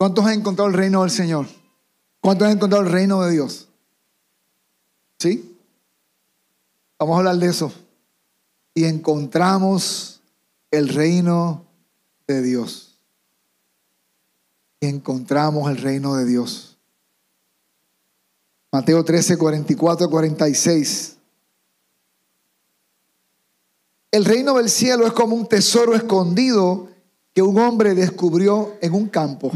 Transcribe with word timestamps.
¿Cuántos 0.00 0.24
han 0.24 0.38
encontrado 0.38 0.70
el 0.70 0.74
reino 0.74 1.02
del 1.02 1.10
Señor? 1.10 1.46
¿Cuántos 2.22 2.46
han 2.46 2.54
encontrado 2.54 2.82
el 2.86 2.90
reino 2.90 3.20
de 3.20 3.32
Dios? 3.32 3.68
¿Sí? 5.18 5.58
Vamos 6.98 7.16
a 7.16 7.18
hablar 7.18 7.36
de 7.36 7.48
eso. 7.48 7.70
Y 8.72 8.84
encontramos 8.84 10.22
el 10.70 10.88
reino 10.88 11.66
de 12.26 12.40
Dios. 12.40 12.96
Y 14.80 14.86
encontramos 14.86 15.70
el 15.70 15.76
reino 15.76 16.16
de 16.16 16.24
Dios. 16.24 16.78
Mateo 18.72 19.04
13, 19.04 19.36
44, 19.36 20.08
46. 20.08 21.16
El 24.12 24.24
reino 24.24 24.54
del 24.54 24.70
cielo 24.70 25.06
es 25.06 25.12
como 25.12 25.36
un 25.36 25.46
tesoro 25.46 25.94
escondido 25.94 26.88
que 27.34 27.42
un 27.42 27.58
hombre 27.58 27.94
descubrió 27.94 28.78
en 28.80 28.94
un 28.94 29.06
campo. 29.06 29.52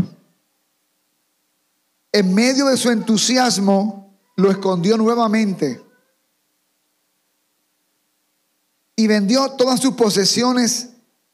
En 2.15 2.33
medio 2.33 2.67
de 2.67 2.77
su 2.77 2.91
entusiasmo, 2.91 4.17
lo 4.37 4.49
escondió 4.49 4.97
nuevamente 4.97 5.83
y 8.95 9.09
vendió 9.09 9.51
todas 9.51 9.81
sus 9.81 9.95
posesiones 9.95 10.91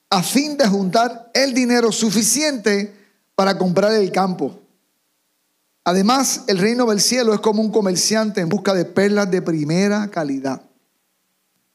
a 0.09 0.23
fin 0.23 0.57
de 0.57 0.66
juntar 0.66 1.30
el 1.35 1.52
dinero 1.52 1.93
suficiente 1.93 2.97
para 3.35 3.59
comprar 3.59 3.93
el 3.93 4.11
campo. 4.11 4.59
Además, 5.85 6.45
el 6.47 6.57
reino 6.57 6.87
del 6.87 7.02
cielo 7.02 7.35
es 7.35 7.41
como 7.41 7.60
un 7.60 7.71
comerciante 7.71 8.41
en 8.41 8.49
busca 8.49 8.73
de 8.73 8.87
perlas 8.87 9.30
de 9.30 9.43
primera 9.43 10.10
calidad. 10.10 10.62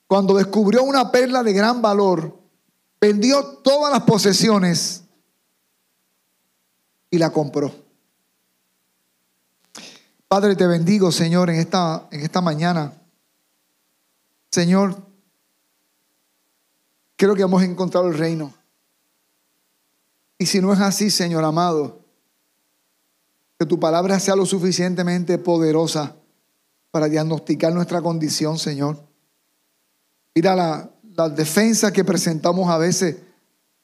Cuando 0.07 0.33
descubrió 0.33 0.81
una 0.81 1.11
perla 1.11 1.43
de 1.43 1.53
gran 1.53 1.79
valor, 1.79 2.39
vendió 2.99 3.43
todas 3.43 3.93
las 3.93 4.01
posesiones 4.01 5.03
y 7.11 7.19
la 7.19 7.29
compró. 7.29 7.84
Padre, 10.27 10.55
te 10.55 10.65
bendigo, 10.65 11.11
Señor, 11.11 11.49
en 11.49 11.57
esta, 11.57 12.07
en 12.11 12.21
esta 12.21 12.41
mañana. 12.41 12.93
Señor, 14.51 14.97
creo 17.15 17.35
que 17.35 17.43
hemos 17.43 17.61
encontrado 17.61 18.07
el 18.07 18.17
reino. 18.17 18.53
Y 20.37 20.47
si 20.47 20.61
no 20.61 20.73
es 20.73 20.79
así, 20.79 21.11
Señor 21.11 21.43
amado, 21.43 21.99
que 23.59 23.65
tu 23.65 23.79
palabra 23.79 24.19
sea 24.19 24.35
lo 24.35 24.45
suficientemente 24.45 25.37
poderosa 25.37 26.15
para 26.89 27.07
diagnosticar 27.07 27.73
nuestra 27.73 28.01
condición, 28.01 28.57
Señor. 28.57 28.97
Mira 30.33 30.55
la, 30.55 30.89
la 31.13 31.29
defensa 31.29 31.93
que 31.93 32.03
presentamos 32.03 32.69
a 32.69 32.77
veces, 32.77 33.17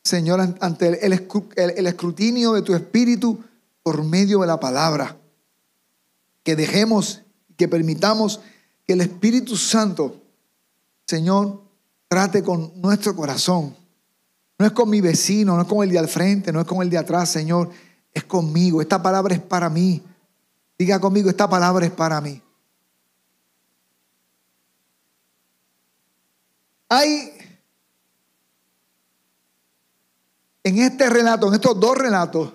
Señor, 0.04 0.42
ante 0.60 0.88
el, 0.88 1.14
el 1.56 1.88
escrutinio 1.88 2.54
de 2.54 2.64
tu 2.64 2.74
espíritu 2.74 3.40
por 3.84 4.04
medio 4.04 4.42
de 4.42 4.48
la 4.48 4.60
palabra. 4.60 5.21
Que 6.44 6.56
dejemos, 6.56 7.22
que 7.58 7.68
permitamos 7.68 8.42
que 8.86 8.94
el 8.94 9.02
Espíritu 9.02 9.56
Santo, 9.56 10.22
Señor, 11.06 11.62
trate 12.08 12.44
con 12.44 12.72
nuestro 12.82 13.16
corazón. 13.16 13.76
No 14.58 14.66
es 14.66 14.72
con 14.74 14.90
mi 14.90 15.02
vecino, 15.02 15.56
no 15.56 15.62
es 15.62 15.68
con 15.68 15.84
el 15.84 15.92
de 15.92 16.00
al 16.00 16.08
frente, 16.08 16.52
no 16.52 16.62
es 16.62 16.68
con 16.68 16.82
el 16.82 16.90
de 16.90 16.98
atrás, 16.98 17.30
Señor. 17.30 17.70
Es 18.14 18.24
conmigo. 18.24 18.82
Esta 18.82 19.02
palabra 19.02 19.34
es 19.34 19.42
para 19.42 19.70
mí. 19.70 20.04
Diga 20.78 21.00
conmigo, 21.00 21.30
esta 21.30 21.50
palabra 21.50 21.86
es 21.86 21.92
para 21.92 22.20
mí. 22.22 22.42
Hay 26.90 27.32
en 30.64 30.78
este 30.80 31.10
relato, 31.10 31.48
en 31.48 31.54
estos 31.56 31.80
dos 31.80 31.98
relatos, 31.98 32.54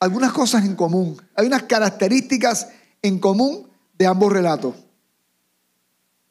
algunas 0.00 0.32
cosas 0.32 0.64
en 0.64 0.76
común. 0.76 1.20
Hay 1.34 1.46
unas 1.46 1.64
características 1.64 2.68
en 3.02 3.18
común 3.18 3.68
de 3.96 4.06
ambos 4.06 4.32
relatos. 4.32 4.74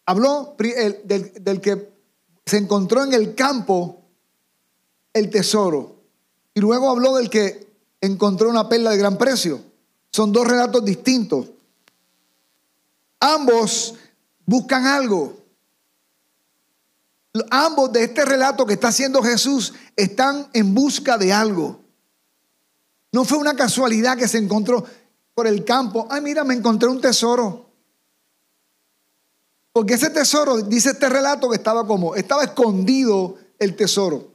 Habló 0.05 0.55
del, 0.57 1.61
que 1.61 1.91
se 2.45 2.57
encontró 2.57 3.03
en 3.03 3.13
el 3.13 3.33
campo 3.33 4.03
el 5.13 5.29
tesoro. 5.29 5.95
Y 6.53 6.59
luego 6.59 6.89
habló 6.89 7.15
del 7.15 7.29
que 7.29 7.67
encontró 8.01 8.49
una 8.49 8.69
perla 8.69 8.91
de 8.91 8.97
gran 8.97 9.17
precio. 9.17 9.61
Son 10.11 10.31
dos 10.31 10.47
relatos 10.47 10.85
distintos. 10.85 11.47
Ambos 13.19 13.95
buscan 14.45 14.85
algo. 14.85 15.37
Ambos 17.49 17.91
de 17.91 18.03
este 18.03 18.23
relato 18.23 18.65
que 18.65 18.73
está 18.73 18.89
haciendo 18.89 19.21
Jesús 19.23 19.73
están 19.95 20.47
en 20.53 20.73
busca 20.73 21.17
de 21.17 21.33
algo. 21.33 21.84
No 23.15 23.23
fue 23.23 23.37
una 23.37 23.55
casualidad 23.55 24.17
que 24.17 24.27
se 24.27 24.39
encontró 24.39 24.83
por 25.33 25.47
el 25.47 25.63
campo. 25.63 26.05
Ay, 26.09 26.19
mira, 26.19 26.43
me 26.43 26.53
encontré 26.53 26.89
un 26.89 26.99
tesoro. 26.99 27.65
Porque 29.71 29.93
ese 29.93 30.09
tesoro, 30.09 30.57
dice 30.57 30.89
este 30.89 31.07
relato 31.07 31.49
que 31.49 31.55
estaba 31.55 31.87
como, 31.87 32.13
estaba 32.15 32.43
escondido 32.43 33.37
el 33.57 33.73
tesoro. 33.77 34.33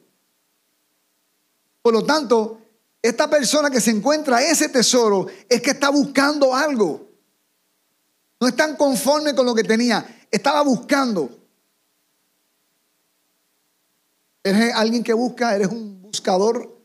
Por 1.82 1.92
lo 1.92 2.06
tanto, 2.06 2.58
esta 3.02 3.28
persona 3.28 3.69
que 3.69 3.82
se 3.82 3.90
encuentra 3.90 4.42
ese 4.42 4.70
tesoro 4.70 5.26
es 5.46 5.60
que 5.60 5.72
está 5.72 5.90
buscando 5.90 6.54
algo. 6.54 7.06
No 8.40 8.48
es 8.48 8.56
tan 8.56 8.76
conforme 8.76 9.34
con 9.34 9.44
lo 9.44 9.54
que 9.54 9.64
tenía, 9.64 10.24
estaba 10.30 10.62
buscando. 10.62 11.28
Eres 14.42 14.72
alguien 14.74 15.04
que 15.04 15.12
busca, 15.12 15.54
eres 15.54 15.69
un 15.69 16.00
buscador. 16.00 16.79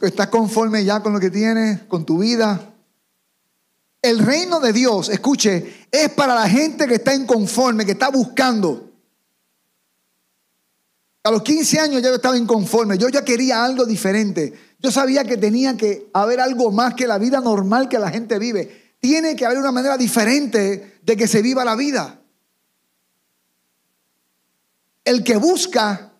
Estás 0.00 0.28
conforme 0.28 0.84
ya 0.84 1.02
con 1.02 1.12
lo 1.12 1.18
que 1.18 1.30
tienes, 1.30 1.82
con 1.82 2.04
tu 2.04 2.18
vida. 2.18 2.72
El 4.00 4.20
reino 4.20 4.60
de 4.60 4.72
Dios, 4.72 5.08
escuche, 5.08 5.86
es 5.90 6.08
para 6.10 6.34
la 6.34 6.48
gente 6.48 6.86
que 6.86 6.94
está 6.94 7.14
inconforme, 7.14 7.84
que 7.84 7.92
está 7.92 8.10
buscando. 8.10 8.92
A 11.24 11.30
los 11.32 11.42
15 11.42 11.80
años 11.80 12.02
ya 12.02 12.08
yo 12.10 12.14
estaba 12.14 12.38
inconforme, 12.38 12.96
yo 12.96 13.08
ya 13.08 13.24
quería 13.24 13.64
algo 13.64 13.84
diferente. 13.84 14.54
Yo 14.78 14.92
sabía 14.92 15.24
que 15.24 15.36
tenía 15.36 15.76
que 15.76 16.08
haber 16.12 16.40
algo 16.40 16.70
más 16.70 16.94
que 16.94 17.08
la 17.08 17.18
vida 17.18 17.40
normal 17.40 17.88
que 17.88 17.98
la 17.98 18.10
gente 18.10 18.38
vive. 18.38 18.94
Tiene 19.00 19.34
que 19.34 19.44
haber 19.44 19.58
una 19.58 19.72
manera 19.72 19.96
diferente 19.96 21.00
de 21.02 21.16
que 21.16 21.26
se 21.26 21.42
viva 21.42 21.64
la 21.64 21.74
vida. 21.74 22.20
El 25.04 25.24
que 25.24 25.36
busca, 25.36 26.12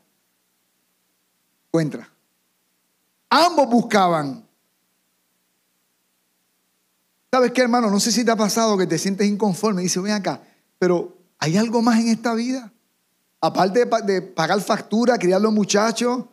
encuentra. 1.68 2.17
Ambos 3.30 3.68
buscaban. 3.68 4.48
¿Sabes 7.30 7.52
qué, 7.52 7.60
hermano? 7.60 7.90
No 7.90 8.00
sé 8.00 8.10
si 8.10 8.24
te 8.24 8.30
ha 8.30 8.36
pasado 8.36 8.78
que 8.78 8.86
te 8.86 8.98
sientes 8.98 9.26
inconforme 9.26 9.82
y 9.82 9.84
dices, 9.84 10.02
ven 10.02 10.12
acá, 10.12 10.40
pero 10.78 11.16
¿hay 11.38 11.56
algo 11.56 11.82
más 11.82 12.00
en 12.00 12.08
esta 12.08 12.34
vida? 12.34 12.72
Aparte 13.40 13.84
de, 13.84 14.22
pagar 14.22 14.60
factura, 14.60 15.18
criar 15.18 15.40
los 15.40 15.52
muchachos, 15.52 16.24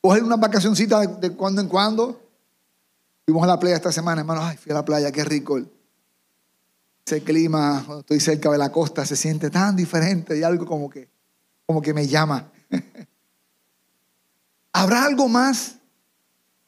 coger 0.00 0.22
una 0.22 0.36
vacacioncita 0.36 1.00
de, 1.00 1.32
cuando 1.32 1.60
en 1.60 1.68
cuando. 1.68 2.22
Fuimos 3.24 3.42
a 3.42 3.48
la 3.48 3.58
playa 3.58 3.76
esta 3.76 3.90
semana, 3.90 4.20
hermano. 4.20 4.42
Ay, 4.42 4.56
fui 4.56 4.70
a 4.70 4.76
la 4.76 4.84
playa, 4.84 5.10
qué 5.10 5.24
rico. 5.24 5.58
Ese 7.04 7.22
clima, 7.22 7.82
cuando 7.84 8.00
estoy 8.00 8.20
cerca 8.20 8.50
de 8.50 8.58
la 8.58 8.70
costa, 8.70 9.04
se 9.04 9.16
siente 9.16 9.50
tan 9.50 9.74
diferente 9.74 10.38
y 10.38 10.44
algo 10.44 10.64
como 10.64 10.88
que, 10.88 11.10
como 11.66 11.82
que 11.82 11.92
me 11.92 12.06
llama. 12.06 12.50
¿Habrá 14.72 15.04
algo 15.04 15.28
más? 15.28 15.76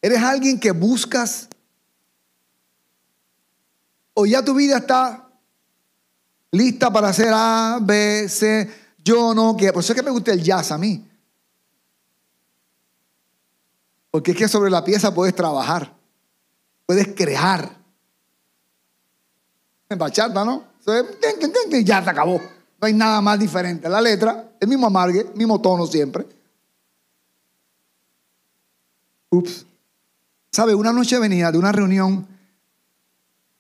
¿Eres 0.00 0.22
alguien 0.22 0.60
que 0.60 0.70
buscas 0.70 1.48
o 4.20 4.26
ya 4.26 4.44
tu 4.44 4.52
vida 4.52 4.78
está 4.78 5.28
lista 6.50 6.92
para 6.92 7.08
hacer 7.08 7.30
A, 7.32 7.78
B, 7.80 8.28
C, 8.28 8.68
yo 9.04 9.32
no 9.32 9.56
quiero. 9.56 9.74
Por 9.74 9.84
eso 9.84 9.92
es 9.92 9.96
que 9.96 10.04
me 10.04 10.10
gusta 10.10 10.32
el 10.32 10.42
jazz 10.42 10.72
a 10.72 10.78
mí. 10.78 11.08
Porque 14.10 14.32
es 14.32 14.36
que 14.36 14.48
sobre 14.48 14.70
la 14.70 14.82
pieza 14.82 15.14
puedes 15.14 15.36
trabajar, 15.36 15.94
puedes 16.84 17.14
crear. 17.14 17.76
En 19.88 19.98
bachata, 19.98 20.44
¿no? 20.44 20.64
Ya 21.84 22.02
se 22.02 22.10
acabó. 22.10 22.40
No 22.80 22.86
hay 22.86 22.94
nada 22.94 23.20
más 23.20 23.38
diferente. 23.38 23.88
La 23.88 24.00
letra, 24.00 24.50
el 24.58 24.68
mismo 24.68 24.88
amargue, 24.88 25.30
mismo 25.34 25.60
tono 25.60 25.86
siempre. 25.86 26.26
Ups. 29.30 29.67
¿Sabe? 30.58 30.74
Una 30.74 30.92
noche 30.92 31.20
venía 31.20 31.52
de 31.52 31.58
una 31.58 31.70
reunión 31.70 32.26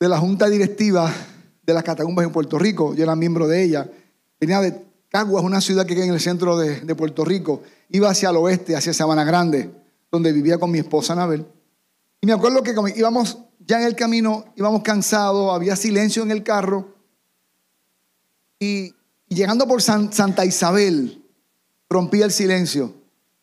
de 0.00 0.08
la 0.08 0.18
junta 0.18 0.48
directiva 0.48 1.14
de 1.62 1.72
las 1.72 1.84
catacumbas 1.84 2.26
en 2.26 2.32
Puerto 2.32 2.58
Rico. 2.58 2.92
Yo 2.92 3.04
era 3.04 3.14
miembro 3.14 3.46
de 3.46 3.62
ella. 3.62 3.88
Venía 4.40 4.60
de 4.60 4.84
Caguas, 5.08 5.44
una 5.44 5.60
ciudad 5.60 5.86
que 5.86 5.94
queda 5.94 6.06
en 6.06 6.14
el 6.14 6.18
centro 6.18 6.58
de, 6.58 6.80
de 6.80 6.94
Puerto 6.96 7.24
Rico. 7.24 7.62
Iba 7.90 8.10
hacia 8.10 8.30
el 8.30 8.36
oeste, 8.38 8.74
hacia 8.74 8.92
Sabana 8.92 9.22
Grande, 9.22 9.70
donde 10.10 10.32
vivía 10.32 10.58
con 10.58 10.72
mi 10.72 10.80
esposa 10.80 11.12
Anabel. 11.12 11.46
Y 12.20 12.26
me 12.26 12.32
acuerdo 12.32 12.64
que 12.64 12.74
íbamos 12.96 13.38
ya 13.60 13.80
en 13.80 13.86
el 13.86 13.94
camino, 13.94 14.46
íbamos 14.56 14.82
cansados, 14.82 15.54
había 15.54 15.76
silencio 15.76 16.24
en 16.24 16.32
el 16.32 16.42
carro. 16.42 16.96
Y, 18.58 18.92
llegando 19.28 19.68
por 19.68 19.82
Santa 19.82 20.44
Isabel, 20.44 21.24
rompía 21.88 22.24
el 22.24 22.32
silencio. 22.32 22.92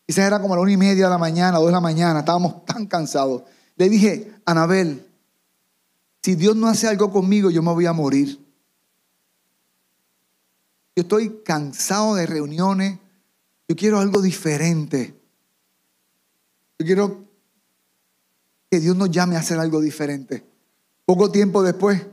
Quizás 0.06 0.28
era 0.28 0.40
como 0.40 0.54
a 0.54 0.57
la 0.57 0.63
una 0.63 0.72
y 0.72 0.78
media 0.78 1.06
de 1.06 1.10
la 1.10 1.18
mañana, 1.18 1.57
dos 1.57 1.68
de 1.68 1.72
la 1.72 1.81
mañana, 1.81 2.19
estábamos 2.19 2.63
tan 2.66 2.86
cansados. 2.86 3.44
Le 3.75 3.90
dije, 3.90 4.34
Anabel, 4.46 5.06
si 6.22 6.36
Dios 6.36 6.56
no 6.56 6.68
hace 6.68 6.88
algo 6.88 7.12
conmigo, 7.12 7.50
yo 7.50 7.62
me 7.62 7.72
voy 7.72 7.86
a 7.86 7.94
morir. 7.94 8.40
Yo 10.96 11.02
estoy 11.02 11.42
cansado 11.44 12.16
de 12.16 12.25
reuniones. 12.25 13.00
Yo 13.68 13.75
quiero 13.75 14.00
algo 14.00 14.22
diferente. 14.22 15.19
Yo 16.80 16.86
quiero 16.86 17.25
que 18.69 18.80
Dios 18.80 18.96
nos 18.96 19.12
llame 19.12 19.36
a 19.36 19.40
hacer 19.40 19.60
algo 19.60 19.81
diferente. 19.81 20.46
Poco 21.06 21.31
tiempo 21.31 21.63
después 21.63 22.06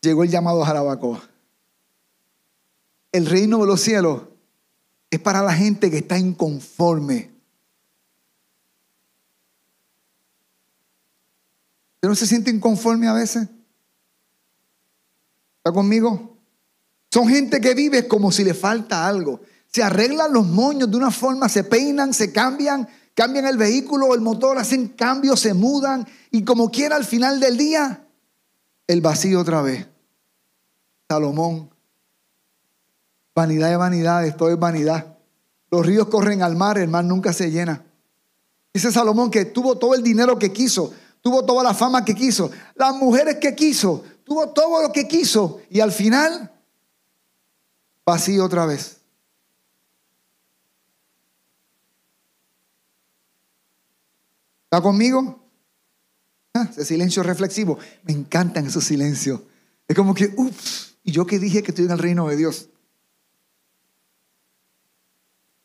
llegó 0.00 0.24
el 0.24 0.30
llamado 0.30 0.62
a 0.62 0.66
Jarabacoa. 0.66 1.22
El 3.12 3.26
reino 3.26 3.58
de 3.58 3.66
los 3.66 3.80
cielos 3.80 4.22
es 5.16 5.20
para 5.22 5.42
la 5.42 5.52
gente 5.52 5.90
que 5.90 5.98
está 5.98 6.18
inconforme. 6.18 7.30
¿Usted 11.96 12.08
no 12.08 12.14
se 12.14 12.26
siente 12.26 12.50
inconforme 12.50 13.08
a 13.08 13.12
veces? 13.12 13.48
¿Está 15.58 15.72
conmigo? 15.72 16.38
Son 17.10 17.28
gente 17.28 17.60
que 17.60 17.74
vive 17.74 18.06
como 18.06 18.30
si 18.30 18.44
le 18.44 18.54
falta 18.54 19.06
algo. 19.06 19.40
Se 19.68 19.82
arreglan 19.82 20.32
los 20.32 20.46
moños 20.46 20.90
de 20.90 20.96
una 20.96 21.10
forma, 21.10 21.48
se 21.48 21.64
peinan, 21.64 22.14
se 22.14 22.32
cambian, 22.32 22.88
cambian 23.14 23.46
el 23.46 23.56
vehículo, 23.56 24.14
el 24.14 24.20
motor, 24.20 24.58
hacen 24.58 24.88
cambios, 24.88 25.40
se 25.40 25.54
mudan 25.54 26.06
y 26.30 26.44
como 26.44 26.70
quiera 26.70 26.96
al 26.96 27.04
final 27.04 27.40
del 27.40 27.56
día, 27.56 28.06
el 28.86 29.00
vacío 29.00 29.40
otra 29.40 29.62
vez. 29.62 29.88
Salomón, 31.08 31.70
vanidad 33.36 33.68
de 33.68 33.76
vanidad, 33.76 34.26
esto 34.26 34.48
es 34.48 34.58
vanidad. 34.58 35.18
Los 35.70 35.84
ríos 35.84 36.08
corren 36.08 36.42
al 36.42 36.56
mar, 36.56 36.78
el 36.78 36.88
mar 36.88 37.04
nunca 37.04 37.34
se 37.34 37.50
llena. 37.50 37.84
Dice 38.72 38.90
Salomón 38.90 39.30
que 39.30 39.44
tuvo 39.44 39.76
todo 39.76 39.94
el 39.94 40.02
dinero 40.02 40.38
que 40.38 40.52
quiso, 40.52 40.92
tuvo 41.20 41.44
toda 41.44 41.62
la 41.62 41.74
fama 41.74 42.02
que 42.02 42.14
quiso, 42.14 42.50
las 42.74 42.94
mujeres 42.94 43.36
que 43.36 43.54
quiso, 43.54 44.02
tuvo 44.24 44.48
todo 44.48 44.82
lo 44.82 44.90
que 44.90 45.06
quiso 45.06 45.60
y 45.68 45.80
al 45.80 45.92
final 45.92 46.50
vacío 48.06 48.44
otra 48.44 48.64
vez. 48.64 48.96
¿Está 54.64 54.80
conmigo? 54.80 55.40
Ah, 56.54 56.68
ese 56.70 56.86
silencio 56.86 57.22
reflexivo. 57.22 57.78
Me 58.02 58.12
encantan 58.14 58.66
esos 58.66 58.84
silencios. 58.84 59.42
Es 59.86 59.94
como 59.94 60.14
que, 60.14 60.32
ups, 60.36 60.96
y 61.04 61.12
yo 61.12 61.26
que 61.26 61.38
dije 61.38 61.62
que 61.62 61.70
estoy 61.70 61.84
en 61.84 61.92
el 61.92 61.98
reino 61.98 62.26
de 62.28 62.36
Dios. 62.36 62.70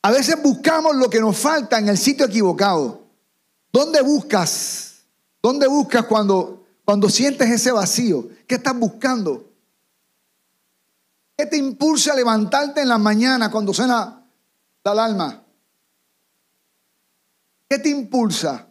A 0.01 0.11
veces 0.11 0.41
buscamos 0.41 0.95
lo 0.95 1.09
que 1.09 1.19
nos 1.19 1.37
falta 1.37 1.77
en 1.77 1.89
el 1.89 1.97
sitio 1.97 2.25
equivocado. 2.25 3.01
¿Dónde 3.71 4.01
buscas? 4.01 5.03
¿Dónde 5.41 5.67
buscas 5.67 6.05
cuando, 6.05 6.65
cuando 6.83 7.09
sientes 7.09 7.49
ese 7.49 7.71
vacío? 7.71 8.27
¿Qué 8.47 8.55
estás 8.55 8.77
buscando? 8.77 9.47
¿Qué 11.37 11.45
te 11.45 11.57
impulsa 11.57 12.13
a 12.13 12.15
levantarte 12.15 12.81
en 12.81 12.89
la 12.89 12.97
mañana 12.97 13.49
cuando 13.49 13.73
suena 13.73 14.23
la 14.83 14.91
alarma? 14.91 15.43
¿Qué 17.69 17.79
te 17.79 17.89
impulsa? 17.89 18.67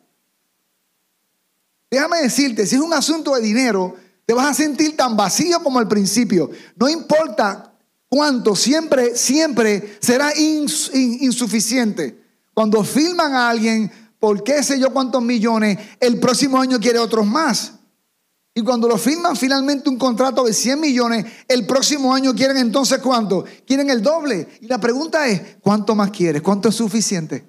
Déjame 1.91 2.19
decirte, 2.23 2.67
si 2.67 2.77
es 2.77 2.81
un 2.81 2.93
asunto 2.93 3.35
de 3.35 3.41
dinero, 3.41 3.97
te 4.27 4.35
vas 4.35 4.47
a 4.47 4.55
sentir 4.55 4.97
tan 4.97 5.17
vacío 5.17 5.63
como 5.63 5.79
al 5.79 5.89
principio. 5.89 6.51
No 6.77 6.89
importa 6.89 7.70
cuánto, 8.11 8.55
siempre, 8.55 9.17
siempre 9.17 9.97
será 10.01 10.33
insuficiente. 10.37 12.21
Cuando 12.53 12.85
filman 12.85 13.33
a 13.33 13.49
alguien 13.49 13.91
por 14.19 14.45
qué 14.45 14.63
sé 14.63 14.79
yo 14.79 14.93
cuántos 14.93 15.23
millones, 15.23 15.79
el 15.99 16.21
próximo 16.21 16.61
año 16.61 16.79
quiere 16.79 16.99
otros 16.99 17.27
más. 17.27 17.75
Y 18.53 18.63
cuando 18.63 18.89
lo 18.89 18.99
firman 18.99 19.37
finalmente 19.37 19.89
un 19.89 19.97
contrato 19.97 20.45
de 20.45 20.53
100 20.53 20.81
millones, 20.81 21.25
el 21.49 21.67
próximo 21.67 22.13
año 22.13 22.35
quieren 22.35 22.59
entonces 22.59 22.99
cuánto? 22.99 23.45
Quieren 23.65 23.89
el 23.89 24.03
doble. 24.03 24.47
Y 24.61 24.67
la 24.67 24.79
pregunta 24.79 25.27
es, 25.29 25.57
¿cuánto 25.63 25.95
más 25.95 26.11
quieres? 26.11 26.43
¿Cuánto 26.43 26.69
es 26.69 26.75
suficiente? 26.75 27.49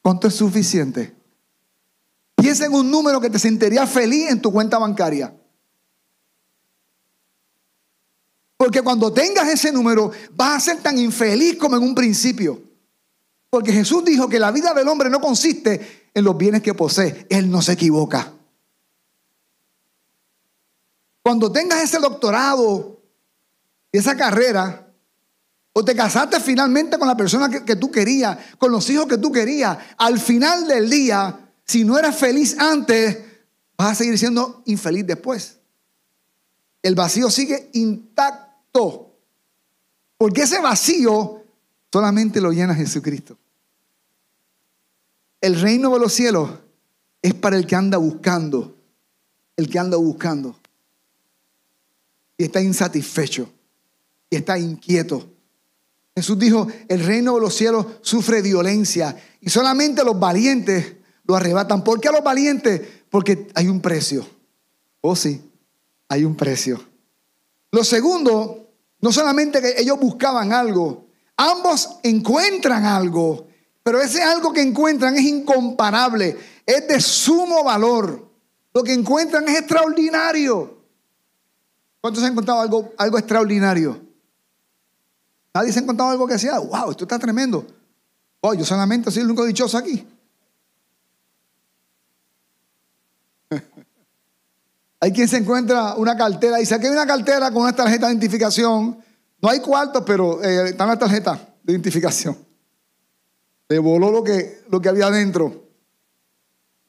¿Cuánto 0.00 0.28
es 0.28 0.34
suficiente? 0.34 1.14
Piensa 2.36 2.64
en 2.64 2.72
un 2.72 2.88
número 2.88 3.20
que 3.20 3.28
te 3.28 3.40
sentiría 3.40 3.86
feliz 3.86 4.30
en 4.30 4.40
tu 4.40 4.52
cuenta 4.52 4.78
bancaria. 4.78 5.34
Porque 8.58 8.82
cuando 8.82 9.12
tengas 9.12 9.48
ese 9.48 9.70
número 9.70 10.10
vas 10.34 10.56
a 10.56 10.72
ser 10.72 10.82
tan 10.82 10.98
infeliz 10.98 11.56
como 11.56 11.76
en 11.76 11.82
un 11.84 11.94
principio. 11.94 12.60
Porque 13.48 13.72
Jesús 13.72 14.04
dijo 14.04 14.28
que 14.28 14.40
la 14.40 14.50
vida 14.50 14.74
del 14.74 14.88
hombre 14.88 15.08
no 15.08 15.20
consiste 15.20 16.10
en 16.12 16.24
los 16.24 16.36
bienes 16.36 16.60
que 16.60 16.74
posee. 16.74 17.24
Él 17.30 17.48
no 17.48 17.62
se 17.62 17.72
equivoca. 17.72 18.32
Cuando 21.22 21.52
tengas 21.52 21.82
ese 21.82 22.00
doctorado 22.00 23.00
y 23.92 23.98
esa 23.98 24.16
carrera, 24.16 24.92
o 25.72 25.84
te 25.84 25.94
casaste 25.94 26.40
finalmente 26.40 26.98
con 26.98 27.06
la 27.06 27.16
persona 27.16 27.48
que, 27.48 27.76
tú 27.76 27.92
querías, 27.92 28.36
con 28.58 28.72
los 28.72 28.90
hijos 28.90 29.06
que 29.06 29.18
tú 29.18 29.30
querías, 29.30 29.78
al 29.98 30.18
final 30.18 30.66
del 30.66 30.90
día, 30.90 31.52
si 31.64 31.84
no 31.84 31.96
eras 31.96 32.16
feliz 32.16 32.58
antes, 32.58 33.18
vas 33.76 33.92
a 33.92 33.94
seguir 33.94 34.18
siendo 34.18 34.62
infeliz 34.66 35.06
después. 35.06 35.58
El 36.82 36.96
vacío 36.96 37.30
sigue 37.30 37.70
intacto. 37.74 38.47
Porque 40.16 40.42
ese 40.42 40.60
vacío 40.60 41.42
solamente 41.92 42.40
lo 42.40 42.52
llena 42.52 42.74
Jesucristo. 42.74 43.38
El 45.40 45.60
reino 45.60 45.92
de 45.92 46.00
los 46.00 46.12
cielos 46.12 46.50
es 47.22 47.34
para 47.34 47.56
el 47.56 47.66
que 47.66 47.76
anda 47.76 47.98
buscando, 47.98 48.76
el 49.56 49.68
que 49.68 49.78
anda 49.78 49.96
buscando. 49.96 50.56
Y 52.36 52.44
está 52.44 52.60
insatisfecho, 52.60 53.50
y 54.30 54.36
está 54.36 54.58
inquieto. 54.58 55.28
Jesús 56.14 56.38
dijo, 56.38 56.66
el 56.88 57.04
reino 57.04 57.36
de 57.36 57.40
los 57.40 57.54
cielos 57.54 57.86
sufre 58.00 58.42
violencia 58.42 59.16
y 59.40 59.50
solamente 59.50 60.02
los 60.04 60.18
valientes 60.18 60.96
lo 61.24 61.36
arrebatan. 61.36 61.84
¿Por 61.84 62.00
qué 62.00 62.08
a 62.08 62.12
los 62.12 62.24
valientes? 62.24 62.80
Porque 63.08 63.48
hay 63.54 63.68
un 63.68 63.80
precio. 63.80 64.26
Oh 65.00 65.14
sí, 65.14 65.40
hay 66.08 66.24
un 66.24 66.34
precio. 66.34 66.84
Lo 67.70 67.84
segundo, 67.84 68.67
no 69.00 69.12
solamente 69.12 69.60
que 69.60 69.80
ellos 69.80 69.98
buscaban 69.98 70.52
algo, 70.52 71.06
ambos 71.36 71.98
encuentran 72.02 72.84
algo 72.84 73.48
pero 73.88 74.02
ese 74.02 74.22
algo 74.22 74.52
que 74.52 74.60
encuentran 74.60 75.16
es 75.16 75.24
incomparable, 75.24 76.36
es 76.66 76.86
de 76.86 77.00
sumo 77.00 77.64
valor. 77.64 78.30
Lo 78.74 78.82
que 78.82 78.92
encuentran 78.92 79.48
es 79.48 79.60
extraordinario. 79.60 80.82
¿Cuántos 81.98 82.22
han 82.22 82.32
encontrado 82.32 82.60
algo, 82.60 82.92
algo 82.98 83.16
extraordinario? 83.16 83.98
Nadie 85.54 85.72
se 85.72 85.78
ha 85.78 85.82
encontrado 85.84 86.10
algo 86.10 86.26
que 86.26 86.34
decía, 86.34 86.58
wow, 86.58 86.90
esto 86.90 87.04
está 87.04 87.18
tremendo. 87.18 87.66
Oh, 88.42 88.52
yo 88.52 88.66
solamente 88.66 89.10
soy 89.10 89.22
el 89.22 89.28
único 89.28 89.46
dichoso 89.46 89.78
aquí. 89.78 90.06
Hay 95.00 95.12
quien 95.12 95.28
se 95.28 95.36
encuentra 95.36 95.94
una 95.94 96.16
cartera 96.16 96.58
y 96.58 96.62
dice, 96.62 96.74
aquí 96.74 96.86
hay 96.86 96.92
una 96.92 97.06
cartera 97.06 97.50
con 97.50 97.62
una 97.62 97.74
tarjeta 97.74 98.06
de 98.06 98.12
identificación. 98.14 98.98
No 99.40 99.48
hay 99.48 99.60
cuartos, 99.60 100.02
pero 100.04 100.42
eh, 100.42 100.70
está 100.70 100.84
una 100.84 100.98
tarjeta 100.98 101.40
de 101.62 101.72
identificación. 101.72 102.36
Le 103.68 103.78
voló 103.78 104.10
lo 104.10 104.24
que, 104.24 104.62
lo 104.68 104.80
que 104.80 104.88
había 104.88 105.06
adentro. 105.06 105.68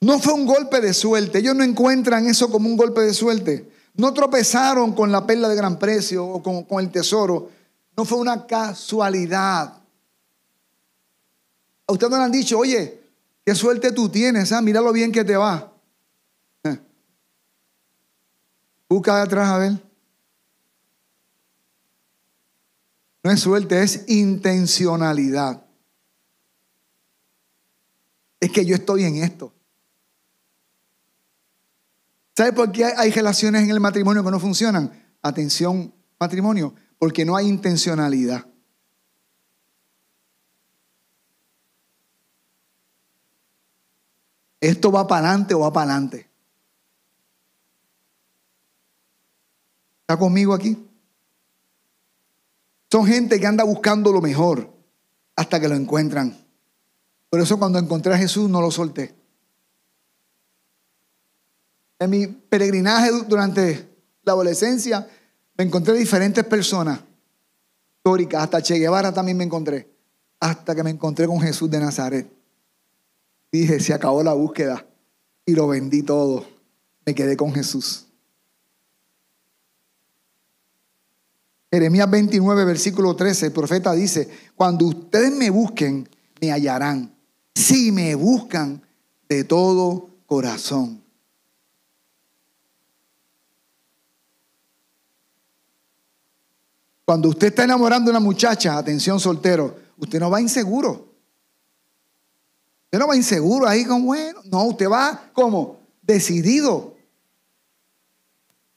No 0.01 0.17
fue 0.19 0.33
un 0.33 0.47
golpe 0.47 0.81
de 0.81 0.93
suerte. 0.93 1.39
Ellos 1.39 1.55
no 1.55 1.63
encuentran 1.63 2.25
eso 2.25 2.49
como 2.49 2.67
un 2.67 2.77
golpe 2.77 3.01
de 3.01 3.13
suerte. 3.13 3.69
No 3.95 4.13
tropezaron 4.13 4.93
con 4.93 5.11
la 5.11 5.27
perla 5.27 5.49
de 5.49 5.55
gran 5.55 5.77
precio 5.77 6.25
o 6.25 6.41
con, 6.41 6.63
con 6.63 6.83
el 6.83 6.89
tesoro. 6.89 7.49
No 7.95 8.05
fue 8.05 8.17
una 8.17 8.47
casualidad. 8.47 9.73
A 11.85 11.91
ustedes 11.91 12.09
no 12.09 12.17
le 12.17 12.23
han 12.23 12.31
dicho, 12.31 12.57
oye, 12.57 13.01
qué 13.45 13.53
suerte 13.53 13.91
tú 13.91 14.09
tienes, 14.09 14.51
¿ah? 14.51 14.61
mira 14.61 14.79
lo 14.79 14.93
bien 14.93 15.11
que 15.11 15.25
te 15.25 15.35
va. 15.35 15.73
Busca 18.89 19.15
de 19.15 19.21
atrás 19.21 19.47
a 19.49 19.57
ver. 19.59 19.71
No 23.23 23.31
es 23.31 23.39
suerte, 23.39 23.81
es 23.83 24.09
intencionalidad 24.09 25.69
es 28.39 28.51
que 28.51 28.65
yo 28.65 28.75
estoy 28.75 29.03
en 29.03 29.17
esto. 29.17 29.53
¿Sabe 32.35 32.53
por 32.53 32.71
qué 32.71 32.85
hay 32.85 33.11
relaciones 33.11 33.63
en 33.63 33.69
el 33.69 33.81
matrimonio 33.81 34.23
que 34.23 34.31
no 34.31 34.39
funcionan? 34.39 34.91
Atención, 35.21 35.93
matrimonio, 36.19 36.73
porque 36.97 37.25
no 37.25 37.35
hay 37.35 37.47
intencionalidad. 37.47 38.45
¿Esto 44.61 44.91
va 44.91 45.07
para 45.07 45.29
adelante 45.29 45.53
o 45.53 45.59
va 45.59 45.73
para 45.73 45.91
adelante? 45.91 46.28
¿Está 50.09 50.17
conmigo 50.17 50.55
aquí? 50.55 50.75
Son 52.91 53.05
gente 53.05 53.39
que 53.39 53.45
anda 53.45 53.63
buscando 53.63 54.11
lo 54.11 54.21
mejor 54.21 54.67
hasta 55.35 55.59
que 55.59 55.67
lo 55.67 55.75
encuentran. 55.75 56.35
Por 57.29 57.39
eso 57.39 57.59
cuando 57.59 57.77
encontré 57.77 58.15
a 58.15 58.17
Jesús 58.17 58.49
no 58.49 58.59
lo 58.59 58.71
solté. 58.71 59.13
En 61.99 62.09
mi 62.09 62.25
peregrinaje 62.25 63.11
durante 63.27 63.87
la 64.23 64.31
adolescencia 64.31 65.07
me 65.55 65.65
encontré 65.65 65.93
diferentes 65.93 66.43
personas 66.43 67.01
históricas, 67.95 68.41
hasta 68.41 68.63
Che 68.63 68.79
Guevara 68.79 69.13
también 69.13 69.37
me 69.37 69.43
encontré, 69.43 69.93
hasta 70.39 70.73
que 70.73 70.81
me 70.81 70.89
encontré 70.89 71.27
con 71.27 71.39
Jesús 71.39 71.69
de 71.69 71.79
Nazaret. 71.79 72.27
Dije, 73.51 73.79
se 73.79 73.93
acabó 73.93 74.23
la 74.23 74.33
búsqueda 74.33 74.87
y 75.45 75.53
lo 75.53 75.67
vendí 75.67 76.01
todo. 76.01 76.47
Me 77.05 77.13
quedé 77.13 77.37
con 77.37 77.53
Jesús. 77.53 78.08
Jeremías 81.71 82.09
29, 82.09 82.65
versículo 82.65 83.15
13, 83.15 83.47
el 83.47 83.51
profeta 83.51 83.93
dice, 83.93 84.27
cuando 84.55 84.85
ustedes 84.85 85.31
me 85.31 85.49
busquen, 85.49 86.09
me 86.41 86.51
hallarán. 86.51 87.13
Si 87.53 87.91
me 87.91 88.15
buscan 88.15 88.81
de 89.27 89.43
todo 89.43 90.09
corazón. 90.25 91.03
Cuando 97.05 97.29
usted 97.29 97.47
está 97.47 97.63
enamorando 97.63 98.09
a 98.09 98.13
una 98.13 98.19
muchacha, 98.19 98.77
atención 98.77 99.19
soltero, 99.19 99.77
usted 99.97 100.19
no 100.19 100.29
va 100.29 100.41
inseguro. 100.41 101.07
Usted 102.85 102.99
no 102.99 103.07
va 103.07 103.15
inseguro 103.15 103.67
ahí 103.67 103.85
como, 103.85 104.05
bueno, 104.07 104.41
no, 104.45 104.63
usted 104.65 104.89
va 104.89 105.29
como 105.33 105.79
decidido. 106.01 106.95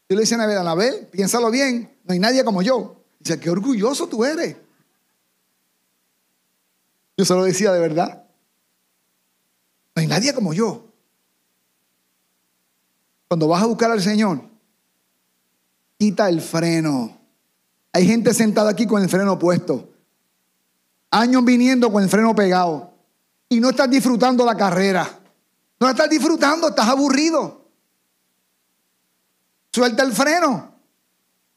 Yo 0.08 0.16
le 0.16 0.22
dicen 0.22 0.40
a 0.40 0.44
Anabel, 0.44 1.08
piénsalo 1.10 1.50
bien, 1.50 1.91
no 2.04 2.12
hay 2.12 2.18
nadie 2.18 2.44
como 2.44 2.62
yo. 2.62 3.04
Dice, 3.18 3.38
qué 3.38 3.50
orgulloso 3.50 4.08
tú 4.08 4.24
eres. 4.24 4.56
Yo 7.16 7.24
se 7.24 7.34
lo 7.34 7.44
decía 7.44 7.72
de 7.72 7.80
verdad. 7.80 8.24
No 9.94 10.00
hay 10.00 10.06
nadie 10.06 10.34
como 10.34 10.52
yo. 10.52 10.86
Cuando 13.28 13.48
vas 13.48 13.62
a 13.62 13.66
buscar 13.66 13.90
al 13.90 14.02
Señor, 14.02 14.42
quita 15.98 16.28
el 16.28 16.40
freno. 16.40 17.16
Hay 17.92 18.06
gente 18.06 18.34
sentada 18.34 18.70
aquí 18.70 18.86
con 18.86 19.02
el 19.02 19.08
freno 19.08 19.38
puesto. 19.38 19.90
Años 21.10 21.44
viniendo 21.44 21.92
con 21.92 22.02
el 22.02 22.08
freno 22.08 22.34
pegado. 22.34 22.92
Y 23.48 23.60
no 23.60 23.70
estás 23.70 23.90
disfrutando 23.90 24.44
la 24.44 24.56
carrera. 24.56 25.20
No 25.78 25.86
la 25.86 25.92
estás 25.92 26.08
disfrutando, 26.08 26.68
estás 26.68 26.88
aburrido. 26.88 27.66
Suelta 29.72 30.02
el 30.02 30.12
freno. 30.12 30.71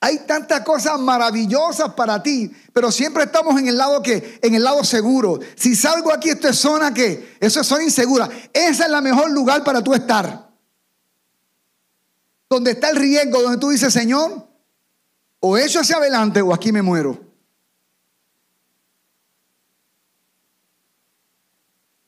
Hay 0.06 0.20
tantas 0.20 0.62
cosas 0.62 1.00
maravillosas 1.00 1.96
para 1.96 2.22
ti, 2.22 2.56
pero 2.72 2.92
siempre 2.92 3.24
estamos 3.24 3.60
en 3.60 3.70
el 3.70 3.76
lado 3.76 4.04
que, 4.04 4.38
en 4.40 4.54
el 4.54 4.64
lado 4.64 4.84
seguro. 4.84 5.40
Si 5.56 5.76
salgo 5.76 6.14
aquí, 6.14 6.30
esto 6.30 6.48
es 6.48 6.58
zona 6.58 6.94
que, 6.94 7.36
eso 7.40 7.62
es 7.62 7.66
zona 7.66 7.86
insegura. 7.86 8.30
Ese 8.54 8.70
es 8.70 8.80
el 8.82 9.02
mejor 9.02 9.32
lugar 9.32 9.64
para 9.64 9.84
tú 9.84 9.96
estar. 9.96 10.48
Donde 12.48 12.70
está 12.70 12.92
el 12.92 12.98
riesgo, 12.98 13.42
donde 13.42 13.58
tú 13.58 13.70
dices, 13.70 13.92
Señor, 13.92 14.48
o 15.40 15.58
eso 15.58 15.80
hacia 15.80 15.98
adelante 15.98 16.40
o 16.40 16.54
aquí 16.54 16.72
me 16.72 16.84
muero. 16.84 17.20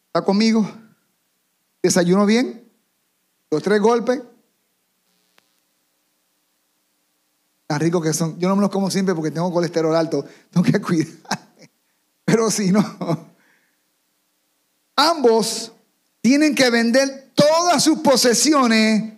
¿Está 0.05 0.23
conmigo? 0.23 0.71
¿Desayuno 1.81 2.27
bien? 2.27 2.71
Los 3.49 3.63
tres 3.63 3.81
golpes. 3.81 4.21
Tan 7.67 7.79
ricos 7.81 8.01
que 8.01 8.13
son. 8.13 8.39
Yo 8.39 8.47
no 8.47 8.55
me 8.55 8.61
los 8.61 8.71
como 8.71 8.89
siempre 8.89 9.13
porque 9.13 9.29
tengo 9.29 9.51
colesterol 9.51 9.95
alto, 9.95 10.25
tengo 10.49 10.65
que 10.65 10.81
cuidar. 10.81 11.51
Pero 12.23 12.49
si 12.49 12.71
no, 12.71 12.83
ambos 14.95 15.71
tienen 16.21 16.55
que 16.55 16.69
vender 16.69 17.31
todas 17.35 17.83
sus 17.83 17.99
posesiones 17.99 19.13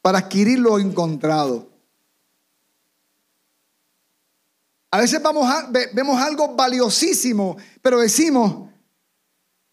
para 0.00 0.18
adquirir 0.18 0.60
lo 0.60 0.78
encontrado. 0.78 1.68
A 4.90 4.98
veces 4.98 5.20
vamos 5.22 5.46
vemos 5.92 6.20
algo 6.20 6.54
valiosísimo, 6.54 7.56
pero 7.82 8.00
decimos, 8.00 8.70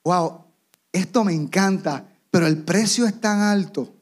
wow, 0.04 0.44
esto 0.92 1.24
me 1.24 1.34
encanta, 1.34 2.06
pero 2.30 2.48
el 2.48 2.64
precio 2.64 3.06
es 3.06 3.20
tan 3.22 3.40
alto 3.40 3.94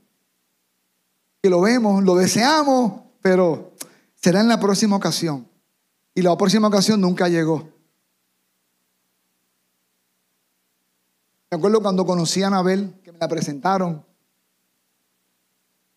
que 1.41 1.49
lo 1.49 1.61
vemos, 1.61 2.03
lo 2.03 2.15
deseamos, 2.15 3.03
pero 3.23 3.71
será 4.15 4.41
en 4.41 4.49
la 4.49 4.59
próxima 4.59 4.97
ocasión. 4.97 5.47
Y 6.13 6.21
la 6.21 6.37
próxima 6.37 6.67
ocasión 6.67 7.01
nunca 7.01 7.27
llegó. 7.27 7.67
Me 11.49 11.57
acuerdo 11.57 11.81
cuando 11.81 12.05
conocí 12.05 12.43
a 12.43 12.47
Anabel, 12.47 12.93
que 13.01 13.11
me 13.11 13.17
la 13.17 13.27
presentaron, 13.27 14.05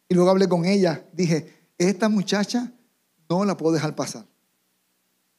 y 0.09 0.15
luego 0.15 0.31
hablé 0.31 0.49
con 0.49 0.65
ella, 0.65 1.05
dije, 1.13 1.69
esta 1.77 2.09
muchacha 2.09 2.71
no 3.29 3.45
la 3.45 3.57
puedo 3.57 3.75
dejar 3.75 3.95
pasar. 3.97 4.25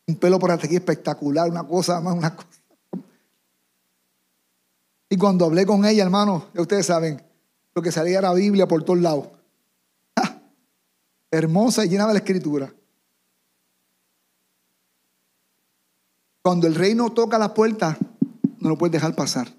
Un 0.07 0.17
pelo 0.17 0.39
por 0.39 0.51
aquí 0.51 0.75
espectacular, 0.75 1.49
una 1.49 1.65
cosa 1.65 2.01
más, 2.01 2.15
una 2.15 2.35
cosa. 2.35 2.49
Y 5.09 5.17
cuando 5.17 5.45
hablé 5.45 5.65
con 5.65 5.85
ella, 5.85 6.03
hermano, 6.03 6.47
ustedes 6.55 6.85
saben, 6.85 7.21
lo 7.73 7.81
que 7.81 7.93
salía 7.93 8.19
era 8.19 8.33
Biblia 8.33 8.67
por 8.67 8.83
todos 8.83 8.99
lados 8.99 9.36
hermosa 11.31 11.85
y 11.85 11.89
llena 11.89 12.07
de 12.07 12.13
la 12.13 12.19
escritura. 12.19 12.73
Cuando 16.41 16.67
el 16.67 16.75
reino 16.75 17.11
toca 17.11 17.37
la 17.37 17.53
puerta, 17.53 17.97
no 18.59 18.69
lo 18.69 18.77
puedes 18.77 18.93
dejar 18.93 19.15
pasar. 19.15 19.53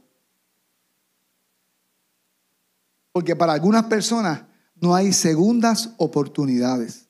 Porque 3.12 3.36
para 3.36 3.52
algunas 3.52 3.84
personas 3.84 4.44
no 4.76 4.94
hay 4.94 5.12
segundas 5.12 5.90
oportunidades. 5.98 7.08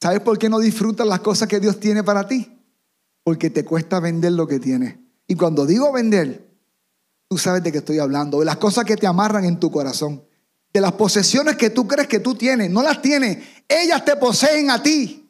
¿Sabes 0.00 0.20
por 0.20 0.38
qué 0.38 0.48
no 0.48 0.58
disfrutas 0.58 1.06
las 1.06 1.20
cosas 1.20 1.48
que 1.48 1.58
Dios 1.58 1.80
tiene 1.80 2.04
para 2.04 2.28
ti? 2.28 2.60
Porque 3.24 3.50
te 3.50 3.64
cuesta 3.64 3.98
vender 3.98 4.32
lo 4.32 4.46
que 4.46 4.60
tienes. 4.60 4.98
Y 5.26 5.34
cuando 5.34 5.66
digo 5.66 5.90
vender, 5.92 6.45
Tú 7.28 7.38
sabes 7.38 7.62
de 7.62 7.72
qué 7.72 7.78
estoy 7.78 7.98
hablando, 7.98 8.38
de 8.38 8.44
las 8.44 8.56
cosas 8.56 8.84
que 8.84 8.96
te 8.96 9.06
amarran 9.06 9.44
en 9.44 9.58
tu 9.58 9.70
corazón, 9.70 10.24
de 10.72 10.80
las 10.80 10.92
posesiones 10.92 11.56
que 11.56 11.70
tú 11.70 11.88
crees 11.88 12.06
que 12.06 12.20
tú 12.20 12.34
tienes. 12.34 12.70
No 12.70 12.82
las 12.82 13.02
tienes, 13.02 13.38
ellas 13.68 14.04
te 14.04 14.16
poseen 14.16 14.70
a 14.70 14.82
ti. 14.82 15.22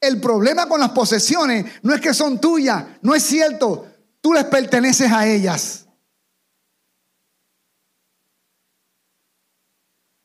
El 0.00 0.20
problema 0.20 0.68
con 0.68 0.80
las 0.80 0.90
posesiones 0.90 1.64
no 1.82 1.94
es 1.94 2.00
que 2.00 2.12
son 2.12 2.40
tuyas, 2.40 2.84
no 3.02 3.14
es 3.14 3.22
cierto, 3.22 3.86
tú 4.20 4.32
les 4.32 4.44
perteneces 4.44 5.10
a 5.10 5.26
ellas. 5.26 5.86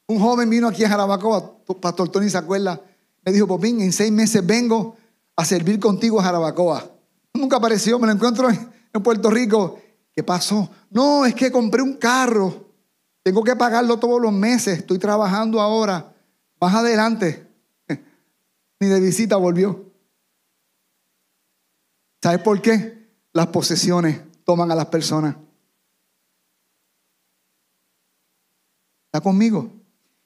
Un 0.08 0.20
joven 0.20 0.50
vino 0.50 0.68
aquí 0.68 0.84
a 0.84 0.90
Jarabacoa, 0.90 1.64
Pastor 1.80 2.10
Tony 2.10 2.30
se 2.30 2.38
acuerda, 2.38 2.82
me 3.24 3.32
dijo, 3.32 3.46
Popín, 3.46 3.80
en 3.80 3.94
seis 3.94 4.12
meses 4.12 4.46
vengo 4.46 4.98
a 5.36 5.46
servir 5.46 5.80
contigo 5.80 6.20
a 6.20 6.24
Jarabacoa. 6.24 6.90
Nunca 7.36 7.58
apareció, 7.58 8.00
me 8.00 8.08
lo 8.08 8.14
encuentro 8.14 8.50
en 8.50 8.79
Puerto 8.92 9.30
Rico. 9.30 9.80
¿Qué 10.16 10.24
pasó? 10.24 10.70
No, 10.90 11.26
es 11.26 11.36
que 11.36 11.52
compré 11.52 11.82
un 11.82 11.98
carro. 11.98 12.66
Tengo 13.24 13.44
que 13.44 13.56
pagarlo 13.56 14.00
todos 14.00 14.22
los 14.22 14.34
meses. 14.34 14.80
Estoy 14.80 14.98
trabajando 14.98 15.62
ahora. 15.62 16.14
Más 16.60 16.74
adelante. 16.74 17.48
Ni 18.80 18.88
de 18.88 19.00
visita 19.00 19.36
volvió. 19.38 19.86
¿Sabes 22.22 22.42
por 22.42 22.62
qué? 22.62 23.08
Las 23.34 23.48
posesiones 23.48 24.22
toman 24.44 24.72
a 24.72 24.76
las 24.76 24.88
personas. 24.88 25.36
¿Está 29.06 29.22
conmigo? 29.22 29.72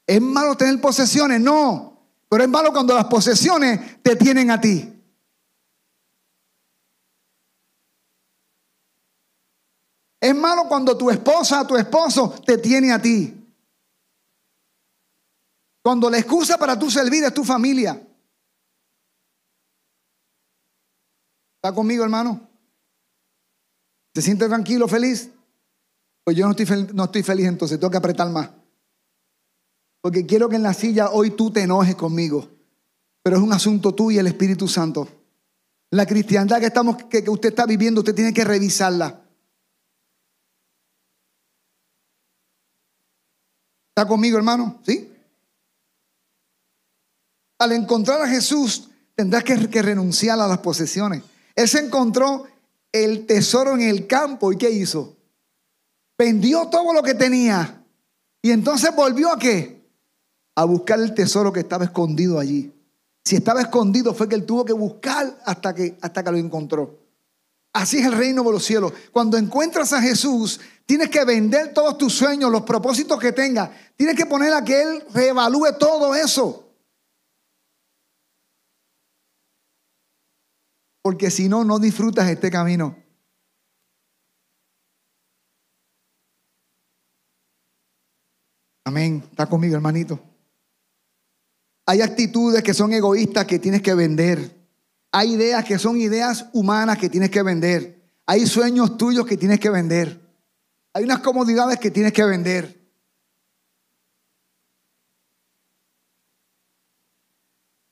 ¿Es 0.08 0.22
malo 0.22 0.56
tener 0.56 0.80
posesiones? 0.82 1.40
No. 1.40 1.98
Pero 2.30 2.44
es 2.44 2.50
malo 2.50 2.72
cuando 2.74 2.96
las 2.96 3.06
posesiones 3.06 4.02
te 4.02 4.16
tienen 4.16 4.50
a 4.52 4.60
ti. 4.60 4.93
Es 10.24 10.34
malo 10.34 10.70
cuando 10.70 10.98
tu 10.98 11.10
esposa, 11.10 11.68
tu 11.68 11.76
esposo 11.76 12.34
te 12.46 12.58
tiene 12.58 12.94
a 12.94 13.02
ti. 13.02 13.46
Cuando 15.84 16.10
la 16.10 16.18
excusa 16.18 16.58
para 16.58 16.80
tu 16.80 16.90
servir 16.90 17.26
es 17.26 17.34
tu 17.34 17.44
familia. 17.44 18.02
¿Está 21.58 21.76
conmigo, 21.76 22.06
hermano? 22.06 22.40
¿Se 24.16 24.22
siente 24.22 24.48
tranquilo, 24.48 24.88
feliz? 24.88 25.30
Pues 26.24 26.38
yo 26.38 26.46
no 26.46 26.56
estoy, 26.56 26.88
no 26.94 27.04
estoy 27.04 27.22
feliz, 27.22 27.48
entonces 27.48 27.78
tengo 27.78 27.92
que 27.92 27.98
apretar 27.98 28.30
más. 28.30 28.50
Porque 30.02 30.26
quiero 30.26 30.48
que 30.48 30.56
en 30.56 30.64
la 30.64 30.74
silla 30.74 31.10
hoy 31.10 31.32
tú 31.32 31.52
te 31.52 31.64
enojes 31.64 31.96
conmigo. 31.96 32.50
Pero 33.24 33.36
es 33.36 33.44
un 33.44 33.52
asunto 33.52 33.94
tuyo 33.94 34.16
y 34.16 34.20
el 34.20 34.28
Espíritu 34.28 34.70
Santo. 34.70 35.06
La 35.92 36.06
cristiandad 36.06 36.62
que, 36.62 36.68
estamos, 36.68 36.96
que 36.96 37.30
usted 37.30 37.50
está 37.50 37.66
viviendo, 37.66 38.00
usted 38.00 38.16
tiene 38.16 38.34
que 38.34 38.46
revisarla. 38.46 39.23
¿Está 43.96 44.08
conmigo, 44.08 44.38
hermano? 44.38 44.80
¿Sí? 44.84 45.08
Al 47.60 47.74
encontrar 47.74 48.24
a 48.24 48.28
Jesús, 48.28 48.90
tendrás 49.14 49.44
que, 49.44 49.56
renunciar 49.84 50.40
a 50.40 50.48
las 50.48 50.58
posesiones. 50.58 51.22
Él 51.56 51.68
se 51.70 51.78
encontró 51.78 52.48
el 52.92 53.28
tesoro 53.28 53.76
en 53.76 53.82
el 53.82 54.08
campo 54.08 54.52
y 54.52 54.58
¿qué 54.58 54.72
hizo? 54.72 55.16
Vendió 56.18 56.70
todo 56.70 56.92
lo 56.92 57.04
que 57.04 57.14
tenía 57.14 57.84
y 58.42 58.50
entonces 58.50 58.96
volvió 58.96 59.32
a 59.32 59.38
qué? 59.38 59.80
A 60.56 60.66
buscar 60.66 61.00
el 61.00 61.14
tesoro 61.14 61.54
que 61.54 61.60
estaba 61.60 61.86
escondido 61.86 62.40
allí. 62.40 62.74
Si 63.24 63.36
estaba 63.36 63.62
escondido 63.62 64.16
fue 64.16 64.28
que 64.28 64.34
él 64.34 64.46
tuvo 64.46 64.66
que 64.66 64.74
buscar 64.74 65.40
hasta 65.46 65.76
que, 65.76 66.00
hasta 66.02 66.24
que 66.24 66.32
lo 66.32 66.38
encontró. 66.38 66.98
Así 67.74 67.98
es 67.98 68.06
el 68.06 68.14
reino 68.14 68.44
de 68.44 68.52
los 68.52 68.64
cielos. 68.64 68.94
Cuando 69.12 69.36
encuentras 69.36 69.94
a 69.94 70.02
Jesús, 70.02 70.62
tienes 70.86 71.10
que 71.10 71.26
vender 71.26 71.74
todos 71.74 71.98
tus 71.98 72.14
sueños, 72.14 72.52
los 72.52 72.62
propósitos 72.62 73.20
que 73.20 73.32
tengas. 73.32 73.72
Tienes 73.96 74.16
que 74.16 74.28
poner 74.28 74.54
a 74.54 74.64
que 74.64 74.80
Él 74.80 75.04
reevalúe 75.12 75.76
todo 75.80 76.14
eso. 76.14 76.72
Porque 81.02 81.32
si 81.32 81.50
no, 81.50 81.64
no 81.66 81.80
disfrutas 81.80 82.30
este 82.30 82.52
camino. 82.52 82.96
Amén. 88.86 89.24
Está 89.32 89.48
conmigo, 89.48 89.76
hermanito. 89.76 90.20
Hay 91.88 92.02
actitudes 92.02 92.62
que 92.62 92.74
son 92.74 92.94
egoístas 92.94 93.46
que 93.46 93.58
tienes 93.58 93.82
que 93.82 93.96
vender. 93.96 94.63
Hay 95.16 95.34
ideas 95.34 95.64
que 95.64 95.78
son 95.78 95.96
ideas 95.98 96.48
humanas 96.54 96.98
que 96.98 97.08
tienes 97.08 97.30
que 97.30 97.44
vender. 97.44 98.02
Hay 98.26 98.48
sueños 98.48 98.98
tuyos 98.98 99.28
que 99.28 99.38
tienes 99.38 99.60
que 99.60 99.70
vender. 99.70 100.20
Hay 100.92 101.04
unas 101.04 101.20
comodidades 101.20 101.78
que 101.78 101.92
tienes 101.92 102.12
que 102.12 102.24
vender. 102.24 102.82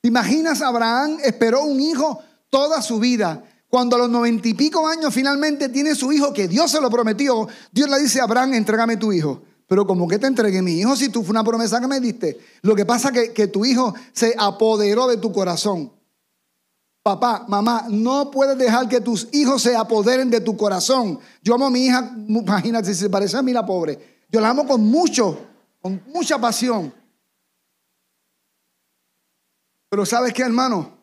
¿Te 0.01 0.07
imaginas? 0.07 0.63
Abraham 0.63 1.19
esperó 1.23 1.63
un 1.63 1.79
hijo 1.79 2.23
toda 2.49 2.81
su 2.81 2.99
vida. 2.99 3.43
Cuando 3.69 3.97
a 3.97 3.99
los 3.99 4.09
noventa 4.09 4.47
y 4.47 4.55
pico 4.55 4.87
años 4.87 5.13
finalmente 5.13 5.69
tiene 5.69 5.93
su 5.93 6.11
hijo, 6.11 6.33
que 6.33 6.47
Dios 6.47 6.71
se 6.71 6.81
lo 6.81 6.89
prometió, 6.89 7.47
Dios 7.71 7.87
le 7.87 7.99
dice 7.99 8.19
a 8.19 8.23
Abraham, 8.23 8.55
entrégame 8.55 8.97
tu 8.97 9.13
hijo. 9.13 9.43
Pero 9.67 9.85
como 9.85 10.07
que 10.07 10.17
te 10.17 10.25
entregué 10.25 10.63
mi 10.63 10.79
hijo 10.79 10.95
si 10.95 11.09
tú 11.09 11.21
fue 11.21 11.31
una 11.31 11.43
promesa 11.43 11.79
que 11.79 11.87
me 11.87 11.99
diste. 11.99 12.39
Lo 12.63 12.75
que 12.75 12.83
pasa 12.83 13.09
es 13.09 13.13
que, 13.13 13.33
que 13.33 13.47
tu 13.47 13.63
hijo 13.63 13.93
se 14.11 14.33
apoderó 14.39 15.07
de 15.07 15.17
tu 15.17 15.31
corazón. 15.31 16.00
Papá, 17.03 17.45
mamá, 17.47 17.87
no 17.89 18.29
puedes 18.29 18.57
dejar 18.57 18.87
que 18.87 19.01
tus 19.01 19.27
hijos 19.31 19.63
se 19.63 19.75
apoderen 19.75 20.29
de 20.29 20.39
tu 20.39 20.55
corazón. 20.55 21.19
Yo 21.41 21.55
amo 21.55 21.65
a 21.65 21.71
mi 21.71 21.85
hija, 21.85 22.13
imagínate, 22.27 22.93
si 22.93 23.01
se 23.01 23.09
parece 23.09 23.37
a 23.37 23.41
mí 23.41 23.51
la 23.51 23.65
pobre. 23.65 24.21
Yo 24.29 24.39
la 24.39 24.49
amo 24.49 24.67
con 24.67 24.81
mucho, 24.81 25.47
con 25.81 26.03
mucha 26.07 26.39
pasión. 26.39 26.93
Pero 29.89 30.05
¿sabes 30.05 30.31
qué, 30.31 30.43
hermano? 30.43 30.97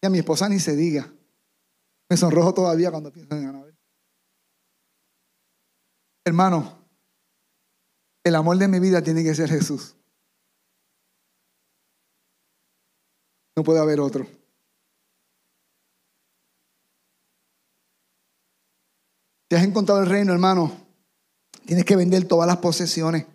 Y 0.00 0.06
a 0.06 0.10
mi 0.10 0.18
esposa 0.18 0.48
ni 0.48 0.60
se 0.60 0.76
diga. 0.76 1.12
Me 2.08 2.16
sonrojo 2.16 2.54
todavía 2.54 2.92
cuando 2.92 3.12
pienso 3.12 3.34
en 3.34 3.48
Anabel. 3.48 3.76
Hermano, 6.24 6.78
el 8.22 8.34
amor 8.36 8.56
de 8.56 8.68
mi 8.68 8.78
vida 8.78 9.02
tiene 9.02 9.24
que 9.24 9.34
ser 9.34 9.48
Jesús. 9.48 9.96
No 13.56 13.64
puede 13.64 13.80
haber 13.80 14.00
otro. 14.00 14.26
Si 19.48 19.56
has 19.56 19.64
encontrado 19.64 20.02
el 20.02 20.08
reino, 20.08 20.32
hermano, 20.32 20.72
tienes 21.64 21.86
que 21.86 21.96
vender 21.96 22.28
todas 22.28 22.46
las 22.46 22.58
posesiones. 22.58 23.26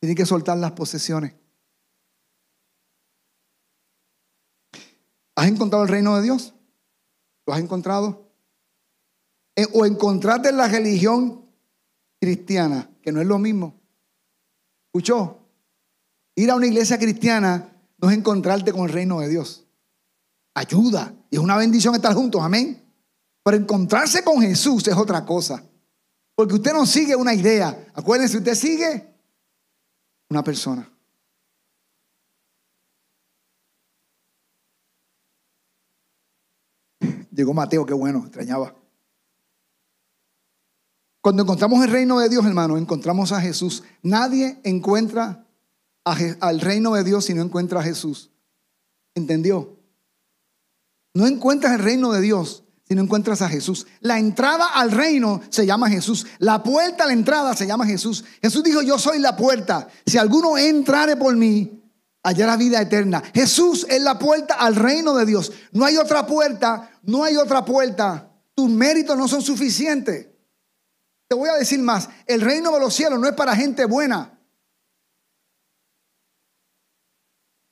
Tienes 0.00 0.16
que 0.16 0.24
soltar 0.24 0.56
las 0.56 0.72
posesiones. 0.72 1.34
¿Has 5.34 5.48
encontrado 5.48 5.84
el 5.84 5.90
reino 5.90 6.16
de 6.16 6.22
Dios? 6.22 6.54
¿Lo 7.46 7.52
has 7.52 7.60
encontrado? 7.60 8.30
Eh, 9.56 9.66
o 9.74 9.84
encontrarte 9.84 10.48
en 10.48 10.56
la 10.56 10.68
religión 10.68 11.44
cristiana, 12.20 12.88
que 13.02 13.12
no 13.12 13.20
es 13.20 13.26
lo 13.26 13.38
mismo. 13.38 13.74
¿Escuchó? 14.86 15.38
Ir 16.36 16.50
a 16.50 16.56
una 16.56 16.66
iglesia 16.66 16.98
cristiana 16.98 17.71
no 18.02 18.10
es 18.10 18.18
encontrarte 18.18 18.72
con 18.72 18.82
el 18.82 18.92
reino 18.92 19.20
de 19.20 19.28
Dios. 19.28 19.64
Ayuda. 20.54 21.14
Y 21.30 21.36
es 21.36 21.40
una 21.40 21.56
bendición 21.56 21.94
estar 21.94 22.12
juntos, 22.14 22.42
amén. 22.42 22.82
Pero 23.44 23.56
encontrarse 23.56 24.24
con 24.24 24.42
Jesús 24.42 24.86
es 24.88 24.96
otra 24.96 25.24
cosa. 25.24 25.64
Porque 26.34 26.54
usted 26.54 26.72
no 26.72 26.84
sigue 26.84 27.14
una 27.14 27.32
idea. 27.32 27.86
Acuérdense, 27.94 28.38
usted 28.38 28.56
sigue 28.56 29.14
una 30.28 30.42
persona. 30.42 30.88
Llegó 37.30 37.54
Mateo, 37.54 37.86
qué 37.86 37.94
bueno, 37.94 38.24
extrañaba. 38.26 38.74
Cuando 41.22 41.44
encontramos 41.44 41.84
el 41.84 41.90
reino 41.90 42.18
de 42.18 42.28
Dios, 42.28 42.44
hermano, 42.44 42.76
encontramos 42.76 43.30
a 43.30 43.40
Jesús. 43.40 43.84
Nadie 44.02 44.60
encuentra 44.64 45.46
al 46.04 46.60
reino 46.60 46.94
de 46.94 47.04
Dios 47.04 47.26
si 47.26 47.34
no 47.34 47.42
encuentra 47.42 47.80
a 47.80 47.84
Jesús. 47.84 48.30
¿Entendió? 49.14 49.78
No 51.14 51.26
encuentras 51.26 51.74
el 51.74 51.80
reino 51.80 52.12
de 52.12 52.20
Dios 52.20 52.64
si 52.88 52.94
no 52.94 53.02
encuentras 53.02 53.42
a 53.42 53.48
Jesús. 53.48 53.86
La 54.00 54.18
entrada 54.18 54.66
al 54.66 54.90
reino 54.90 55.40
se 55.50 55.66
llama 55.66 55.88
Jesús. 55.88 56.26
La 56.38 56.62
puerta 56.62 57.04
a 57.04 57.06
la 57.06 57.12
entrada 57.12 57.54
se 57.54 57.66
llama 57.66 57.86
Jesús. 57.86 58.24
Jesús 58.40 58.62
dijo, 58.62 58.82
yo 58.82 58.98
soy 58.98 59.18
la 59.18 59.36
puerta. 59.36 59.88
Si 60.06 60.18
alguno 60.18 60.56
entrare 60.56 61.16
por 61.16 61.36
mí, 61.36 61.82
hallará 62.22 62.56
vida 62.56 62.80
eterna. 62.80 63.22
Jesús 63.34 63.86
es 63.88 64.00
la 64.02 64.18
puerta 64.18 64.54
al 64.54 64.76
reino 64.76 65.14
de 65.14 65.26
Dios. 65.26 65.52
No 65.72 65.84
hay 65.84 65.96
otra 65.96 66.26
puerta, 66.26 66.90
no 67.02 67.24
hay 67.24 67.36
otra 67.36 67.64
puerta. 67.64 68.30
Tus 68.54 68.68
méritos 68.68 69.16
no 69.16 69.28
son 69.28 69.42
suficientes. 69.42 70.28
Te 71.28 71.34
voy 71.34 71.48
a 71.48 71.54
decir 71.54 71.80
más, 71.80 72.08
el 72.26 72.40
reino 72.40 72.72
de 72.72 72.80
los 72.80 72.94
cielos 72.94 73.18
no 73.18 73.26
es 73.26 73.34
para 73.34 73.56
gente 73.56 73.86
buena. 73.86 74.38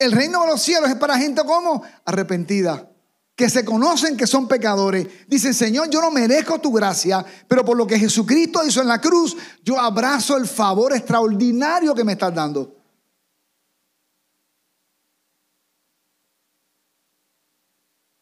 El 0.01 0.13
reino 0.13 0.41
de 0.41 0.47
los 0.47 0.63
cielos 0.63 0.89
es 0.89 0.97
para 0.97 1.19
gente 1.19 1.43
como 1.45 1.83
arrepentida, 2.07 2.91
que 3.37 3.51
se 3.51 3.67
conocen 3.67 4.17
que 4.17 4.27
son 4.27 4.49
pecadores. 4.49 5.07
Dicen, 5.29 5.53
Señor, 5.53 5.91
yo 5.91 6.01
no 6.01 6.11
merezco 6.11 6.59
tu 6.59 6.73
gracia, 6.73 7.23
pero 7.47 7.67
por 7.67 7.77
lo 7.77 7.87
que 7.87 7.99
Jesucristo 7.99 8.65
hizo 8.67 8.81
en 8.81 8.89
la 8.89 8.99
cruz, 8.99 9.37
yo 9.63 9.79
abrazo 9.79 10.39
el 10.39 10.49
favor 10.49 10.95
extraordinario 10.95 11.95
que 11.95 12.03
me 12.03 12.13
estás 12.13 12.35
dando. 12.35 12.75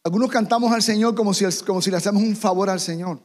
Algunos 0.03 0.31
cantamos 0.31 0.73
al 0.73 0.83
Señor 0.83 1.15
como 1.15 1.33
si, 1.33 1.45
como 1.65 1.81
si 1.81 1.93
le 1.93 1.99
hacemos 1.99 2.21
un 2.21 2.35
favor 2.35 2.71
al 2.71 2.81
Señor. 2.81 3.21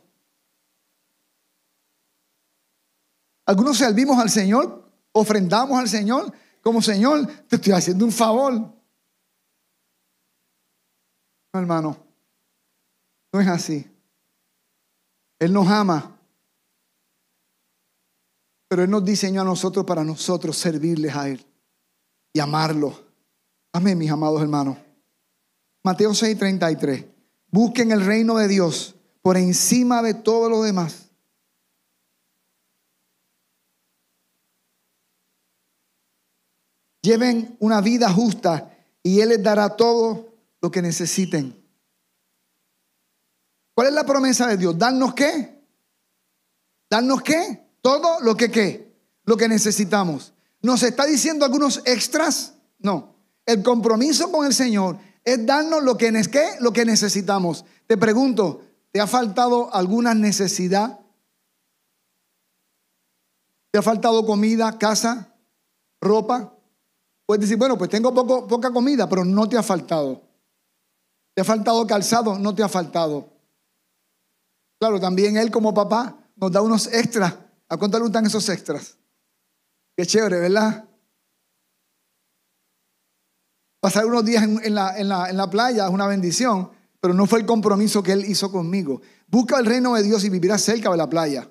Algunos 3.48 3.80
servimos 3.80 4.20
al 4.20 4.30
Señor, 4.30 4.92
ofrendamos 5.12 5.80
al 5.80 5.90
Señor, 5.90 6.32
como 6.64 6.82
Señor, 6.82 7.28
te 7.48 7.58
estoy 7.58 7.74
haciendo 7.74 8.06
un 8.06 8.12
favor. 8.12 8.54
No, 8.54 8.74
hermano, 11.54 11.98
no 13.34 13.42
es 13.42 13.48
así. 13.48 13.86
Él 15.40 15.52
nos 15.52 15.68
ama, 15.68 16.18
pero 18.70 18.84
Él 18.84 18.90
nos 18.90 19.04
diseñó 19.04 19.42
a 19.42 19.46
nosotros 19.46 19.86
para 19.86 20.06
nosotros 20.06 20.58
servirles 20.58 21.14
a 21.14 21.28
Él 21.28 21.46
y 22.32 22.40
amarlo. 22.40 22.98
Amén, 23.74 23.98
mis 23.98 24.10
amados 24.10 24.42
hermanos. 24.42 24.78
Mateo 25.84 26.12
6:33. 26.12 27.06
Busquen 27.52 27.92
el 27.92 28.06
reino 28.06 28.38
de 28.38 28.48
Dios 28.48 28.96
por 29.22 29.36
encima 29.36 30.02
de 30.02 30.14
todo 30.14 30.50
lo 30.50 30.64
demás 30.64 31.03
Lleven 37.04 37.58
una 37.60 37.82
vida 37.82 38.10
justa 38.10 38.76
y 39.04 39.20
Él 39.20 39.30
les 39.30 39.44
dará 39.44 39.76
todo 39.76 40.34
lo 40.62 40.72
que 40.72 40.82
necesiten. 40.82 41.62
¿Cuál 43.76 43.88
es 43.88 43.94
la 43.94 44.06
promesa 44.06 44.48
de 44.48 44.56
Dios? 44.56 44.78
¿Darnos 44.78 45.14
qué? 45.14 45.62
¿Darnos 46.90 47.22
qué? 47.22 47.68
Todo 47.82 48.22
lo 48.22 48.36
que 48.38 48.50
qué? 48.50 48.96
Lo 49.26 49.36
que 49.36 49.50
necesitamos. 49.50 50.34
¿Nos 50.62 50.82
está 50.82 51.06
diciendo 51.06 51.44
algunos 51.44 51.82
extras? 51.86 52.54
No. 52.80 53.16
El 53.46 53.62
compromiso 53.64 54.32
con 54.32 54.48
el 54.48 54.54
Señor 54.54 54.98
es 55.26 55.46
darnos 55.46 55.84
lo 55.84 55.98
que, 55.98 56.10
¿qué? 56.32 56.52
Lo 56.62 56.72
que 56.72 56.86
necesitamos. 56.86 57.66
Te 57.86 57.98
pregunto, 57.98 58.62
¿te 58.92 59.02
ha 59.02 59.08
faltado 59.08 59.74
alguna 59.76 60.14
necesidad? 60.14 61.02
¿Te 63.72 63.80
ha 63.80 63.82
faltado 63.82 64.26
comida, 64.26 64.78
casa, 64.78 65.36
ropa? 66.00 66.53
Puedes 67.34 67.50
decir, 67.50 67.58
bueno, 67.58 67.80
pues 67.80 67.90
tengo 67.90 68.14
poca 68.14 68.70
comida, 68.72 69.10
pero 69.10 69.26
no 69.26 69.50
te 69.50 69.58
ha 69.58 69.64
faltado. 69.64 70.22
¿Te 71.34 71.42
ha 71.42 71.44
faltado 71.44 71.88
calzado? 71.88 72.38
No 72.38 72.54
te 72.54 72.62
ha 72.62 72.70
faltado. 72.70 73.28
Claro, 74.80 75.00
también 75.00 75.36
Él 75.38 75.50
como 75.50 75.74
papá 75.74 76.16
nos 76.36 76.52
da 76.52 76.62
unos 76.62 76.86
extras 76.94 77.34
¿A 77.70 77.78
cuánto 77.78 77.98
le 77.98 78.04
gustan 78.04 78.28
esos 78.28 78.48
extras? 78.50 79.00
Qué 79.98 80.06
chévere, 80.06 80.42
¿verdad? 80.42 80.88
Pasar 83.80 84.06
unos 84.06 84.24
días 84.24 84.44
en, 84.44 84.76
la, 84.76 85.00
en 85.00 85.08
la 85.08 85.50
playa 85.50 85.88
es 85.88 85.92
una 85.92 86.06
bendición, 86.06 86.70
pero 87.00 87.16
no 87.16 87.26
fue 87.26 87.40
el 87.40 87.48
compromiso 87.48 88.04
que 88.04 88.12
Él 88.12 88.26
hizo 88.26 88.52
conmigo. 88.52 89.02
Busca 89.26 89.58
el 89.58 89.66
reino 89.66 89.96
de 89.96 90.04
Dios 90.04 90.24
y 90.24 90.30
vivirás 90.30 90.62
cerca 90.62 90.92
de 90.92 90.98
la 90.98 91.10
playa. 91.10 91.50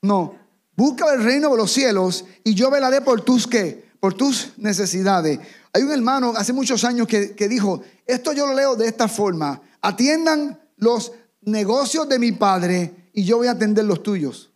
No, 0.00 0.34
busca 0.74 1.12
el 1.12 1.22
reino 1.22 1.50
de 1.50 1.58
los 1.58 1.70
cielos 1.70 2.24
y 2.42 2.54
yo 2.54 2.70
velaré 2.70 3.02
por 3.02 3.20
tus 3.20 3.46
qué, 3.46 3.87
por 4.00 4.14
tus 4.14 4.52
necesidades. 4.56 5.38
Hay 5.72 5.82
un 5.82 5.92
hermano 5.92 6.32
hace 6.36 6.52
muchos 6.52 6.84
años 6.84 7.06
que, 7.06 7.34
que 7.34 7.48
dijo, 7.48 7.82
esto 8.06 8.32
yo 8.32 8.46
lo 8.46 8.54
leo 8.54 8.76
de 8.76 8.88
esta 8.88 9.08
forma, 9.08 9.60
atiendan 9.80 10.60
los 10.76 11.12
negocios 11.42 12.08
de 12.08 12.18
mi 12.18 12.32
padre 12.32 13.10
y 13.12 13.24
yo 13.24 13.38
voy 13.38 13.48
a 13.48 13.52
atender 13.52 13.84
los 13.84 14.02
tuyos. 14.02 14.52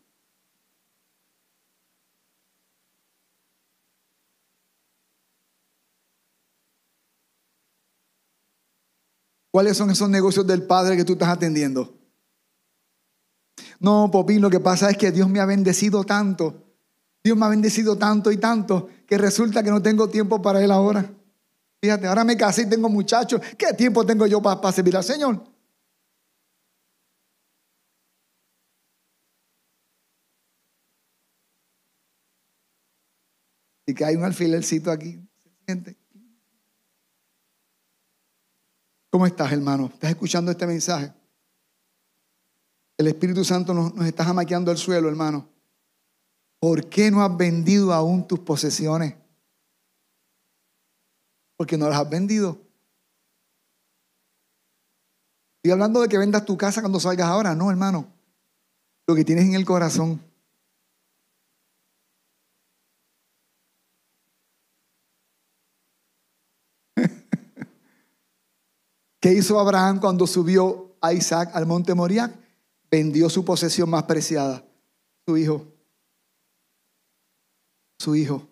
¿Cuáles 9.52 9.76
son 9.76 9.90
esos 9.90 10.08
negocios 10.08 10.46
del 10.46 10.62
Padre 10.62 10.96
que 10.96 11.04
tú 11.04 11.12
estás 11.12 11.28
atendiendo? 11.28 11.94
No, 13.80 14.10
Popín, 14.10 14.40
lo 14.40 14.48
que 14.48 14.60
pasa 14.60 14.88
es 14.88 14.96
que 14.96 15.12
Dios 15.12 15.28
me 15.28 15.40
ha 15.40 15.44
bendecido 15.44 16.04
tanto. 16.04 16.74
Dios 17.22 17.36
me 17.36 17.44
ha 17.44 17.50
bendecido 17.50 17.98
tanto 17.98 18.32
y 18.32 18.38
tanto 18.38 18.88
que 19.12 19.18
resulta 19.18 19.62
que 19.62 19.68
no 19.68 19.82
tengo 19.82 20.08
tiempo 20.08 20.40
para 20.40 20.64
Él 20.64 20.70
ahora. 20.70 21.04
Fíjate, 21.82 22.06
ahora 22.06 22.24
me 22.24 22.34
casé 22.34 22.62
y 22.62 22.66
tengo 22.66 22.88
muchachos. 22.88 23.42
¿Qué 23.58 23.74
tiempo 23.74 24.06
tengo 24.06 24.26
yo 24.26 24.40
para, 24.40 24.72
servir 24.72 24.96
al 24.96 25.04
Señor? 25.04 25.44
Y 33.84 33.92
que 33.92 34.02
hay 34.02 34.16
un 34.16 34.24
alfilercito 34.24 34.90
aquí. 34.90 35.20
¿Se 35.66 35.94
¿Cómo 39.10 39.26
estás, 39.26 39.52
hermano? 39.52 39.90
¿Estás 39.92 40.08
escuchando 40.08 40.50
este 40.50 40.66
mensaje? 40.66 41.12
El 42.96 43.08
Espíritu 43.08 43.44
Santo 43.44 43.74
nos, 43.74 43.94
está 44.06 44.24
jamaqueando 44.24 44.72
el 44.72 44.78
suelo, 44.78 45.10
hermano. 45.10 45.51
¿Por 46.62 46.88
qué 46.88 47.10
no 47.10 47.22
has 47.24 47.36
vendido 47.36 47.92
aún 47.92 48.24
tus 48.24 48.38
posesiones? 48.38 49.16
Porque 51.56 51.76
no 51.76 51.88
las 51.88 51.98
has 51.98 52.08
vendido. 52.08 52.60
Estoy 55.56 55.72
hablando 55.72 56.00
de 56.00 56.08
que 56.08 56.18
vendas 56.18 56.44
tu 56.44 56.56
casa 56.56 56.80
cuando 56.80 57.00
salgas 57.00 57.26
ahora. 57.26 57.56
No, 57.56 57.68
hermano. 57.68 58.06
Lo 59.08 59.16
que 59.16 59.24
tienes 59.24 59.46
en 59.46 59.54
el 59.54 59.64
corazón. 59.64 60.22
¿Qué 69.20 69.32
hizo 69.32 69.58
Abraham 69.58 69.98
cuando 69.98 70.28
subió 70.28 70.94
a 71.00 71.12
Isaac 71.12 71.50
al 71.54 71.66
monte 71.66 71.92
Moriah? 71.92 72.32
Vendió 72.88 73.28
su 73.28 73.44
posesión 73.44 73.90
más 73.90 74.04
preciada, 74.04 74.64
su 75.26 75.36
hijo. 75.36 75.71
Su 78.02 78.16
hijo. 78.16 78.48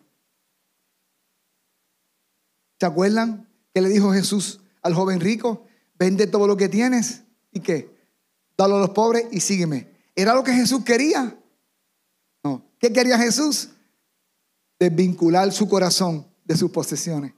¿Se 2.78 2.86
acuerdan 2.86 3.48
que 3.74 3.80
le 3.80 3.88
dijo 3.88 4.12
Jesús 4.12 4.60
al 4.80 4.94
joven 4.94 5.18
rico? 5.18 5.66
Vende 5.98 6.28
todo 6.28 6.46
lo 6.46 6.56
que 6.56 6.68
tienes 6.68 7.24
y 7.50 7.58
qué? 7.58 7.92
Dalo 8.56 8.76
a 8.76 8.78
los 8.78 8.90
pobres 8.90 9.26
y 9.32 9.40
sígueme. 9.40 9.90
¿Era 10.14 10.34
lo 10.34 10.44
que 10.44 10.52
Jesús 10.52 10.84
quería? 10.84 11.36
No. 12.44 12.62
¿Qué 12.78 12.92
quería 12.92 13.18
Jesús? 13.18 13.70
Desvincular 14.78 15.50
su 15.50 15.68
corazón 15.68 16.32
de 16.44 16.56
sus 16.56 16.70
posesiones. 16.70 17.34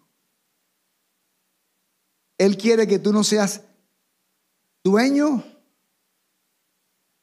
Él 2.37 2.59
quiere 2.59 2.87
que 2.87 2.99
tú 2.99 3.11
no 3.11 3.25
seas 3.25 3.63
dueño 4.85 5.43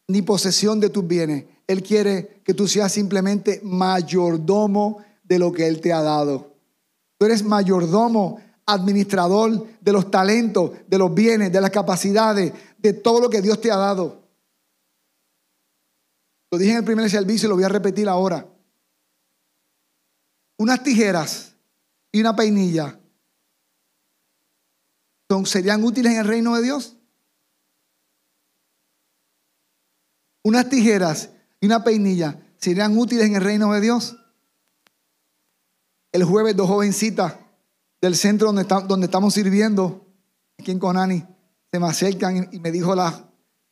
ni 0.07 0.23
posesión 0.23 0.79
de 0.79 0.89
tus 0.89 1.05
bienes. 1.05 1.45
Él 1.69 1.83
quiere 1.83 2.41
que 2.43 2.55
tú 2.55 2.67
seas 2.67 2.91
simplemente 2.91 3.61
mayordomo 3.63 5.05
de 5.21 5.37
lo 5.37 5.51
que 5.51 5.67
Él 5.67 5.79
te 5.79 5.93
ha 5.93 6.01
dado. 6.01 6.55
Tú 7.19 7.27
eres 7.27 7.43
mayordomo, 7.43 8.41
administrador 8.65 9.67
de 9.79 9.91
los 9.91 10.09
talentos, 10.09 10.71
de 10.87 10.97
los 10.97 11.13
bienes, 11.13 11.51
de 11.51 11.61
las 11.61 11.69
capacidades, 11.69 12.51
de 12.79 12.93
todo 12.93 13.21
lo 13.21 13.29
que 13.29 13.39
Dios 13.39 13.61
te 13.61 13.71
ha 13.71 13.75
dado. 13.75 14.19
Lo 16.49 16.57
dije 16.57 16.71
en 16.71 16.77
el 16.77 16.85
primer 16.85 17.07
servicio 17.07 17.45
y 17.45 17.49
lo 17.49 17.55
voy 17.55 17.65
a 17.65 17.69
repetir 17.69 18.09
ahora. 18.09 18.47
Unas 20.57 20.81
tijeras 20.81 21.53
y 22.11 22.19
una 22.19 22.35
peinilla 22.35 22.99
¿serían 25.45 25.83
útiles 25.83 26.13
en 26.13 26.19
el 26.21 26.25
reino 26.25 26.55
de 26.55 26.63
Dios? 26.63 26.95
Unas 30.41 30.67
tijeras 30.67 31.29
y 31.59 31.65
una 31.65 31.83
peinilla 31.83 32.39
serían 32.57 32.97
útiles 32.97 33.25
en 33.25 33.35
el 33.35 33.41
reino 33.41 33.73
de 33.73 33.81
Dios. 33.81 34.17
El 36.11 36.23
jueves 36.23 36.55
dos 36.55 36.67
jovencitas 36.67 37.35
del 38.01 38.15
centro 38.15 38.51
donde, 38.51 39.05
estamos 39.05 39.33
sirviendo, 39.33 40.07
aquí 40.57 40.71
en 40.71 40.79
Conani, 40.79 41.25
se 41.71 41.79
me 41.79 41.87
acercan 41.87 42.49
y 42.51 42.59
me 42.59 42.71
dijo 42.71 42.95
las, 42.95 43.23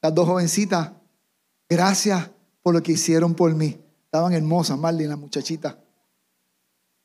las 0.02 0.14
dos 0.14 0.28
jovencitas, 0.28 0.92
gracias 1.70 2.30
por 2.62 2.74
lo 2.74 2.84
que 2.84 2.92
hicieron 2.94 3.34
por 3.34 3.54
mí. 3.56 3.80
Estaban 4.06 4.34
hermosas, 4.34 4.78
Marlene, 4.78 5.10
la 5.10 5.16
muchachita. 5.16 5.80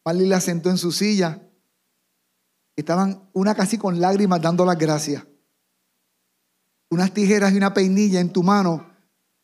Marlene 0.04 0.28
la 0.28 0.40
sentó 0.40 0.70
en 0.70 0.78
su 0.78 0.92
silla 0.92 1.40
Estaban 2.76 3.28
una 3.32 3.54
casi 3.54 3.76
con 3.76 4.00
lágrimas 4.00 4.40
dando 4.40 4.64
las 4.64 4.78
gracias. 4.78 5.24
Unas 6.90 7.12
tijeras 7.12 7.52
y 7.52 7.56
una 7.56 7.74
peinilla 7.74 8.20
en 8.20 8.32
tu 8.32 8.42
mano. 8.42 8.91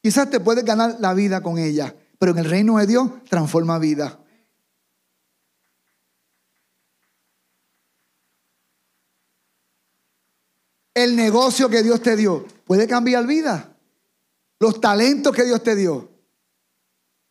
Quizás 0.08 0.30
te 0.30 0.40
puedes 0.40 0.64
ganar 0.64 0.96
la 1.00 1.12
vida 1.12 1.42
con 1.42 1.58
ella, 1.58 1.94
pero 2.18 2.32
en 2.32 2.38
el 2.38 2.46
reino 2.46 2.78
de 2.78 2.86
Dios 2.86 3.10
transforma 3.28 3.78
vida. 3.78 4.18
El 10.94 11.14
negocio 11.14 11.68
que 11.68 11.82
Dios 11.82 12.00
te 12.00 12.16
dio 12.16 12.46
puede 12.64 12.88
cambiar 12.88 13.26
vida. 13.26 13.76
Los 14.58 14.80
talentos 14.80 15.36
que 15.36 15.44
Dios 15.44 15.62
te 15.62 15.76
dio. 15.76 16.10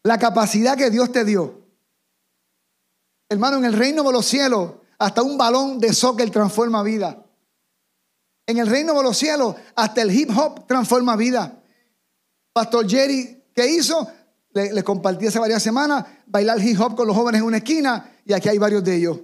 La 0.04 0.20
capacidad 0.20 0.78
que 0.78 0.92
Dios 0.92 1.12
te 1.12 1.26
dio. 1.26 1.60
Hermano, 3.28 3.58
en 3.58 3.66
el 3.66 3.74
reino 3.74 4.04
de 4.04 4.12
los 4.12 4.28
cielos 4.28 4.74
hasta 5.00 5.24
un 5.24 5.36
balón 5.36 5.80
de 5.80 5.94
soccer 5.94 6.30
transforma 6.30 6.84
vida. 6.84 7.26
En 8.46 8.60
el 8.60 8.68
reino 8.68 8.94
de 8.94 9.02
los 9.02 9.18
cielos, 9.18 9.56
hasta 9.76 10.04
el 10.04 10.12
hip 10.12 10.30
hop 10.38 10.68
transforma 10.68 11.16
vida. 11.16 11.57
Pastor 12.58 12.90
Jerry, 12.90 13.44
¿qué 13.54 13.68
hizo? 13.68 14.08
Le 14.52 14.84
compartí 14.84 15.28
hace 15.28 15.38
varias 15.38 15.62
semanas, 15.62 16.04
bailar 16.26 16.60
hip 16.60 16.82
hop 16.82 16.96
con 16.96 17.06
los 17.06 17.16
jóvenes 17.16 17.42
en 17.42 17.46
una 17.46 17.58
esquina 17.58 18.16
y 18.26 18.34
aquí 18.34 18.50
hay 18.50 18.58
varios 18.58 18.84
de 18.84 18.96
ellos. 18.96 19.20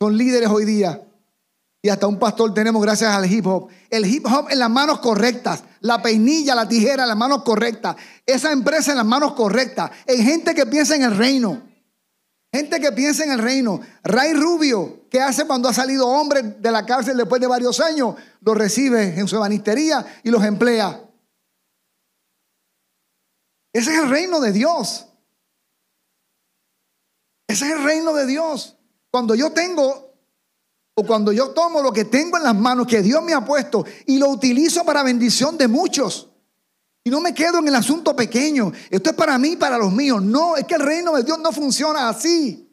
Son 0.00 0.16
líderes 0.16 0.48
hoy 0.48 0.64
día. 0.64 1.06
Y 1.82 1.90
hasta 1.90 2.06
un 2.06 2.18
pastor 2.18 2.54
tenemos 2.54 2.80
gracias 2.80 3.14
al 3.14 3.30
hip 3.30 3.46
hop. 3.46 3.68
El 3.90 4.06
hip 4.06 4.24
hop 4.24 4.46
en 4.48 4.58
las 4.58 4.70
manos 4.70 5.00
correctas. 5.00 5.62
La 5.80 6.00
peinilla, 6.00 6.54
la 6.54 6.66
tijera 6.66 7.02
en 7.02 7.10
las 7.10 7.18
manos 7.18 7.42
correctas. 7.42 7.96
Esa 8.24 8.50
empresa 8.50 8.92
en 8.92 8.96
las 8.96 9.06
manos 9.06 9.34
correctas. 9.34 9.90
En 10.06 10.24
gente 10.24 10.54
que 10.54 10.64
piensa 10.64 10.96
en 10.96 11.02
el 11.02 11.14
reino. 11.14 11.60
Gente 12.50 12.80
que 12.80 12.92
piensa 12.92 13.24
en 13.24 13.32
el 13.32 13.40
reino. 13.40 13.82
Ray 14.02 14.32
Rubio, 14.32 15.00
¿qué 15.10 15.20
hace 15.20 15.44
cuando 15.44 15.68
ha 15.68 15.74
salido 15.74 16.08
hombre 16.08 16.40
de 16.42 16.70
la 16.70 16.86
cárcel 16.86 17.18
después 17.18 17.42
de 17.42 17.46
varios 17.46 17.78
años? 17.80 18.14
Los 18.40 18.56
recibe 18.56 19.20
en 19.20 19.28
su 19.28 19.36
ebanistería 19.36 20.06
y 20.22 20.30
los 20.30 20.42
emplea. 20.42 21.02
Ese 23.74 23.92
es 23.92 23.98
el 23.98 24.08
reino 24.08 24.40
de 24.40 24.52
Dios. 24.52 25.08
Ese 27.48 27.66
es 27.66 27.72
el 27.72 27.82
reino 27.82 28.14
de 28.14 28.24
Dios. 28.24 28.76
Cuando 29.10 29.34
yo 29.34 29.52
tengo 29.52 30.14
o 30.94 31.04
cuando 31.04 31.32
yo 31.32 31.50
tomo 31.50 31.82
lo 31.82 31.92
que 31.92 32.04
tengo 32.04 32.36
en 32.36 32.44
las 32.44 32.54
manos 32.54 32.86
que 32.86 33.02
Dios 33.02 33.22
me 33.24 33.34
ha 33.34 33.44
puesto 33.44 33.84
y 34.06 34.18
lo 34.18 34.28
utilizo 34.28 34.84
para 34.84 35.02
bendición 35.02 35.58
de 35.58 35.66
muchos. 35.66 36.30
Y 37.02 37.10
no 37.10 37.20
me 37.20 37.34
quedo 37.34 37.58
en 37.58 37.66
el 37.66 37.74
asunto 37.74 38.14
pequeño. 38.14 38.72
Esto 38.88 39.10
es 39.10 39.16
para 39.16 39.36
mí 39.38 39.56
para 39.56 39.76
los 39.76 39.92
míos. 39.92 40.22
No, 40.22 40.56
es 40.56 40.64
que 40.64 40.76
el 40.76 40.80
reino 40.80 41.12
de 41.16 41.24
Dios 41.24 41.40
no 41.40 41.50
funciona 41.50 42.08
así. 42.08 42.72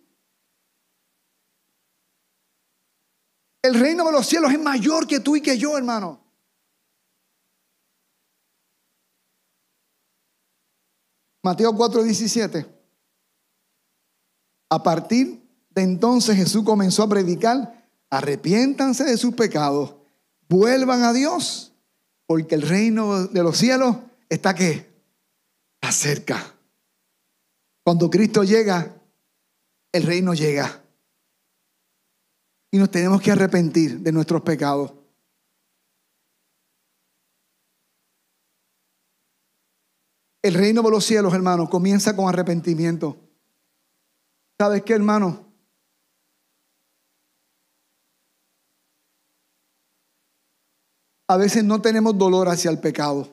El 3.64 3.74
reino 3.74 4.06
de 4.06 4.12
los 4.12 4.28
cielos 4.28 4.52
es 4.52 4.60
mayor 4.60 5.08
que 5.08 5.20
tú 5.20 5.36
y 5.36 5.42
que 5.42 5.58
yo, 5.58 5.76
hermano. 5.78 6.20
Mateo 11.43 11.73
4:17. 11.73 12.65
A 14.69 14.84
partir 14.84 15.41
de 15.69 15.82
entonces 15.82 16.36
Jesús 16.36 16.63
comenzó 16.63 17.04
a 17.04 17.10
predicar, 17.10 17.88
arrepiéntanse 18.10 19.04
de 19.04 19.17
sus 19.17 19.34
pecados, 19.34 19.95
vuelvan 20.47 21.04
a 21.04 21.13
Dios, 21.13 21.73
porque 22.25 22.56
el 22.56 22.62
reino 22.62 23.27
de 23.27 23.43
los 23.43 23.58
cielos 23.58 23.97
está 24.30 24.54
que 24.54 24.89
acerca. 25.82 26.56
Cuando 27.84 28.10
Cristo 28.10 28.43
llega, 28.43 28.95
el 29.91 30.04
reino 30.04 30.34
llega. 30.34 30.82
Y 32.69 32.77
nos 32.77 32.89
tenemos 32.91 33.21
que 33.21 33.32
arrepentir 33.32 33.99
de 33.99 34.12
nuestros 34.12 34.41
pecados. 34.43 34.93
El 40.41 40.56
reino 40.56 40.82
de 40.82 40.89
los 40.89 41.06
cielos, 41.06 41.34
hermanos, 41.34 41.69
comienza 41.69 42.15
con 42.15 42.27
arrepentimiento. 42.27 43.17
¿Sabes 44.60 44.84
qué, 44.84 44.93
hermano? 44.93 45.45
A 51.27 51.38
veces 51.38 51.63
no 51.63 51.82
tenemos 51.82 52.17
dolor 52.17 52.49
hacia 52.49 52.71
el 52.71 52.80
pecado. 52.80 53.32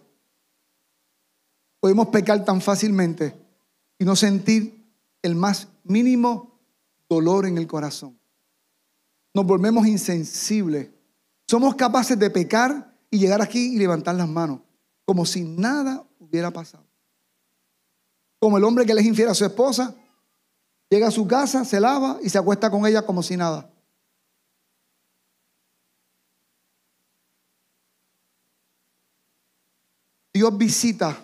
Podemos 1.80 2.08
pecar 2.08 2.44
tan 2.44 2.60
fácilmente 2.60 3.34
y 3.98 4.04
no 4.04 4.14
sentir 4.14 4.92
el 5.22 5.34
más 5.34 5.68
mínimo 5.84 6.60
dolor 7.08 7.46
en 7.46 7.56
el 7.58 7.66
corazón. 7.66 8.18
Nos 9.34 9.46
volvemos 9.46 9.86
insensibles. 9.86 10.90
Somos 11.46 11.74
capaces 11.74 12.18
de 12.18 12.30
pecar 12.30 12.94
y 13.10 13.18
llegar 13.18 13.40
aquí 13.40 13.74
y 13.74 13.78
levantar 13.78 14.14
las 14.14 14.28
manos, 14.28 14.60
como 15.04 15.24
si 15.24 15.42
nada 15.42 16.06
hubiera 16.18 16.50
pasado. 16.50 16.87
Como 18.38 18.58
el 18.58 18.64
hombre 18.64 18.86
que 18.86 18.94
le 18.94 19.00
es 19.00 19.06
infiel 19.06 19.28
a 19.28 19.34
su 19.34 19.44
esposa, 19.44 19.94
llega 20.90 21.08
a 21.08 21.12
su 21.12 21.26
casa, 21.26 21.64
se 21.64 21.80
lava 21.80 22.18
y 22.22 22.30
se 22.30 22.38
acuesta 22.38 22.70
con 22.70 22.86
ella 22.86 23.04
como 23.04 23.22
si 23.22 23.36
nada. 23.36 23.70
Dios 30.32 30.56
visita 30.56 31.18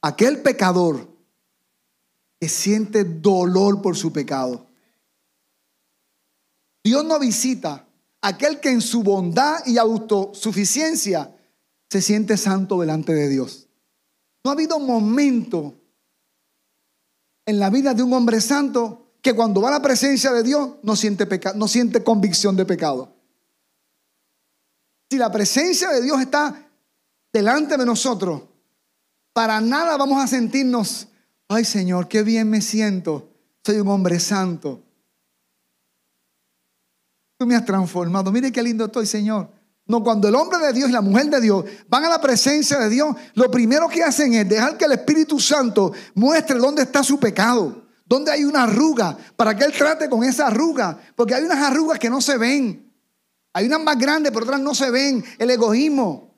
a 0.00 0.08
aquel 0.08 0.40
pecador 0.40 1.06
que 2.40 2.48
siente 2.48 3.04
dolor 3.04 3.82
por 3.82 3.96
su 3.96 4.12
pecado. 4.12 4.66
Dios 6.82 7.04
no 7.04 7.18
visita 7.18 7.86
a 8.22 8.28
aquel 8.28 8.60
que 8.60 8.70
en 8.70 8.80
su 8.80 9.02
bondad 9.02 9.58
y 9.66 9.76
autosuficiencia 9.76 11.36
se 11.90 12.00
siente 12.00 12.36
santo 12.36 12.80
delante 12.80 13.12
de 13.12 13.28
Dios. 13.28 13.65
No 14.46 14.50
ha 14.50 14.52
habido 14.52 14.78
momento 14.78 15.74
en 17.46 17.58
la 17.58 17.68
vida 17.68 17.94
de 17.94 18.04
un 18.04 18.12
hombre 18.12 18.40
santo 18.40 19.14
que 19.20 19.34
cuando 19.34 19.60
va 19.60 19.70
a 19.70 19.72
la 19.72 19.82
presencia 19.82 20.32
de 20.32 20.44
Dios 20.44 20.74
no 20.84 20.94
siente, 20.94 21.26
no 21.56 21.66
siente 21.66 22.04
convicción 22.04 22.54
de 22.54 22.64
pecado. 22.64 23.12
Si 25.10 25.18
la 25.18 25.32
presencia 25.32 25.90
de 25.90 26.00
Dios 26.00 26.20
está 26.20 26.64
delante 27.32 27.76
de 27.76 27.84
nosotros, 27.84 28.42
para 29.32 29.60
nada 29.60 29.96
vamos 29.96 30.22
a 30.22 30.28
sentirnos, 30.28 31.08
ay 31.48 31.64
Señor, 31.64 32.06
qué 32.06 32.22
bien 32.22 32.48
me 32.48 32.60
siento, 32.60 33.28
soy 33.64 33.80
un 33.80 33.88
hombre 33.88 34.20
santo. 34.20 34.80
Tú 37.36 37.46
me 37.46 37.56
has 37.56 37.64
transformado, 37.64 38.30
mire 38.30 38.52
qué 38.52 38.62
lindo 38.62 38.84
estoy, 38.84 39.06
Señor. 39.06 39.50
No, 39.88 40.02
cuando 40.02 40.26
el 40.26 40.34
hombre 40.34 40.58
de 40.58 40.72
Dios 40.72 40.88
y 40.88 40.92
la 40.92 41.00
mujer 41.00 41.26
de 41.26 41.40
Dios 41.40 41.64
van 41.88 42.04
a 42.04 42.08
la 42.08 42.20
presencia 42.20 42.78
de 42.78 42.88
Dios, 42.88 43.14
lo 43.34 43.50
primero 43.50 43.88
que 43.88 44.02
hacen 44.02 44.34
es 44.34 44.48
dejar 44.48 44.76
que 44.76 44.84
el 44.84 44.92
Espíritu 44.92 45.38
Santo 45.38 45.92
muestre 46.14 46.58
dónde 46.58 46.82
está 46.82 47.04
su 47.04 47.20
pecado, 47.20 47.84
dónde 48.04 48.32
hay 48.32 48.44
una 48.44 48.64
arruga, 48.64 49.16
para 49.36 49.56
que 49.56 49.64
Él 49.64 49.72
trate 49.72 50.08
con 50.10 50.24
esa 50.24 50.48
arruga, 50.48 50.98
porque 51.14 51.34
hay 51.34 51.44
unas 51.44 51.58
arrugas 51.58 52.00
que 52.00 52.10
no 52.10 52.20
se 52.20 52.36
ven. 52.36 52.92
Hay 53.52 53.66
unas 53.66 53.80
más 53.80 53.96
grandes, 53.96 54.32
pero 54.32 54.44
otras 54.44 54.60
no 54.60 54.74
se 54.74 54.90
ven. 54.90 55.24
El 55.38 55.50
egoísmo. 55.50 56.34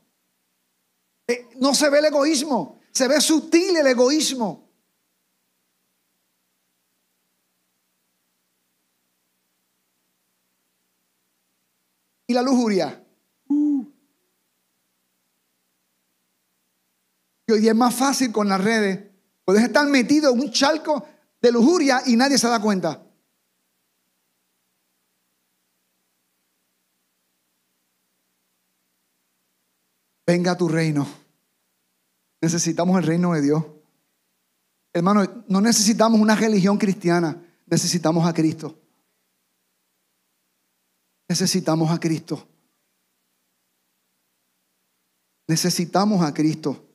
Eh, 1.26 1.48
no 1.56 1.74
se 1.74 1.88
ve 1.90 1.98
el 1.98 2.06
egoísmo, 2.06 2.78
se 2.90 3.06
ve 3.06 3.20
sutil 3.20 3.76
el 3.76 3.86
egoísmo. 3.86 4.66
Y 12.26 12.34
la 12.34 12.42
lujuria. 12.42 13.07
Hoy 17.50 17.60
día 17.60 17.70
es 17.70 17.76
más 17.76 17.94
fácil 17.94 18.30
con 18.30 18.48
las 18.48 18.62
redes. 18.62 19.10
Puedes 19.44 19.62
estar 19.62 19.86
metido 19.88 20.32
en 20.32 20.40
un 20.40 20.50
charco 20.50 21.06
de 21.40 21.50
lujuria 21.50 22.02
y 22.06 22.14
nadie 22.14 22.36
se 22.36 22.46
da 22.46 22.60
cuenta. 22.60 23.02
Venga 30.26 30.52
a 30.52 30.56
tu 30.58 30.68
reino. 30.68 31.08
Necesitamos 32.42 32.98
el 32.98 33.04
reino 33.04 33.32
de 33.32 33.40
Dios. 33.40 33.64
Hermano, 34.92 35.44
no 35.48 35.60
necesitamos 35.62 36.20
una 36.20 36.34
religión 36.34 36.76
cristiana, 36.76 37.42
necesitamos 37.64 38.28
a 38.28 38.34
Cristo. 38.34 38.78
Necesitamos 41.28 41.90
a 41.90 41.98
Cristo. 41.98 42.46
Necesitamos 45.46 46.22
a 46.22 46.34
Cristo. 46.34 46.87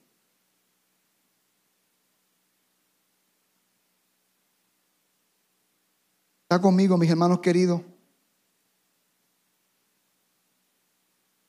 Conmigo, 6.61 6.97
mis 6.97 7.09
hermanos 7.09 7.39
queridos? 7.39 7.81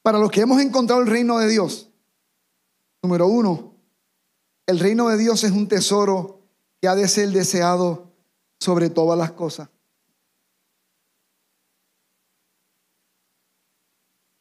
Para 0.03 0.19
los 0.19 0.31
que 0.31 0.43
hemos 0.43 0.61
encontrado 0.61 1.01
el 1.01 1.09
reino 1.09 1.39
de 1.39 1.49
Dios, 1.49 1.91
número 3.03 3.27
uno, 3.27 3.75
el 4.67 4.79
reino 4.79 5.09
de 5.09 5.17
Dios 5.17 5.45
es 5.45 5.53
un 5.53 5.69
tesoro 5.69 6.41
que 6.81 6.89
ha 6.89 6.95
de 6.95 7.09
ser 7.09 7.31
deseado 7.31 8.13
sobre 8.61 8.91
todas 8.91 9.19
las 9.19 9.33
cosas. 9.33 9.69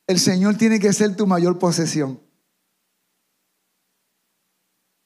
El 0.08 0.20
Señor 0.20 0.58
tiene 0.58 0.80
que 0.80 0.94
ser 0.94 1.16
tu 1.16 1.26
mayor 1.26 1.58
posesión. 1.60 2.20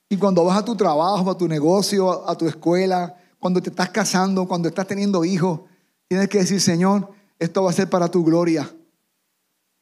Y 0.09 0.17
cuando 0.17 0.43
vas 0.45 0.57
a 0.57 0.65
tu 0.65 0.75
trabajo, 0.75 1.29
a 1.29 1.37
tu 1.37 1.47
negocio, 1.47 2.27
a 2.27 2.35
tu 2.37 2.47
escuela, 2.47 3.16
cuando 3.39 3.61
te 3.61 3.69
estás 3.69 3.89
casando, 3.89 4.47
cuando 4.47 4.67
estás 4.67 4.87
teniendo 4.87 5.23
hijos, 5.23 5.61
tienes 6.07 6.27
que 6.29 6.39
decir, 6.39 6.59
Señor, 6.59 7.11
esto 7.39 7.63
va 7.63 7.69
a 7.69 7.73
ser 7.73 7.89
para 7.89 8.09
tu 8.09 8.23
gloria. 8.23 8.69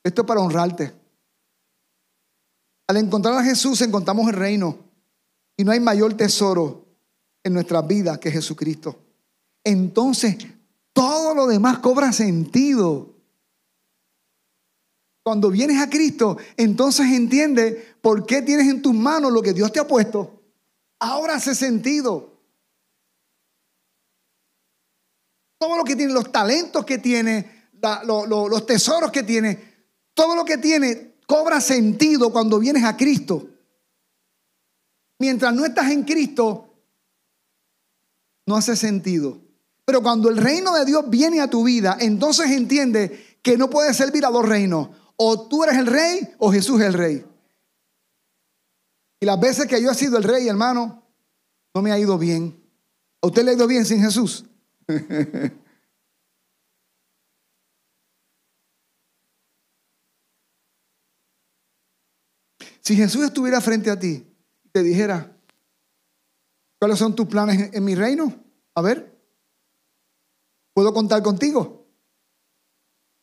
Esto 0.03 0.21
es 0.21 0.27
para 0.27 0.41
honrarte. 0.41 0.93
Al 2.87 2.97
encontrar 2.97 3.35
a 3.35 3.43
Jesús 3.43 3.81
encontramos 3.81 4.27
el 4.27 4.35
reino. 4.35 4.77
Y 5.57 5.63
no 5.63 5.71
hay 5.71 5.79
mayor 5.79 6.13
tesoro 6.15 6.85
en 7.43 7.53
nuestra 7.53 7.81
vida 7.81 8.19
que 8.19 8.29
Jesucristo. 8.29 8.99
Entonces, 9.63 10.37
todo 10.93 11.33
lo 11.33 11.47
demás 11.47 11.79
cobra 11.79 12.11
sentido. 12.11 13.13
Cuando 15.23 15.49
vienes 15.49 15.81
a 15.81 15.89
Cristo, 15.89 16.37
entonces 16.55 17.07
entiende 17.07 17.95
por 18.01 18.25
qué 18.25 18.41
tienes 18.41 18.67
en 18.67 18.81
tus 18.81 18.93
manos 18.93 19.31
lo 19.31 19.41
que 19.41 19.53
Dios 19.53 19.71
te 19.71 19.79
ha 19.79 19.87
puesto. 19.87 20.39
Ahora 20.99 21.35
hace 21.35 21.55
sentido. 21.55 22.34
Todo 25.57 25.77
lo 25.77 25.83
que 25.83 25.95
tiene, 25.95 26.13
los 26.13 26.31
talentos 26.31 26.85
que 26.85 26.97
tiene, 26.97 27.69
los 28.05 28.65
tesoros 28.65 29.11
que 29.11 29.23
tiene, 29.23 29.75
todo 30.13 30.35
lo 30.35 30.45
que 30.45 30.57
tiene 30.57 31.15
cobra 31.27 31.59
sentido 31.61 32.31
cuando 32.31 32.59
vienes 32.59 32.83
a 32.83 32.95
Cristo. 32.95 33.47
Mientras 35.19 35.53
no 35.53 35.65
estás 35.65 35.91
en 35.91 36.03
Cristo, 36.03 36.73
no 38.45 38.55
hace 38.55 38.75
sentido. 38.75 39.41
Pero 39.85 40.01
cuando 40.01 40.29
el 40.29 40.37
reino 40.37 40.73
de 40.73 40.85
Dios 40.85 41.09
viene 41.09 41.41
a 41.41 41.49
tu 41.49 41.63
vida, 41.63 41.97
entonces 41.99 42.49
entiende 42.51 43.37
que 43.41 43.57
no 43.57 43.69
puedes 43.69 43.95
servir 43.95 44.25
a 44.25 44.29
dos 44.29 44.45
reinos. 44.45 44.89
O 45.15 45.47
tú 45.47 45.63
eres 45.63 45.77
el 45.77 45.85
rey 45.85 46.35
o 46.39 46.51
Jesús 46.51 46.81
es 46.81 46.87
el 46.87 46.93
rey. 46.93 47.25
Y 49.19 49.25
las 49.25 49.39
veces 49.39 49.67
que 49.67 49.81
yo 49.81 49.91
he 49.91 49.95
sido 49.95 50.17
el 50.17 50.23
rey, 50.23 50.47
hermano, 50.47 51.03
no 51.73 51.81
me 51.81 51.91
ha 51.91 51.99
ido 51.99 52.17
bien. 52.17 52.61
¿A 53.21 53.27
usted 53.27 53.43
le 53.43 53.51
ha 53.51 53.53
ido 53.53 53.67
bien 53.67 53.85
sin 53.85 54.01
Jesús? 54.01 54.45
si 62.81 62.95
Jesús 62.95 63.25
estuviera 63.25 63.59
frente 63.61 63.89
a 63.89 63.99
ti 63.99 64.25
y 64.63 64.69
te 64.69 64.83
dijera, 64.83 65.35
¿cuáles 66.79 66.99
son 66.99 67.15
tus 67.15 67.27
planes 67.27 67.71
en 67.73 67.83
mi 67.83 67.95
reino? 67.95 68.33
A 68.75 68.81
ver, 68.81 69.19
¿puedo 70.73 70.93
contar 70.93 71.23
contigo? 71.23 71.87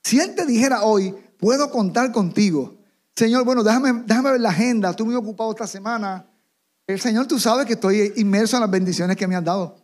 Si 0.02 0.18
Él 0.18 0.34
te 0.34 0.44
dijera 0.46 0.82
hoy, 0.82 1.14
puedo 1.38 1.70
contar 1.70 2.10
contigo. 2.12 2.76
Señor, 3.14 3.44
bueno, 3.44 3.62
déjame, 3.62 4.02
déjame 4.06 4.32
ver 4.32 4.40
la 4.40 4.48
agenda, 4.50 4.90
estoy 4.90 5.06
muy 5.06 5.14
ocupado 5.14 5.52
esta 5.52 5.66
semana. 5.66 6.26
El 6.86 7.00
Señor, 7.00 7.26
tú 7.26 7.38
sabes 7.38 7.66
que 7.66 7.74
estoy 7.74 8.12
inmerso 8.16 8.56
en 8.56 8.62
las 8.62 8.70
bendiciones 8.70 9.16
que 9.16 9.28
me 9.28 9.36
has 9.36 9.44
dado. 9.44 9.81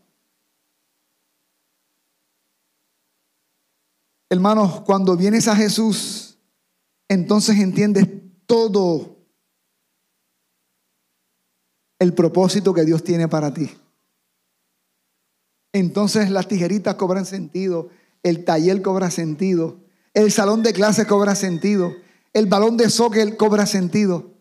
Hermanos, 4.30 4.82
cuando 4.82 5.16
vienes 5.16 5.48
a 5.48 5.56
Jesús, 5.56 6.38
entonces 7.08 7.58
entiendes 7.58 8.06
todo 8.46 9.16
el 11.98 12.12
propósito 12.14 12.74
que 12.74 12.84
Dios 12.84 13.02
tiene 13.02 13.28
para 13.28 13.52
ti. 13.52 13.70
entonces 15.72 16.30
las 16.30 16.48
tijeritas 16.48 16.94
cobran 16.96 17.26
sentido, 17.26 17.90
el 18.22 18.44
taller 18.44 18.82
cobra 18.82 19.10
sentido, 19.10 19.78
el 20.14 20.32
salón 20.32 20.62
de 20.62 20.72
clases 20.72 21.06
cobra 21.06 21.34
sentido, 21.34 21.94
el 22.32 22.46
balón 22.46 22.76
de 22.76 22.90
soccer 22.90 23.36
cobra 23.36 23.66
sentido. 23.66 24.34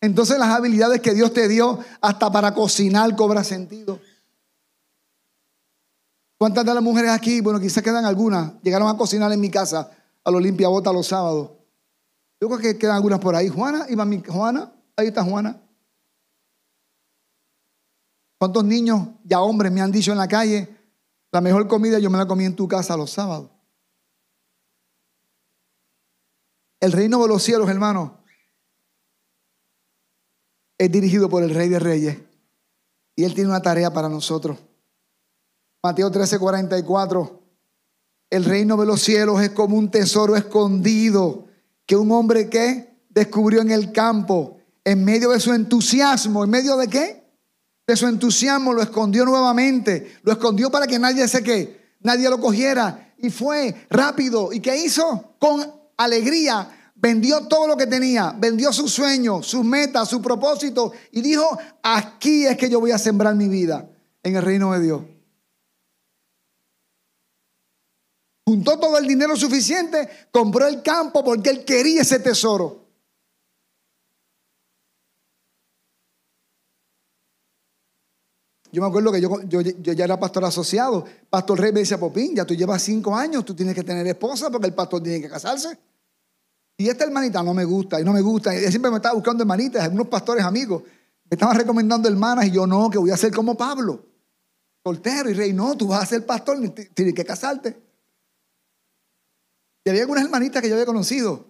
Entonces 0.00 0.38
las 0.38 0.50
habilidades 0.50 1.00
que 1.00 1.14
Dios 1.14 1.32
te 1.32 1.48
dio 1.48 1.80
hasta 2.00 2.30
para 2.30 2.54
cocinar 2.54 3.16
cobra 3.16 3.42
sentido. 3.42 4.00
¿Cuántas 6.38 6.64
de 6.64 6.72
las 6.72 6.82
mujeres 6.82 7.10
aquí, 7.10 7.40
bueno, 7.40 7.58
quizás 7.58 7.82
quedan 7.82 8.04
algunas, 8.04 8.52
llegaron 8.62 8.88
a 8.88 8.96
cocinar 8.96 9.32
en 9.32 9.40
mi 9.40 9.50
casa 9.50 9.90
a 10.22 10.30
lo 10.30 10.38
limpia 10.38 10.68
bota 10.68 10.92
los 10.92 11.08
sábados? 11.08 11.50
Yo 12.40 12.46
creo 12.46 12.60
que 12.60 12.78
quedan 12.78 12.94
algunas 12.94 13.18
por 13.18 13.34
ahí. 13.34 13.48
Juana, 13.48 13.86
iba 13.88 14.04
mi 14.04 14.22
Juana, 14.22 14.72
ahí 14.96 15.08
está 15.08 15.24
Juana. 15.24 15.60
¿Cuántos 18.38 18.64
niños, 18.64 19.08
ya 19.24 19.40
hombres, 19.40 19.72
me 19.72 19.80
han 19.80 19.90
dicho 19.90 20.12
en 20.12 20.18
la 20.18 20.28
calle, 20.28 20.68
la 21.32 21.40
mejor 21.40 21.66
comida 21.66 21.98
yo 21.98 22.08
me 22.08 22.18
la 22.18 22.26
comí 22.26 22.44
en 22.44 22.54
tu 22.54 22.68
casa 22.68 22.96
los 22.96 23.10
sábados? 23.10 23.50
El 26.78 26.92
reino 26.92 27.20
de 27.20 27.26
los 27.26 27.42
cielos, 27.42 27.68
hermano, 27.68 28.18
es 30.78 30.92
dirigido 30.92 31.28
por 31.28 31.42
el 31.42 31.52
Rey 31.52 31.68
de 31.68 31.80
Reyes. 31.80 32.18
Y 33.16 33.24
Él 33.24 33.34
tiene 33.34 33.50
una 33.50 33.60
tarea 33.60 33.92
para 33.92 34.08
nosotros. 34.08 34.56
Mateo 35.82 36.10
13, 36.10 36.38
44. 36.40 37.42
El 38.30 38.44
reino 38.44 38.76
de 38.76 38.84
los 38.84 39.00
cielos 39.00 39.40
es 39.40 39.50
como 39.50 39.76
un 39.76 39.90
tesoro 39.90 40.36
escondido 40.36 41.46
que 41.86 41.96
un 41.96 42.10
hombre 42.10 42.50
que 42.50 42.98
descubrió 43.08 43.60
en 43.60 43.70
el 43.70 43.92
campo, 43.92 44.58
en 44.84 45.04
medio 45.04 45.30
de 45.30 45.40
su 45.40 45.52
entusiasmo, 45.52 46.42
en 46.44 46.50
medio 46.50 46.76
de 46.76 46.88
qué? 46.88 47.24
De 47.86 47.96
su 47.96 48.08
entusiasmo 48.08 48.72
lo 48.72 48.82
escondió 48.82 49.24
nuevamente, 49.24 50.18
lo 50.22 50.32
escondió 50.32 50.68
para 50.70 50.86
que 50.86 50.98
nadie 50.98 51.26
se 51.28 51.42
qué, 51.44 51.94
nadie 52.00 52.28
lo 52.28 52.40
cogiera 52.40 53.14
y 53.16 53.30
fue 53.30 53.86
rápido. 53.88 54.52
¿Y 54.52 54.60
qué 54.60 54.76
hizo? 54.84 55.36
Con 55.38 55.64
alegría 55.96 56.92
vendió 56.96 57.46
todo 57.46 57.68
lo 57.68 57.76
que 57.76 57.86
tenía, 57.86 58.34
vendió 58.36 58.72
sus 58.72 58.92
sueños, 58.92 59.46
sus 59.46 59.64
metas, 59.64 60.08
su 60.08 60.20
propósito 60.20 60.92
y 61.12 61.22
dijo, 61.22 61.56
aquí 61.84 62.46
es 62.46 62.56
que 62.56 62.68
yo 62.68 62.80
voy 62.80 62.90
a 62.90 62.98
sembrar 62.98 63.36
mi 63.36 63.46
vida 63.46 63.88
en 64.24 64.34
el 64.34 64.42
reino 64.42 64.72
de 64.72 64.80
Dios. 64.80 65.02
Juntó 68.48 68.78
todo 68.78 68.96
el 68.96 69.06
dinero 69.06 69.36
suficiente, 69.36 70.08
compró 70.30 70.66
el 70.66 70.82
campo 70.82 71.22
porque 71.22 71.50
él 71.50 71.66
quería 71.66 72.00
ese 72.00 72.18
tesoro. 72.18 72.80
Yo 78.72 78.80
me 78.80 78.88
acuerdo 78.88 79.12
que 79.12 79.20
yo, 79.20 79.60
ya 79.60 80.02
era 80.02 80.18
pastor 80.18 80.46
asociado. 80.46 81.04
Pastor 81.28 81.60
Rey 81.60 81.72
me 81.74 81.80
dice, 81.80 81.98
Popín, 81.98 82.34
ya 82.34 82.46
tú 82.46 82.54
llevas 82.54 82.80
cinco 82.80 83.14
años, 83.14 83.44
tú 83.44 83.54
tienes 83.54 83.74
que 83.74 83.84
tener 83.84 84.06
esposa 84.06 84.48
porque 84.48 84.68
el 84.68 84.72
pastor 84.72 85.02
tiene 85.02 85.20
que 85.20 85.28
casarse. 85.28 85.78
Y 86.78 86.88
esta 86.88 87.04
hermanita 87.04 87.42
no 87.42 87.52
me 87.52 87.66
gusta, 87.66 88.00
y 88.00 88.04
no 88.04 88.14
me 88.14 88.22
gusta. 88.22 88.54
Y 88.54 88.60
siempre 88.70 88.90
me 88.90 88.96
estaba 88.96 89.14
buscando 89.14 89.42
hermanitas, 89.42 89.82
algunos 89.82 90.08
pastores 90.08 90.42
amigos. 90.42 90.84
Me 91.24 91.34
estaban 91.34 91.54
recomendando 91.54 92.08
hermanas 92.08 92.46
y 92.46 92.52
yo 92.52 92.66
no, 92.66 92.88
que 92.88 92.96
voy 92.96 93.10
a 93.10 93.16
ser 93.18 93.30
como 93.30 93.58
Pablo. 93.58 94.06
Soltero 94.82 95.28
y 95.28 95.34
rey, 95.34 95.52
no, 95.52 95.76
tú 95.76 95.88
vas 95.88 96.02
a 96.02 96.06
ser 96.06 96.24
pastor, 96.24 96.56
tienes 96.94 97.12
que 97.12 97.26
casarte. 97.26 97.87
Y 99.88 99.90
había 99.90 100.02
algunas 100.02 100.24
hermanitas 100.24 100.60
que 100.60 100.68
yo 100.68 100.74
había 100.74 100.84
conocido. 100.84 101.46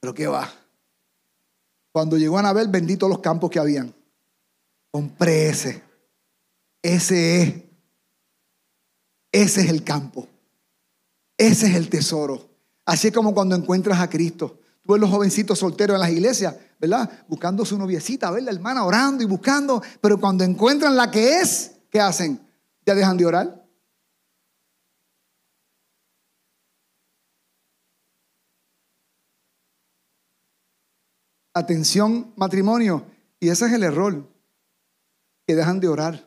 Pero 0.00 0.12
qué 0.12 0.26
va. 0.26 0.52
Cuando 1.92 2.18
llegó 2.18 2.36
Anabel, 2.36 2.68
vendí 2.68 2.98
todos 2.98 3.10
los 3.10 3.20
campos 3.20 3.48
que 3.48 3.58
habían. 3.58 3.94
Compré 4.90 5.48
ese. 5.48 5.82
Ese 6.82 7.42
es. 7.42 7.54
Ese 9.32 9.60
es 9.62 9.70
el 9.70 9.82
campo. 9.82 10.28
Ese 11.38 11.68
es 11.68 11.74
el 11.74 11.88
tesoro. 11.88 12.50
Así 12.84 13.08
es 13.08 13.14
como 13.14 13.32
cuando 13.32 13.56
encuentras 13.56 13.98
a 13.98 14.10
Cristo. 14.10 14.60
Tú 14.82 14.92
ves 14.92 15.00
los 15.00 15.08
jovencitos 15.08 15.58
solteros 15.58 15.94
en 15.94 16.00
las 16.02 16.10
iglesias, 16.10 16.54
¿verdad? 16.78 17.10
Buscando 17.28 17.64
su 17.64 17.78
noviecita, 17.78 18.30
ver 18.30 18.42
la 18.42 18.50
hermana 18.50 18.84
orando 18.84 19.22
y 19.22 19.26
buscando. 19.26 19.82
Pero 20.02 20.20
cuando 20.20 20.44
encuentran 20.44 20.94
la 20.94 21.10
que 21.10 21.40
es, 21.40 21.70
¿qué 21.88 21.98
hacen? 21.98 22.46
¿Ya 22.84 22.94
dejan 22.94 23.16
de 23.16 23.24
orar? 23.24 23.57
Atención, 31.58 32.32
matrimonio. 32.36 33.04
Y 33.40 33.48
ese 33.48 33.66
es 33.66 33.72
el 33.72 33.82
error, 33.82 34.24
que 35.44 35.56
dejan 35.56 35.80
de 35.80 35.88
orar. 35.88 36.24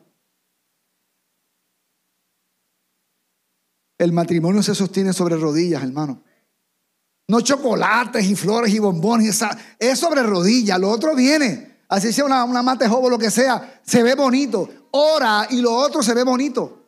El 3.96 4.12
matrimonio 4.12 4.62
se 4.62 4.74
sostiene 4.74 5.14
sobre 5.14 5.36
rodillas, 5.36 5.82
hermano. 5.82 6.22
No 7.28 7.40
chocolates 7.40 8.26
y 8.26 8.36
flores 8.36 8.74
y 8.74 8.78
bombones. 8.78 9.42
Es 9.78 9.98
sobre 9.98 10.22
rodillas. 10.22 10.78
Lo 10.78 10.90
otro 10.90 11.14
viene. 11.14 11.80
Así 11.88 12.12
sea 12.12 12.26
una, 12.26 12.44
una 12.44 12.62
mate 12.62 12.86
joven, 12.86 13.10
lo 13.10 13.18
que 13.18 13.30
sea. 13.30 13.80
Se 13.82 14.02
ve 14.02 14.14
bonito. 14.14 14.68
Ora 14.90 15.46
y 15.48 15.62
lo 15.62 15.72
otro 15.72 16.02
se 16.02 16.12
ve 16.12 16.24
bonito. 16.24 16.81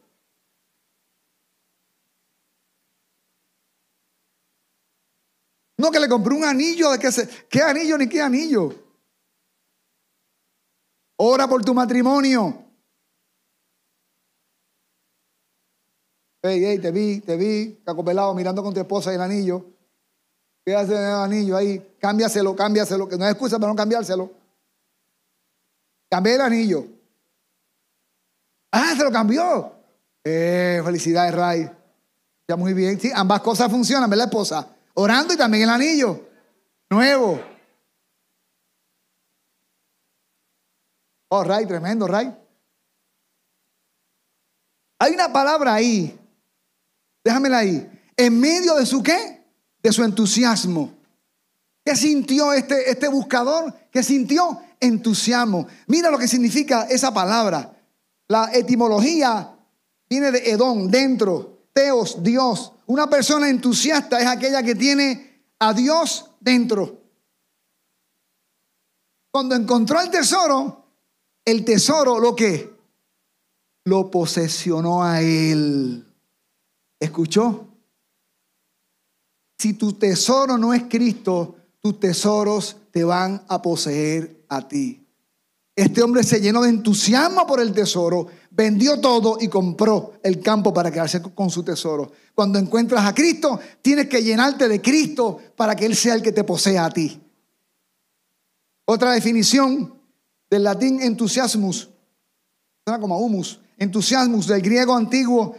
No 5.84 5.90
que 5.90 6.00
le 6.00 6.08
compré 6.08 6.34
un 6.34 6.46
anillo 6.46 6.92
de 6.92 6.98
que 6.98 7.12
se, 7.12 7.28
¿qué 7.46 7.60
anillo 7.60 7.98
ni 7.98 8.08
qué 8.08 8.22
anillo? 8.22 8.74
Ora 11.16 11.46
por 11.46 11.62
tu 11.62 11.74
matrimonio. 11.74 12.64
Hey, 16.42 16.64
hey, 16.64 16.78
te 16.78 16.90
vi, 16.90 17.20
te 17.20 17.36
vi, 17.36 17.82
cacopelado, 17.84 18.34
mirando 18.34 18.62
con 18.62 18.72
tu 18.72 18.80
esposa 18.80 19.12
el 19.12 19.20
anillo. 19.20 19.62
¿Qué 20.64 20.74
hace 20.74 20.94
el 20.94 21.04
anillo 21.04 21.54
ahí? 21.54 21.96
Cámbiaselo, 22.00 22.56
cámbiaselo, 22.56 23.06
que 23.06 23.18
no 23.18 23.26
es 23.26 23.32
excusa 23.32 23.58
para 23.58 23.70
no 23.70 23.76
cambiárselo. 23.76 24.32
Cambié 26.10 26.36
el 26.36 26.40
anillo. 26.40 26.86
Ah, 28.72 28.94
se 28.96 29.04
lo 29.04 29.12
cambió. 29.12 29.70
Eh, 30.24 30.80
felicidades, 30.82 31.34
Ray. 31.34 31.70
Ya 32.48 32.56
muy 32.56 32.72
bien. 32.72 32.98
Sí, 32.98 33.10
ambas 33.14 33.42
cosas 33.42 33.70
funcionan, 33.70 34.08
¿verdad, 34.08 34.28
esposa? 34.28 34.73
Orando 34.94 35.34
y 35.34 35.36
también 35.36 35.64
el 35.64 35.70
anillo. 35.70 36.28
Nuevo. 36.90 37.40
Oh, 41.28 41.44
Ray, 41.44 41.66
tremendo, 41.66 42.06
Ray. 42.06 42.32
Hay 44.98 45.12
una 45.12 45.32
palabra 45.32 45.74
ahí. 45.74 46.18
Déjamela 47.22 47.58
ahí. 47.58 47.90
En 48.16 48.38
medio 48.40 48.76
de 48.76 48.86
su 48.86 49.02
qué? 49.02 49.34
de 49.84 49.92
su 49.92 50.02
entusiasmo. 50.02 50.94
¿Qué 51.84 51.94
sintió 51.94 52.54
este, 52.54 52.90
este 52.90 53.06
buscador? 53.06 53.72
¿Qué 53.90 54.02
sintió? 54.02 54.58
Entusiasmo. 54.80 55.66
Mira 55.86 56.10
lo 56.10 56.16
que 56.16 56.26
significa 56.26 56.84
esa 56.84 57.12
palabra. 57.12 57.76
La 58.26 58.50
etimología 58.54 59.54
viene 60.08 60.32
de 60.32 60.50
Edón, 60.50 60.90
dentro. 60.90 61.66
Teos, 61.74 62.22
Dios. 62.22 62.72
Una 62.86 63.08
persona 63.08 63.48
entusiasta 63.48 64.20
es 64.20 64.26
aquella 64.26 64.62
que 64.62 64.74
tiene 64.74 65.44
a 65.58 65.72
Dios 65.72 66.30
dentro. 66.40 67.00
Cuando 69.30 69.54
encontró 69.54 70.00
el 70.00 70.10
tesoro, 70.10 70.84
el 71.44 71.64
tesoro 71.64 72.20
lo 72.20 72.36
que 72.36 72.72
lo 73.84 74.10
posesionó 74.10 75.02
a 75.02 75.20
él. 75.20 76.06
¿Escuchó? 77.00 77.68
Si 79.58 79.74
tu 79.74 79.94
tesoro 79.94 80.58
no 80.58 80.74
es 80.74 80.84
Cristo, 80.84 81.56
tus 81.80 81.98
tesoros 81.98 82.76
te 82.90 83.04
van 83.04 83.44
a 83.48 83.60
poseer 83.60 84.44
a 84.48 84.66
ti. 84.66 85.06
Este 85.76 86.02
hombre 86.02 86.22
se 86.22 86.40
llenó 86.40 86.62
de 86.62 86.68
entusiasmo 86.68 87.46
por 87.46 87.60
el 87.60 87.72
tesoro, 87.72 88.28
vendió 88.56 89.00
todo 89.00 89.36
y 89.40 89.48
compró 89.48 90.14
el 90.22 90.40
campo 90.40 90.72
para 90.72 90.90
quedarse 90.90 91.20
con 91.20 91.50
su 91.50 91.62
tesoro. 91.62 92.12
Cuando 92.34 92.58
encuentras 92.58 93.04
a 93.04 93.14
Cristo, 93.14 93.58
tienes 93.82 94.08
que 94.08 94.22
llenarte 94.22 94.68
de 94.68 94.80
Cristo 94.80 95.40
para 95.56 95.74
que 95.74 95.86
Él 95.86 95.96
sea 95.96 96.14
el 96.14 96.22
que 96.22 96.32
te 96.32 96.44
posea 96.44 96.84
a 96.86 96.90
ti. 96.90 97.20
Otra 98.86 99.12
definición 99.12 99.98
del 100.48 100.62
latín 100.62 101.02
entusiasmus, 101.02 101.90
suena 102.84 103.00
como 103.00 103.18
humus, 103.18 103.60
entusiasmus 103.78 104.46
del 104.46 104.62
griego 104.62 104.94
antiguo 104.94 105.56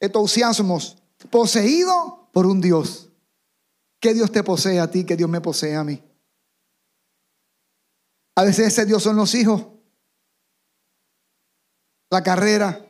etousiasmos, 0.00 0.96
poseído 1.30 2.28
por 2.32 2.46
un 2.46 2.60
Dios. 2.60 3.10
Que 4.00 4.14
Dios 4.14 4.30
te 4.30 4.42
posee 4.42 4.80
a 4.80 4.90
ti, 4.90 5.04
que 5.04 5.16
Dios 5.16 5.30
me 5.30 5.40
posee 5.40 5.76
a 5.76 5.84
mí. 5.84 6.02
A 8.36 8.44
veces 8.44 8.68
ese 8.68 8.84
Dios 8.84 9.02
son 9.02 9.16
los 9.16 9.34
hijos, 9.34 9.66
la 12.14 12.22
carrera, 12.22 12.86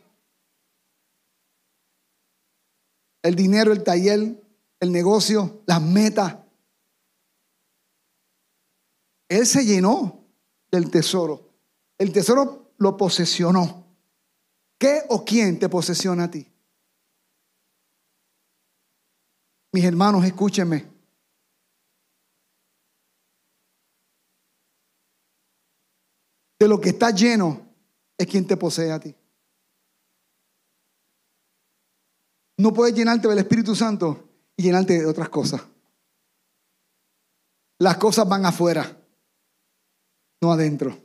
el 3.22 3.34
dinero, 3.34 3.72
el 3.72 3.82
taller, 3.82 4.38
el 4.80 4.92
negocio, 4.92 5.62
las 5.64 5.80
metas. 5.80 6.36
Él 9.30 9.46
se 9.46 9.64
llenó 9.64 10.22
del 10.70 10.90
tesoro. 10.90 11.48
El 11.96 12.12
tesoro 12.12 12.74
lo 12.76 12.98
posesionó. 12.98 13.86
¿Qué 14.76 15.04
o 15.08 15.24
quién 15.24 15.58
te 15.58 15.70
posesiona 15.70 16.24
a 16.24 16.30
ti? 16.30 16.46
Mis 19.72 19.84
hermanos, 19.84 20.22
escúchenme. 20.26 20.86
De 26.58 26.68
lo 26.68 26.78
que 26.78 26.90
está 26.90 27.10
lleno 27.10 27.63
es 28.18 28.26
quien 28.26 28.46
te 28.46 28.56
posee 28.56 28.92
a 28.92 29.00
ti. 29.00 29.14
No 32.58 32.72
puedes 32.72 32.94
llenarte 32.94 33.28
del 33.28 33.38
Espíritu 33.38 33.74
Santo 33.74 34.28
y 34.56 34.62
llenarte 34.62 35.00
de 35.00 35.06
otras 35.06 35.28
cosas. 35.28 35.62
Las 37.78 37.96
cosas 37.96 38.28
van 38.28 38.46
afuera, 38.46 38.96
no 40.40 40.52
adentro. 40.52 40.96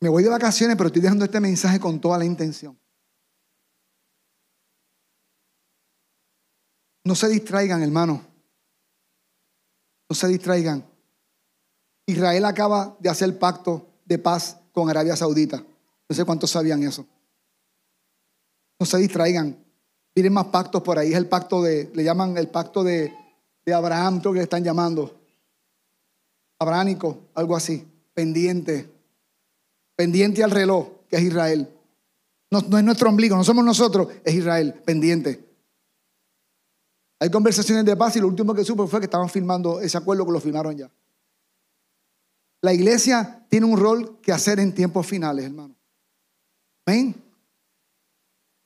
Me 0.00 0.10
voy 0.10 0.22
de 0.22 0.28
vacaciones, 0.28 0.76
pero 0.76 0.88
estoy 0.88 1.02
dejando 1.02 1.24
este 1.24 1.40
mensaje 1.40 1.80
con 1.80 2.00
toda 2.00 2.18
la 2.18 2.26
intención. 2.26 2.78
No 7.04 7.14
se 7.14 7.28
distraigan, 7.28 7.82
hermano. 7.82 8.24
No 10.08 10.14
se 10.14 10.28
distraigan. 10.28 10.95
Israel 12.06 12.44
acaba 12.44 12.96
de 13.00 13.08
hacer 13.08 13.38
pacto 13.38 13.86
de 14.04 14.18
paz 14.18 14.58
con 14.72 14.88
Arabia 14.88 15.16
Saudita. 15.16 15.62
No 16.08 16.14
sé 16.16 16.24
cuántos 16.24 16.50
sabían 16.50 16.82
eso. 16.84 17.04
No 18.78 18.86
se 18.86 18.98
distraigan. 18.98 19.56
Miren 20.14 20.32
más 20.32 20.46
pactos 20.46 20.82
por 20.82 20.98
ahí. 20.98 21.10
Es 21.10 21.16
el 21.16 21.28
pacto 21.28 21.62
de, 21.62 21.90
le 21.92 22.04
llaman 22.04 22.38
el 22.38 22.48
pacto 22.48 22.84
de, 22.84 23.12
de 23.64 23.74
Abraham, 23.74 24.20
creo 24.20 24.32
que 24.32 24.38
le 24.38 24.44
están 24.44 24.62
llamando. 24.62 25.18
Abrahámico, 26.58 27.18
algo 27.34 27.56
así. 27.56 27.84
Pendiente. 28.14 28.88
Pendiente 29.96 30.44
al 30.44 30.50
reloj, 30.50 30.88
que 31.08 31.16
es 31.16 31.22
Israel. 31.22 31.68
No, 32.50 32.60
no 32.60 32.78
es 32.78 32.84
nuestro 32.84 33.08
ombligo, 33.08 33.36
no 33.36 33.44
somos 33.44 33.64
nosotros, 33.64 34.08
es 34.24 34.34
Israel, 34.34 34.74
pendiente. 34.84 35.44
Hay 37.18 37.30
conversaciones 37.30 37.84
de 37.84 37.96
paz 37.96 38.14
y 38.16 38.20
lo 38.20 38.28
último 38.28 38.54
que 38.54 38.64
supe 38.64 38.86
fue 38.86 39.00
que 39.00 39.06
estaban 39.06 39.28
firmando 39.28 39.80
ese 39.80 39.98
acuerdo 39.98 40.24
que 40.24 40.32
lo 40.32 40.40
firmaron 40.40 40.76
ya. 40.76 40.90
La 42.66 42.72
iglesia 42.72 43.46
tiene 43.48 43.64
un 43.64 43.78
rol 43.78 44.18
que 44.20 44.32
hacer 44.32 44.58
en 44.58 44.74
tiempos 44.74 45.06
finales, 45.06 45.44
hermano. 45.44 45.76
¿Ven? 46.84 47.14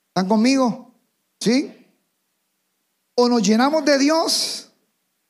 ¿Están 0.08 0.26
conmigo? 0.26 0.94
¿Sí? 1.38 1.70
O 3.14 3.28
nos 3.28 3.42
llenamos 3.42 3.84
de 3.84 3.98
Dios, 3.98 4.70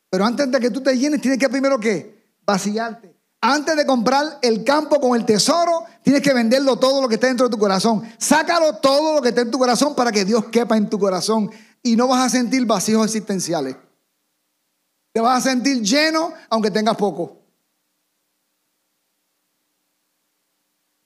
pero 0.08 0.24
antes 0.24 0.48
de 0.48 0.60
que 0.60 0.70
tú 0.70 0.80
te 0.80 0.96
llenes, 0.96 1.20
tienes 1.20 1.40
que 1.40 1.48
primero 1.48 1.80
qué? 1.80 2.32
Vaciarte. 2.46 3.12
Antes 3.40 3.74
de 3.74 3.84
comprar 3.84 4.38
el 4.40 4.62
campo 4.62 5.00
con 5.00 5.18
el 5.18 5.26
tesoro, 5.26 5.82
tienes 6.04 6.22
que 6.22 6.32
venderlo 6.32 6.78
todo 6.78 7.02
lo 7.02 7.08
que 7.08 7.16
está 7.16 7.26
dentro 7.26 7.48
de 7.48 7.50
tu 7.50 7.58
corazón. 7.58 8.08
Sácalo 8.18 8.76
todo 8.76 9.14
lo 9.14 9.20
que 9.20 9.30
está 9.30 9.40
en 9.40 9.50
tu 9.50 9.58
corazón 9.58 9.96
para 9.96 10.12
que 10.12 10.24
Dios 10.24 10.44
quepa 10.44 10.76
en 10.76 10.88
tu 10.88 10.96
corazón 10.96 11.50
y 11.82 11.96
no 11.96 12.06
vas 12.06 12.24
a 12.24 12.28
sentir 12.28 12.64
vacíos 12.66 13.04
existenciales. 13.04 13.74
Te 15.12 15.20
vas 15.20 15.44
a 15.44 15.50
sentir 15.50 15.82
lleno 15.82 16.32
aunque 16.48 16.70
tengas 16.70 16.96
poco. 16.96 17.39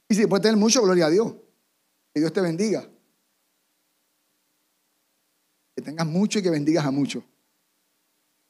Y 0.08 0.14
si 0.14 0.26
puedes 0.26 0.42
tener 0.42 0.56
mucho, 0.56 0.82
gloria 0.82 1.06
a 1.06 1.10
Dios. 1.10 1.34
Que 2.12 2.20
Dios 2.20 2.32
te 2.32 2.40
bendiga. 2.40 2.88
Que 5.74 5.82
tengas 5.82 6.06
mucho 6.06 6.38
y 6.38 6.42
que 6.42 6.50
bendigas 6.50 6.84
a 6.84 6.90
muchos. 6.90 7.24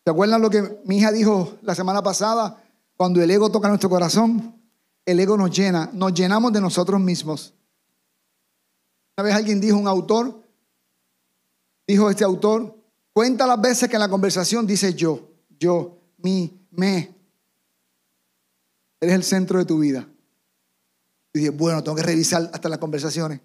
¿Se 0.04 0.10
acuerdan 0.10 0.42
lo 0.42 0.50
que 0.50 0.80
mi 0.84 0.98
hija 0.98 1.10
dijo 1.10 1.56
la 1.62 1.74
semana 1.74 2.02
pasada? 2.02 2.62
Cuando 2.96 3.22
el 3.22 3.30
ego 3.30 3.50
toca 3.50 3.68
nuestro 3.68 3.88
corazón, 3.88 4.60
el 5.06 5.18
ego 5.18 5.36
nos 5.36 5.50
llena, 5.56 5.90
nos 5.92 6.12
llenamos 6.12 6.52
de 6.52 6.60
nosotros 6.60 7.00
mismos. 7.00 7.54
Una 9.16 9.24
vez 9.24 9.34
alguien 9.34 9.60
dijo, 9.60 9.78
un 9.78 9.88
autor, 9.88 10.42
dijo 11.86 12.10
este 12.10 12.24
autor, 12.24 12.76
cuenta 13.12 13.46
las 13.46 13.60
veces 13.60 13.88
que 13.88 13.96
en 13.96 14.00
la 14.00 14.08
conversación 14.08 14.66
dice 14.66 14.92
yo, 14.94 15.30
yo, 15.58 15.98
mi, 16.18 16.66
me. 16.70 17.14
Eres 19.00 19.14
el 19.14 19.22
centro 19.22 19.58
de 19.58 19.64
tu 19.64 19.78
vida. 19.78 20.06
Y 21.34 21.40
dije, 21.40 21.50
bueno, 21.50 21.82
tengo 21.82 21.96
que 21.96 22.02
revisar 22.04 22.48
hasta 22.52 22.68
las 22.68 22.78
conversaciones. 22.78 23.40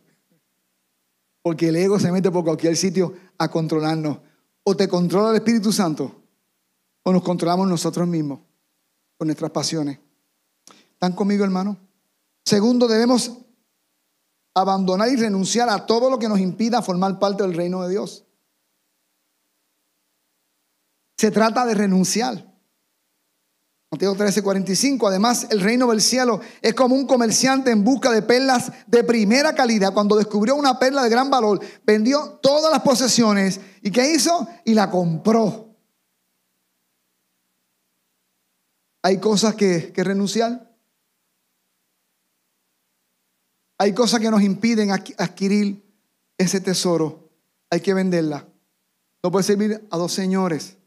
Porque 1.42 1.70
el 1.70 1.76
ego 1.76 2.00
se 2.00 2.12
mete 2.12 2.30
por 2.30 2.44
cualquier 2.44 2.78
sitio 2.78 3.14
a 3.38 3.50
controlarnos. 3.50 4.20
O 4.64 4.78
te 4.78 4.88
controla 4.88 5.32
el 5.32 5.38
Espíritu 5.38 5.72
Santo, 5.72 6.22
o 7.02 7.12
nos 7.12 7.24
controlamos 7.24 7.68
nosotros 7.68 8.08
mismos 8.08 8.40
con 9.18 9.28
nuestras 9.28 9.50
pasiones. 9.50 9.98
¿Están 10.94 11.14
conmigo, 11.14 11.44
hermano? 11.44 11.78
Segundo, 12.46 12.88
debemos 12.88 13.32
abandonar 14.54 15.10
y 15.10 15.16
renunciar 15.16 15.70
a 15.70 15.86
todo 15.86 16.10
lo 16.10 16.20
que 16.20 16.30
nos 16.30 16.40
impida 16.40 16.84
formar 16.84 17.18
parte 17.18 17.42
del 17.42 17.56
reino 17.56 17.82
de 17.82 17.90
Dios. 17.90 18.26
Se 21.18 21.32
trata 21.32 21.66
de 21.66 21.74
renunciar. 21.74 22.49
Mateo 23.92 24.14
13, 24.14 24.44
45. 24.44 25.08
Además, 25.08 25.48
el 25.50 25.62
reino 25.62 25.88
del 25.88 26.02
cielo 26.02 26.42
es 26.62 26.76
como 26.76 26.96
un 26.96 27.08
comerciante 27.08 27.72
en 27.72 27.84
busca 27.84 28.12
de 28.12 28.22
perlas 28.22 28.72
de 28.86 29.04
primera 29.04 29.56
calidad. 29.56 29.94
Cuando 29.94 30.16
descubrió 30.16 30.56
una 30.56 30.78
perla 30.78 31.04
de 31.04 31.10
gran 31.10 31.32
valor, 31.32 31.60
vendió 31.86 32.40
todas 32.42 32.72
las 32.72 32.82
posesiones. 32.82 33.60
¿Y 33.82 33.90
qué 33.90 34.14
hizo? 34.14 34.48
Y 34.64 34.76
la 34.76 34.92
compró. 34.92 35.76
Hay 39.02 39.20
cosas 39.20 39.56
que, 39.56 39.92
que 39.92 40.04
renunciar. 40.04 40.70
Hay 43.80 43.94
cosas 43.94 44.20
que 44.20 44.30
nos 44.30 44.44
impiden 44.44 44.92
adquirir 44.92 45.84
ese 46.38 46.62
tesoro. 46.62 47.32
Hay 47.72 47.80
que 47.80 47.96
venderla. 47.96 48.46
No 49.24 49.32
puede 49.32 49.44
servir 49.44 49.88
a 49.90 49.98
dos 49.98 50.14
señores. 50.14 50.79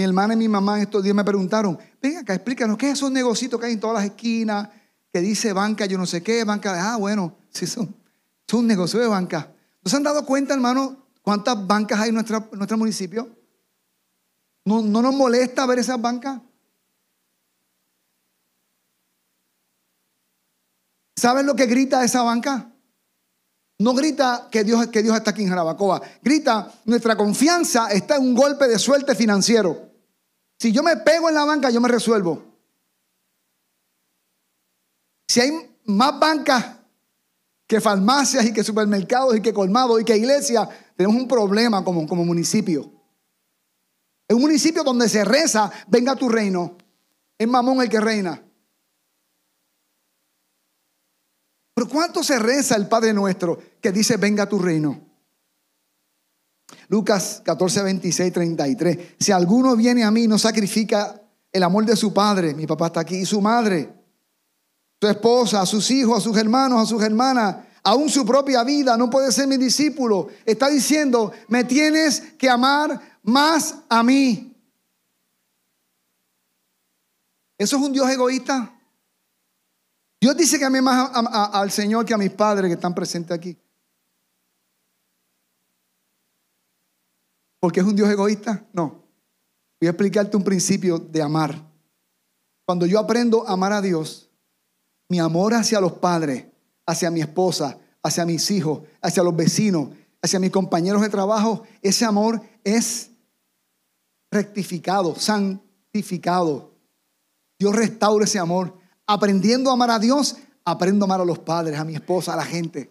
Mi 0.00 0.04
hermana 0.04 0.32
y 0.32 0.36
mi 0.38 0.48
mamá 0.48 0.80
estos 0.80 1.02
días 1.02 1.14
me 1.14 1.22
preguntaron, 1.22 1.78
venga 2.00 2.20
acá, 2.20 2.32
explícanos, 2.32 2.78
¿qué 2.78 2.86
es 2.86 2.94
esos 2.94 3.10
negocios 3.10 3.60
que 3.60 3.66
hay 3.66 3.74
en 3.74 3.80
todas 3.80 3.96
las 3.96 4.04
esquinas? 4.06 4.70
Que 5.12 5.20
dice 5.20 5.52
banca, 5.52 5.84
yo 5.84 5.98
no 5.98 6.06
sé 6.06 6.22
qué, 6.22 6.42
banca 6.42 6.94
ah, 6.94 6.96
bueno, 6.96 7.36
sí 7.50 7.66
son, 7.66 7.94
son 8.48 8.66
negocios 8.66 9.02
de 9.02 9.08
banca. 9.08 9.52
¿No 9.84 9.90
se 9.90 9.98
han 9.98 10.02
dado 10.02 10.24
cuenta, 10.24 10.54
hermano, 10.54 11.04
cuántas 11.20 11.66
bancas 11.66 12.00
hay 12.00 12.08
en, 12.08 12.14
nuestra, 12.14 12.48
nuestro 12.52 12.78
municipio? 12.78 13.28
¿No, 14.64 14.80
¿No 14.80 15.02
nos 15.02 15.14
molesta 15.14 15.66
ver 15.66 15.80
esas 15.80 16.00
bancas? 16.00 16.40
¿Sabes 21.14 21.44
lo 21.44 21.54
que 21.54 21.66
grita 21.66 22.02
esa 22.02 22.22
banca? 22.22 22.72
No 23.80 23.92
grita 23.92 24.48
que 24.50 24.64
Dios, 24.64 24.86
que 24.86 25.02
Dios 25.02 25.14
está 25.14 25.32
aquí 25.32 25.42
en 25.42 25.50
Jarabacoa. 25.50 26.00
Grita, 26.22 26.72
nuestra 26.86 27.18
confianza 27.18 27.92
está 27.92 28.16
en 28.16 28.22
un 28.22 28.34
golpe 28.34 28.66
de 28.66 28.78
suerte 28.78 29.14
financiero. 29.14 29.89
Si 30.60 30.72
yo 30.72 30.82
me 30.82 30.94
pego 30.98 31.30
en 31.30 31.34
la 31.34 31.46
banca, 31.46 31.70
yo 31.70 31.80
me 31.80 31.88
resuelvo. 31.88 32.44
Si 35.26 35.40
hay 35.40 35.52
más 35.86 36.20
bancas 36.20 36.76
que 37.66 37.80
farmacias 37.80 38.44
y 38.44 38.52
que 38.52 38.62
supermercados 38.62 39.34
y 39.36 39.40
que 39.40 39.54
colmados 39.54 39.98
y 40.00 40.04
que 40.04 40.18
iglesias, 40.18 40.68
tenemos 40.96 41.16
un 41.16 41.26
problema 41.26 41.82
como, 41.82 42.06
como 42.06 42.26
municipio. 42.26 42.92
En 44.28 44.36
un 44.36 44.42
municipio 44.42 44.84
donde 44.84 45.08
se 45.08 45.24
reza, 45.24 45.70
venga 45.88 46.14
tu 46.14 46.28
reino. 46.28 46.76
Es 47.38 47.48
Mamón 47.48 47.80
el 47.80 47.88
que 47.88 48.00
reina. 48.00 48.42
Pero 51.72 51.88
¿cuánto 51.88 52.22
se 52.22 52.38
reza 52.38 52.76
el 52.76 52.86
Padre 52.86 53.14
nuestro 53.14 53.58
que 53.80 53.92
dice, 53.92 54.18
venga 54.18 54.46
tu 54.46 54.58
reino? 54.58 55.09
Lucas 56.90 57.40
14, 57.44 57.84
26, 57.84 58.32
33. 58.32 58.98
Si 59.20 59.30
alguno 59.30 59.76
viene 59.76 60.02
a 60.02 60.10
mí 60.10 60.26
no 60.26 60.36
sacrifica 60.36 61.22
el 61.52 61.62
amor 61.62 61.86
de 61.86 61.94
su 61.94 62.12
padre, 62.12 62.52
mi 62.52 62.66
papá 62.66 62.88
está 62.88 63.00
aquí, 63.00 63.14
y 63.18 63.24
su 63.24 63.40
madre, 63.40 63.94
su 65.00 65.06
esposa, 65.06 65.60
a 65.60 65.66
sus 65.66 65.88
hijos, 65.92 66.18
a 66.18 66.20
sus 66.20 66.36
hermanos, 66.36 66.82
a 66.82 66.86
sus 66.86 67.00
hermanas, 67.00 67.58
aún 67.84 68.08
su 68.08 68.26
propia 68.26 68.64
vida, 68.64 68.96
no 68.96 69.08
puede 69.08 69.30
ser 69.30 69.46
mi 69.46 69.56
discípulo. 69.56 70.30
Está 70.44 70.68
diciendo, 70.68 71.32
me 71.46 71.62
tienes 71.62 72.20
que 72.36 72.50
amar 72.50 73.00
más 73.22 73.76
a 73.88 74.02
mí. 74.02 74.52
¿Eso 77.56 77.76
es 77.76 77.82
un 77.82 77.92
Dios 77.92 78.10
egoísta? 78.10 78.68
Dios 80.20 80.36
dice 80.36 80.58
que 80.58 80.64
ame 80.64 80.82
más 80.82 81.12
al 81.14 81.70
Señor 81.70 82.04
que 82.04 82.14
a 82.14 82.18
mis 82.18 82.32
padres 82.32 82.68
que 82.68 82.74
están 82.74 82.96
presentes 82.96 83.30
aquí. 83.30 83.56
¿Porque 87.60 87.80
es 87.80 87.86
un 87.86 87.94
Dios 87.94 88.08
egoísta? 88.08 88.66
No. 88.72 89.04
Voy 89.80 89.86
a 89.86 89.90
explicarte 89.90 90.36
un 90.36 90.42
principio 90.42 90.98
de 90.98 91.22
amar. 91.22 91.70
Cuando 92.64 92.86
yo 92.86 92.98
aprendo 92.98 93.46
a 93.46 93.52
amar 93.52 93.72
a 93.72 93.82
Dios, 93.82 94.30
mi 95.08 95.18
amor 95.18 95.54
hacia 95.54 95.80
los 95.80 95.92
padres, 95.92 96.46
hacia 96.86 97.10
mi 97.10 97.20
esposa, 97.20 97.78
hacia 98.02 98.24
mis 98.24 98.50
hijos, 98.50 98.82
hacia 99.02 99.22
los 99.22 99.36
vecinos, 99.36 99.90
hacia 100.22 100.40
mis 100.40 100.50
compañeros 100.50 101.02
de 101.02 101.08
trabajo, 101.08 101.64
ese 101.82 102.04
amor 102.04 102.40
es 102.64 103.10
rectificado, 104.30 105.14
santificado. 105.16 106.72
Dios 107.58 107.74
restaura 107.74 108.24
ese 108.24 108.38
amor. 108.38 108.74
Aprendiendo 109.06 109.70
a 109.70 109.72
amar 109.74 109.90
a 109.90 109.98
Dios, 109.98 110.36
aprendo 110.64 111.04
a 111.04 111.06
amar 111.06 111.20
a 111.20 111.24
los 111.24 111.40
padres, 111.40 111.78
a 111.78 111.84
mi 111.84 111.94
esposa, 111.94 112.32
a 112.32 112.36
la 112.36 112.44
gente. 112.44 112.90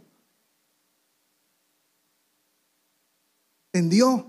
¿Entendió? 3.72 4.29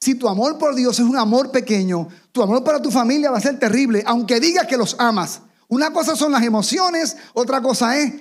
Si 0.00 0.14
tu 0.14 0.28
amor 0.28 0.56
por 0.56 0.74
Dios 0.74 0.98
es 0.98 1.04
un 1.04 1.18
amor 1.18 1.50
pequeño, 1.50 2.08
tu 2.32 2.42
amor 2.42 2.64
para 2.64 2.80
tu 2.80 2.90
familia 2.90 3.30
va 3.30 3.38
a 3.38 3.42
ser 3.42 3.58
terrible, 3.58 4.02
aunque 4.06 4.40
digas 4.40 4.66
que 4.66 4.78
los 4.78 4.96
amas. 4.98 5.42
Una 5.68 5.92
cosa 5.92 6.16
son 6.16 6.32
las 6.32 6.42
emociones, 6.42 7.16
otra 7.34 7.60
cosa 7.60 7.98
es 7.98 8.14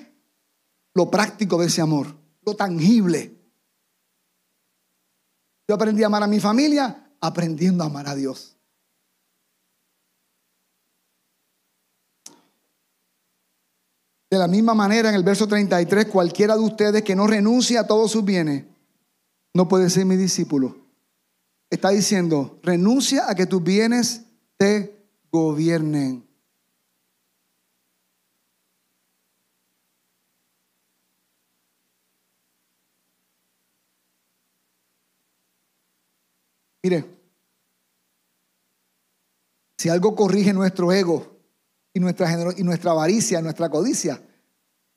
lo 0.93 1.09
práctico 1.09 1.57
de 1.57 1.67
ese 1.67 1.81
amor, 1.81 2.17
lo 2.45 2.55
tangible. 2.55 3.33
Yo 5.67 5.75
aprendí 5.75 6.03
a 6.03 6.07
amar 6.07 6.23
a 6.23 6.27
mi 6.27 6.39
familia 6.39 7.13
aprendiendo 7.21 7.83
a 7.83 7.87
amar 7.87 8.09
a 8.09 8.15
Dios. 8.15 8.57
De 14.29 14.37
la 14.37 14.47
misma 14.47 14.75
manera, 14.75 15.09
en 15.09 15.15
el 15.15 15.23
verso 15.23 15.47
33, 15.47 16.07
cualquiera 16.07 16.55
de 16.55 16.61
ustedes 16.61 17.03
que 17.03 17.15
no 17.15 17.25
renuncie 17.25 17.77
a 17.77 17.87
todos 17.87 18.11
sus 18.11 18.23
bienes, 18.23 18.65
no 19.53 19.67
puede 19.67 19.89
ser 19.89 20.05
mi 20.05 20.17
discípulo. 20.17 20.88
Está 21.69 21.89
diciendo, 21.89 22.59
renuncia 22.63 23.29
a 23.29 23.35
que 23.35 23.45
tus 23.45 23.63
bienes 23.63 24.25
te 24.57 25.05
gobiernen. 25.31 26.27
Mire, 36.81 37.05
si 39.77 39.89
algo 39.89 40.15
corrige 40.15 40.53
nuestro 40.53 40.91
ego 40.91 41.39
y 41.93 41.99
nuestra, 41.99 42.53
y 42.57 42.63
nuestra 42.63 42.91
avaricia, 42.91 43.41
nuestra 43.41 43.69
codicia, 43.69 44.21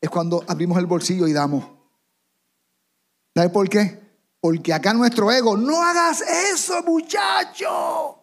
es 0.01 0.09
cuando 0.09 0.45
abrimos 0.49 0.79
el 0.79 0.87
bolsillo 0.87 1.29
y 1.29 1.33
damos. 1.33 1.65
¿Sabe 3.35 3.51
por 3.51 3.69
qué? 3.69 4.02
Porque 4.43 4.75
acá 4.75 4.93
nuestro 4.93 5.31
ego, 5.31 5.57
no 5.57 5.81
hagas 5.81 6.21
eso, 6.21 6.83
muchacho. 6.83 8.19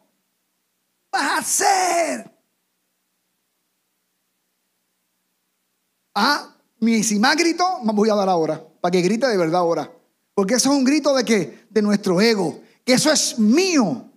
Vas 1.10 1.24
a 1.24 1.38
hacer. 1.38 2.32
Ah, 6.14 6.54
mi, 6.80 7.02
si 7.04 7.18
más 7.20 7.38
grito, 7.38 7.66
voy 7.84 8.10
a 8.10 8.16
dar 8.16 8.28
ahora, 8.28 8.62
para 8.82 8.92
que 8.92 9.02
grite 9.02 9.28
de 9.28 9.38
verdad 9.38 9.62
ahora. 9.62 9.90
Porque 10.36 10.56
eso 10.56 10.70
es 10.72 10.78
un 10.78 10.84
grito 10.84 11.16
de 11.16 11.24
qué? 11.24 11.68
De 11.70 11.82
nuestro 11.82 12.20
ego 12.20 12.62
que 12.90 12.96
eso 12.96 13.12
es 13.12 13.38
mío. 13.38 14.10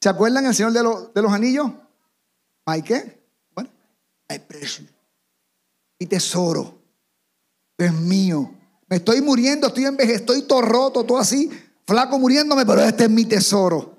¿Se 0.00 0.08
acuerdan 0.08 0.46
el 0.46 0.54
Señor 0.54 0.72
de, 0.72 0.80
de 1.14 1.22
los 1.22 1.30
Anillos? 1.30 1.70
¿Hay 2.64 2.80
qué? 2.80 3.22
Bueno, 3.54 3.68
hay 4.28 4.38
precio. 4.38 4.86
Mi 6.00 6.06
tesoro 6.06 6.74
es 7.76 7.92
mío. 7.92 8.50
Me 8.88 8.96
estoy 8.96 9.20
muriendo, 9.20 9.66
estoy 9.66 9.84
envejecido, 9.84 10.20
estoy 10.20 10.42
todo 10.42 10.62
roto, 10.62 11.04
todo 11.04 11.18
así, 11.18 11.50
flaco 11.86 12.18
muriéndome, 12.18 12.64
pero 12.64 12.82
este 12.82 13.04
es 13.04 13.10
mi 13.10 13.24
tesoro. 13.24 13.96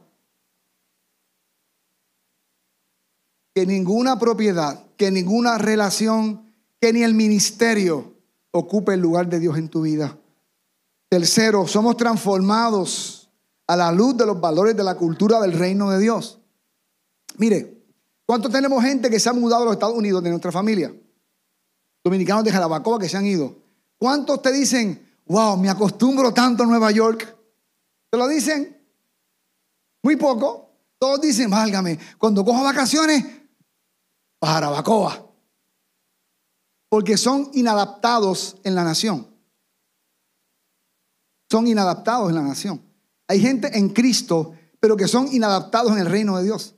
Que 3.53 3.65
ninguna 3.65 4.17
propiedad, 4.17 4.85
que 4.95 5.11
ninguna 5.11 5.57
relación, 5.57 6.53
que 6.79 6.93
ni 6.93 7.03
el 7.03 7.13
ministerio 7.13 8.13
ocupe 8.51 8.93
el 8.93 9.01
lugar 9.01 9.27
de 9.27 9.39
Dios 9.39 9.57
en 9.57 9.67
tu 9.67 9.81
vida. 9.81 10.17
Tercero, 11.09 11.67
somos 11.67 11.97
transformados 11.97 13.29
a 13.67 13.75
la 13.75 13.91
luz 13.91 14.15
de 14.15 14.25
los 14.25 14.39
valores 14.39 14.75
de 14.75 14.83
la 14.83 14.95
cultura 14.95 15.41
del 15.41 15.53
reino 15.53 15.89
de 15.89 15.99
Dios. 15.99 16.39
Mire, 17.37 17.83
¿cuántos 18.25 18.51
tenemos 18.51 18.81
gente 18.83 19.09
que 19.09 19.19
se 19.19 19.29
ha 19.29 19.33
mudado 19.33 19.63
a 19.63 19.65
los 19.65 19.73
Estados 19.73 19.95
Unidos 19.95 20.23
de 20.23 20.29
nuestra 20.29 20.51
familia? 20.51 20.93
Dominicanos 22.03 22.45
de 22.45 22.51
Jarabacoa 22.51 22.99
que 22.99 23.09
se 23.09 23.17
han 23.17 23.25
ido. 23.25 23.66
¿Cuántos 23.97 24.41
te 24.41 24.51
dicen, 24.51 25.19
wow, 25.25 25.57
me 25.57 25.69
acostumbro 25.69 26.33
tanto 26.33 26.63
a 26.63 26.67
Nueva 26.67 26.91
York? 26.91 27.35
¿Te 28.09 28.17
lo 28.17 28.27
dicen? 28.27 28.77
Muy 30.03 30.15
poco. 30.15 30.69
Todos 30.99 31.21
dicen, 31.21 31.49
válgame, 31.49 31.99
cuando 32.17 32.43
cojo 32.43 32.63
vacaciones, 32.63 33.23
para 34.39 34.53
Jarabacoa. 34.53 35.25
Porque 36.89 37.17
son 37.17 37.51
inadaptados 37.53 38.57
en 38.63 38.75
la 38.75 38.83
nación. 38.83 39.27
Son 41.49 41.67
inadaptados 41.67 42.29
en 42.29 42.35
la 42.35 42.41
nación. 42.41 42.81
Hay 43.27 43.41
gente 43.41 43.77
en 43.77 43.89
Cristo, 43.89 44.53
pero 44.79 44.95
que 44.95 45.07
son 45.07 45.31
inadaptados 45.31 45.91
en 45.91 45.99
el 45.99 46.05
reino 46.05 46.37
de 46.37 46.45
Dios. 46.45 46.75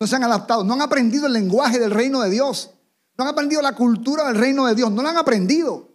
No 0.00 0.06
se 0.06 0.16
han 0.16 0.24
adaptado, 0.24 0.64
no 0.64 0.74
han 0.74 0.82
aprendido 0.82 1.26
el 1.26 1.32
lenguaje 1.32 1.78
del 1.78 1.90
reino 1.90 2.20
de 2.20 2.30
Dios. 2.30 2.70
No 3.16 3.24
han 3.24 3.30
aprendido 3.30 3.62
la 3.62 3.74
cultura 3.74 4.24
del 4.26 4.36
reino 4.36 4.66
de 4.66 4.74
Dios, 4.74 4.90
no 4.90 5.02
la 5.02 5.10
han 5.10 5.18
aprendido. 5.18 5.91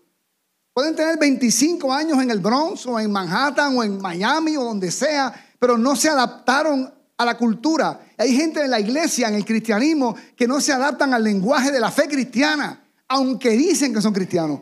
Pueden 0.77 0.95
tener 0.95 1.17
25 1.17 1.91
años 1.91 2.21
en 2.21 2.29
el 2.29 2.39
Bronx 2.39 2.85
o 2.85 2.99
en 2.99 3.11
Manhattan 3.11 3.75
o 3.75 3.83
en 3.83 3.99
Miami 3.99 4.57
o 4.57 4.63
donde 4.63 4.91
sea, 4.91 5.33
pero 5.57 5.75
no 5.75 5.95
se 5.95 6.07
adaptaron 6.07 6.93
a 7.17 7.25
la 7.25 7.35
cultura. 7.35 7.99
Hay 8.15 8.35
gente 8.35 8.63
en 8.63 8.69
la 8.69 8.79
iglesia, 8.79 9.27
en 9.27 9.33
el 9.33 9.43
cristianismo, 9.43 10.15
que 10.35 10.47
no 10.47 10.61
se 10.61 10.71
adaptan 10.71 11.15
al 11.15 11.23
lenguaje 11.23 11.71
de 11.71 11.79
la 11.79 11.89
fe 11.89 12.07
cristiana, 12.07 12.79
aunque 13.07 13.49
dicen 13.57 13.91
que 13.91 14.03
son 14.03 14.13
cristianos. 14.13 14.61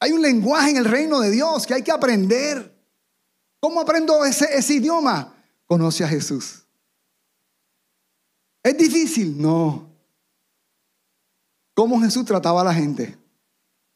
Hay 0.00 0.10
un 0.10 0.20
lenguaje 0.20 0.70
en 0.70 0.78
el 0.78 0.86
reino 0.86 1.20
de 1.20 1.30
Dios 1.30 1.64
que 1.64 1.74
hay 1.74 1.82
que 1.84 1.92
aprender. 1.92 2.76
¿Cómo 3.60 3.80
aprendo 3.80 4.24
ese, 4.24 4.74
idioma? 4.74 5.32
Conoce 5.64 6.02
a 6.02 6.08
Jesús. 6.08 6.66
¿Es 8.64 8.76
difícil? 8.76 9.40
No. 9.40 9.88
¿Cómo 11.72 12.00
Jesús 12.00 12.24
trataba 12.24 12.62
a 12.62 12.64
la 12.64 12.74
gente? 12.74 13.22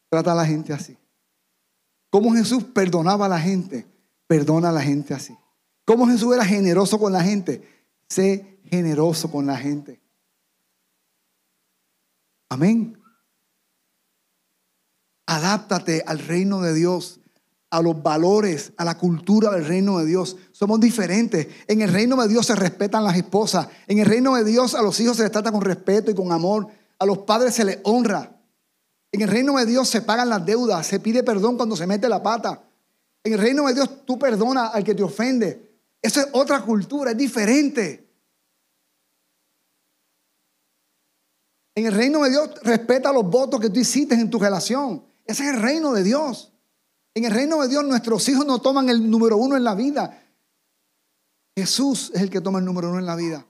Trata 0.09 0.33
a 0.33 0.35
la 0.35 0.47
gente 0.47 0.73
así. 0.73 0.97
¿Cómo 2.11 2.33
Jesús 2.33 2.65
perdonaba 2.65 3.27
a 3.27 3.29
la 3.29 3.41
gente? 3.41 3.87
Perdona 4.27 4.71
a 4.71 4.73
la 4.73 4.81
gente 4.81 5.15
así. 5.15 5.37
¿Cómo 5.85 6.07
Jesús 6.07 6.35
era 6.35 6.45
generoso 6.45 6.99
con 6.99 7.13
la 7.13 7.23
gente? 7.23 7.63
Sé 8.09 8.61
generoso 8.65 9.31
con 9.31 9.47
la 9.47 9.57
gente. 9.57 10.01
Amén. 12.49 12.99
Adáptate 15.27 16.03
al 16.07 16.19
reino 16.19 16.63
de 16.63 16.73
Dios 16.73 17.21
a 17.71 17.83
los 17.83 18.03
valores, 18.03 18.73
a 18.79 18.85
la 18.85 18.97
cultura 18.97 19.51
del 19.51 19.67
reino 19.67 19.99
de 19.99 20.07
Dios. 20.07 20.37
Somos 20.53 20.81
diferentes. 20.81 21.49
En 21.67 21.83
el 21.83 21.93
reino 21.93 22.17
de 22.17 22.29
Dios 22.29 22.47
se 22.47 22.57
respetan 22.57 23.05
las 23.05 23.17
esposas. 23.17 23.69
En 23.87 23.99
el 23.99 24.07
reino 24.07 24.35
de 24.37 24.45
Dios 24.45 24.75
a 24.75 24.83
los 24.83 24.99
hijos 25.01 25.19
se 25.19 25.25
les 25.25 25.33
trata 25.33 25.53
con 25.53 25.61
respeto 25.61 26.11
y 26.11 26.15
con 26.15 26.33
amor. 26.33 26.69
A 26.99 27.05
los 27.05 27.19
padres 27.19 27.55
se 27.55 27.65
les 27.65 27.79
honra. 27.85 28.38
En 29.13 29.23
el 29.23 29.29
reino 29.29 29.57
de 29.57 29.67
Dios 29.67 29.89
se 29.89 30.03
pagan 30.03 30.29
las 30.29 30.45
deudas, 30.45 30.87
se 30.87 31.01
pide 31.01 31.23
perdón 31.23 31.57
cuando 31.57 31.77
se 31.77 31.87
mete 31.87 32.09
la 32.09 32.23
pata. 32.23 32.63
En 33.25 33.33
el 33.33 33.39
reino 33.39 33.67
de 33.67 33.75
Dios 33.75 34.05
tú 34.05 34.19
perdonas 34.19 34.75
al 34.75 34.85
que 34.85 34.95
te 34.95 35.03
ofende. 35.03 35.81
Eso 36.01 36.21
es 36.21 36.29
otra 36.33 36.61
cultura, 36.63 37.13
es 37.13 37.17
diferente. 37.17 38.09
En 41.75 41.87
el 41.87 41.95
reino 41.95 42.23
de 42.23 42.31
Dios 42.31 42.51
respeta 42.63 43.13
los 43.13 43.25
votos 43.25 43.61
que 43.61 43.71
tú 43.71 43.79
hiciste 43.79 44.15
en 44.15 44.29
tu 44.29 44.39
relación. 44.39 45.05
Ese 45.25 45.45
es 45.45 45.55
el 45.55 45.63
reino 45.63 45.93
de 45.93 46.03
Dios. 46.03 46.53
En 47.15 47.25
el 47.25 47.33
reino 47.33 47.63
de 47.63 47.69
Dios 47.69 47.85
nuestros 47.85 48.29
hijos 48.29 48.47
no 48.47 48.61
toman 48.61 48.89
el 48.89 49.11
número 49.11 49.37
uno 49.37 49.57
en 49.57 49.65
la 49.65 49.75
vida. 49.75 50.23
Jesús 51.57 52.13
es 52.15 52.23
el 52.23 52.31
que 52.31 52.41
toma 52.41 52.59
el 52.59 52.65
número 52.65 52.91
uno 52.91 52.99
en 52.99 53.07
la 53.07 53.17
vida. 53.17 53.47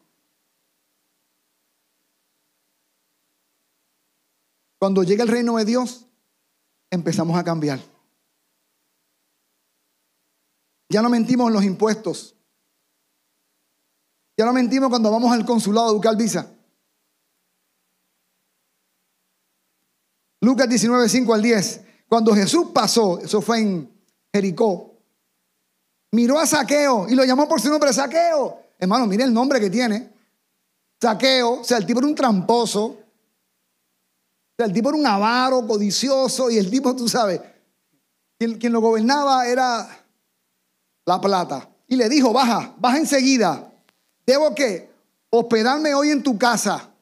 Cuando 4.79 5.03
llega 5.03 5.25
el 5.25 5.29
reino 5.29 5.57
de 5.57 5.65
Dios, 5.65 6.07
empezamos 6.91 7.39
a 7.39 7.45
cambiar. 7.45 7.81
Ya 10.91 11.03
no 11.03 11.11
mentimos 11.11 11.49
en 11.49 11.55
los 11.55 11.65
impuestos. 11.65 12.35
Ya 14.37 14.45
no 14.45 14.53
mentimos 14.53 14.89
cuando 14.89 15.11
vamos 15.11 15.33
al 15.33 15.45
consulado 15.45 15.89
a 15.89 15.93
buscar 15.93 16.17
visa. 16.17 16.55
Lucas 20.41 20.69
19, 20.69 21.09
5 21.09 21.35
al 21.35 21.43
10. 21.43 21.85
Cuando 22.09 22.35
Jesús 22.35 22.69
pasó, 22.73 23.19
eso 23.19 23.43
fue 23.43 23.61
en 23.61 23.99
Jericó, 24.33 24.99
miró 26.13 26.39
a 26.39 26.47
Saqueo 26.47 27.09
y 27.09 27.15
lo 27.15 27.25
llamó 27.25 27.49
por 27.49 27.61
su 27.61 27.69
nombre, 27.69 27.93
Saqueo. 27.93 28.61
Hermano, 28.79 29.07
mire 29.07 29.25
el 29.25 29.35
nombre 29.35 29.61
que 29.61 29.69
tiene. 29.69 30.13
Saqueo, 31.01 31.61
o 31.61 31.65
sea, 31.65 31.79
el 31.79 31.87
tipo 31.87 31.99
era 31.99 32.09
un 32.09 32.15
tramposo. 32.15 32.97
Sea, 34.59 34.67
el 34.67 34.73
tipo 34.73 34.89
era 34.89 34.99
un 34.99 35.07
avaro, 35.07 35.65
codicioso 35.69 36.51
y 36.51 36.59
el 36.59 36.69
tipo, 36.69 36.95
tú 36.97 37.09
sabes, 37.09 37.41
quien, 38.37 38.73
lo 38.73 38.81
gobernaba 38.81 39.47
era 39.47 40.05
la 41.07 41.21
plata. 41.21 41.71
Y 41.87 41.95
le 41.95 42.09
dijo, 42.09 42.33
baja, 42.33 42.75
baja 42.77 42.99
enseguida. 42.99 43.73
¿Debo 44.27 44.53
qué? 44.57 44.91
Hospedarme 45.31 45.95
hoy 45.95 46.11
en 46.11 46.25
tu 46.25 46.37
casa. 46.37 46.93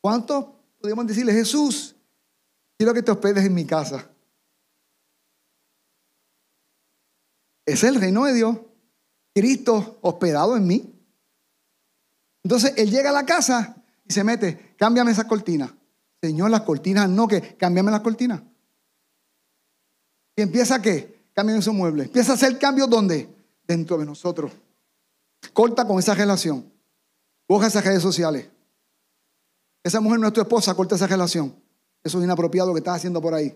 ¿Cuánto 0.00 0.54
podríamos 0.78 1.08
decirle, 1.08 1.32
Jesús? 1.32 1.96
Quiero 2.78 2.94
que 2.94 3.02
te 3.02 3.10
hospedes 3.10 3.44
en 3.44 3.54
mi 3.54 3.66
casa. 3.66 4.08
Es 7.66 7.82
el 7.82 7.96
reino 7.96 8.26
de 8.26 8.34
Dios. 8.34 8.56
Cristo 9.34 9.98
hospedado 10.02 10.56
en 10.56 10.68
mí. 10.68 10.94
Entonces 12.44 12.74
él 12.76 12.90
llega 12.92 13.10
a 13.10 13.12
la 13.12 13.26
casa 13.26 13.76
y 14.04 14.12
se 14.12 14.22
mete, 14.22 14.74
cámbiame 14.76 15.10
esas 15.10 15.24
cortinas. 15.24 15.72
Señor, 16.22 16.50
las 16.50 16.62
cortinas 16.62 17.08
no, 17.08 17.26
que 17.26 17.56
cámbiame 17.56 17.90
las 17.90 18.00
cortinas. 18.00 18.42
Y 20.36 20.42
empieza 20.42 20.80
qué? 20.80 21.20
Cambian 21.32 21.58
esos 21.58 21.74
muebles. 21.74 22.06
Empieza 22.06 22.32
a 22.32 22.34
hacer 22.34 22.58
cambios 22.58 22.88
donde? 22.90 23.28
Dentro 23.66 23.98
de 23.98 24.04
nosotros. 24.04 24.52
Corta 25.52 25.86
con 25.86 25.98
esa 25.98 26.14
relación. 26.14 26.70
Coja 27.46 27.68
esas 27.68 27.84
redes 27.84 28.02
sociales. 28.02 28.48
Esa 29.82 30.00
mujer 30.00 30.20
no 30.20 30.26
es 30.26 30.32
tu 30.32 30.40
esposa, 30.40 30.74
corta 30.74 30.96
esa 30.96 31.06
relación. 31.06 31.54
Eso 32.02 32.18
es 32.18 32.24
inapropiado 32.24 32.68
lo 32.68 32.74
que 32.74 32.80
estás 32.80 32.96
haciendo 32.96 33.20
por 33.20 33.34
ahí. 33.34 33.48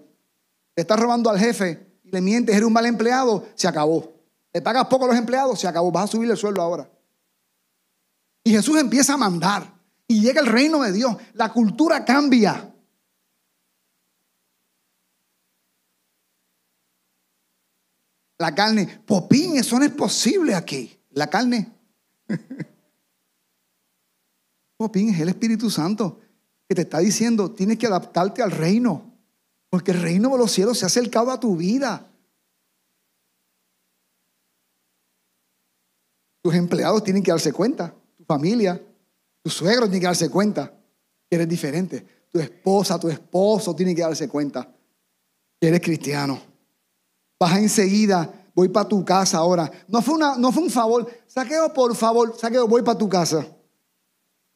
Le 0.76 0.80
estás 0.80 0.98
robando 0.98 1.30
al 1.30 1.38
jefe 1.38 1.86
y 2.02 2.10
le 2.10 2.20
mientes, 2.20 2.54
eres 2.54 2.66
un 2.66 2.72
mal 2.72 2.86
empleado, 2.86 3.46
se 3.54 3.68
acabó. 3.68 4.12
Le 4.52 4.62
pagas 4.62 4.86
poco 4.86 5.04
a 5.04 5.08
los 5.08 5.16
empleados, 5.16 5.60
se 5.60 5.68
acabó. 5.68 5.90
Vas 5.90 6.04
a 6.04 6.06
subirle 6.08 6.32
el 6.32 6.38
sueldo 6.38 6.62
ahora. 6.62 6.88
Y 8.42 8.50
Jesús 8.50 8.78
empieza 8.78 9.14
a 9.14 9.16
mandar. 9.16 9.73
Y 10.06 10.20
llega 10.20 10.40
el 10.40 10.46
reino 10.46 10.82
de 10.82 10.92
Dios. 10.92 11.16
La 11.34 11.52
cultura 11.52 12.04
cambia. 12.04 12.70
La 18.38 18.54
carne, 18.54 19.00
popín, 19.06 19.56
eso 19.56 19.78
no 19.78 19.84
es 19.84 19.92
posible 19.92 20.54
aquí. 20.54 20.98
La 21.10 21.28
carne. 21.28 21.72
popín 24.76 25.10
es 25.10 25.20
el 25.20 25.28
Espíritu 25.28 25.70
Santo 25.70 26.20
que 26.68 26.74
te 26.74 26.82
está 26.82 26.98
diciendo, 26.98 27.52
tienes 27.52 27.78
que 27.78 27.86
adaptarte 27.86 28.42
al 28.42 28.50
reino. 28.50 29.12
Porque 29.70 29.92
el 29.92 30.02
reino 30.02 30.30
de 30.30 30.38
los 30.38 30.52
cielos 30.52 30.78
se 30.78 30.84
ha 30.84 30.88
acercado 30.88 31.30
a 31.30 31.40
tu 31.40 31.56
vida. 31.56 32.10
Tus 36.42 36.54
empleados 36.54 37.02
tienen 37.02 37.22
que 37.22 37.30
darse 37.30 37.52
cuenta, 37.52 37.94
tu 38.16 38.24
familia, 38.24 38.80
tu 39.44 39.50
suegro 39.50 39.84
tiene 39.84 40.00
que 40.00 40.06
darse 40.06 40.30
cuenta 40.30 40.72
que 41.28 41.36
eres 41.36 41.46
diferente. 41.46 42.24
Tu 42.32 42.40
esposa, 42.40 42.98
tu 42.98 43.10
esposo 43.10 43.76
tiene 43.76 43.94
que 43.94 44.00
darse 44.00 44.26
cuenta 44.26 44.66
que 45.60 45.68
eres 45.68 45.82
cristiano. 45.82 46.40
Baja 47.38 47.58
enseguida, 47.58 48.48
voy 48.54 48.70
para 48.70 48.88
tu 48.88 49.04
casa 49.04 49.36
ahora. 49.36 49.70
No 49.88 50.00
fue, 50.00 50.18
no 50.18 50.50
fue 50.50 50.62
un 50.62 50.70
favor. 50.70 51.06
Saqueo, 51.26 51.74
por 51.74 51.94
favor, 51.94 52.34
saqueo, 52.38 52.66
voy 52.66 52.80
para 52.80 52.96
tu 52.96 53.06
casa. 53.06 53.46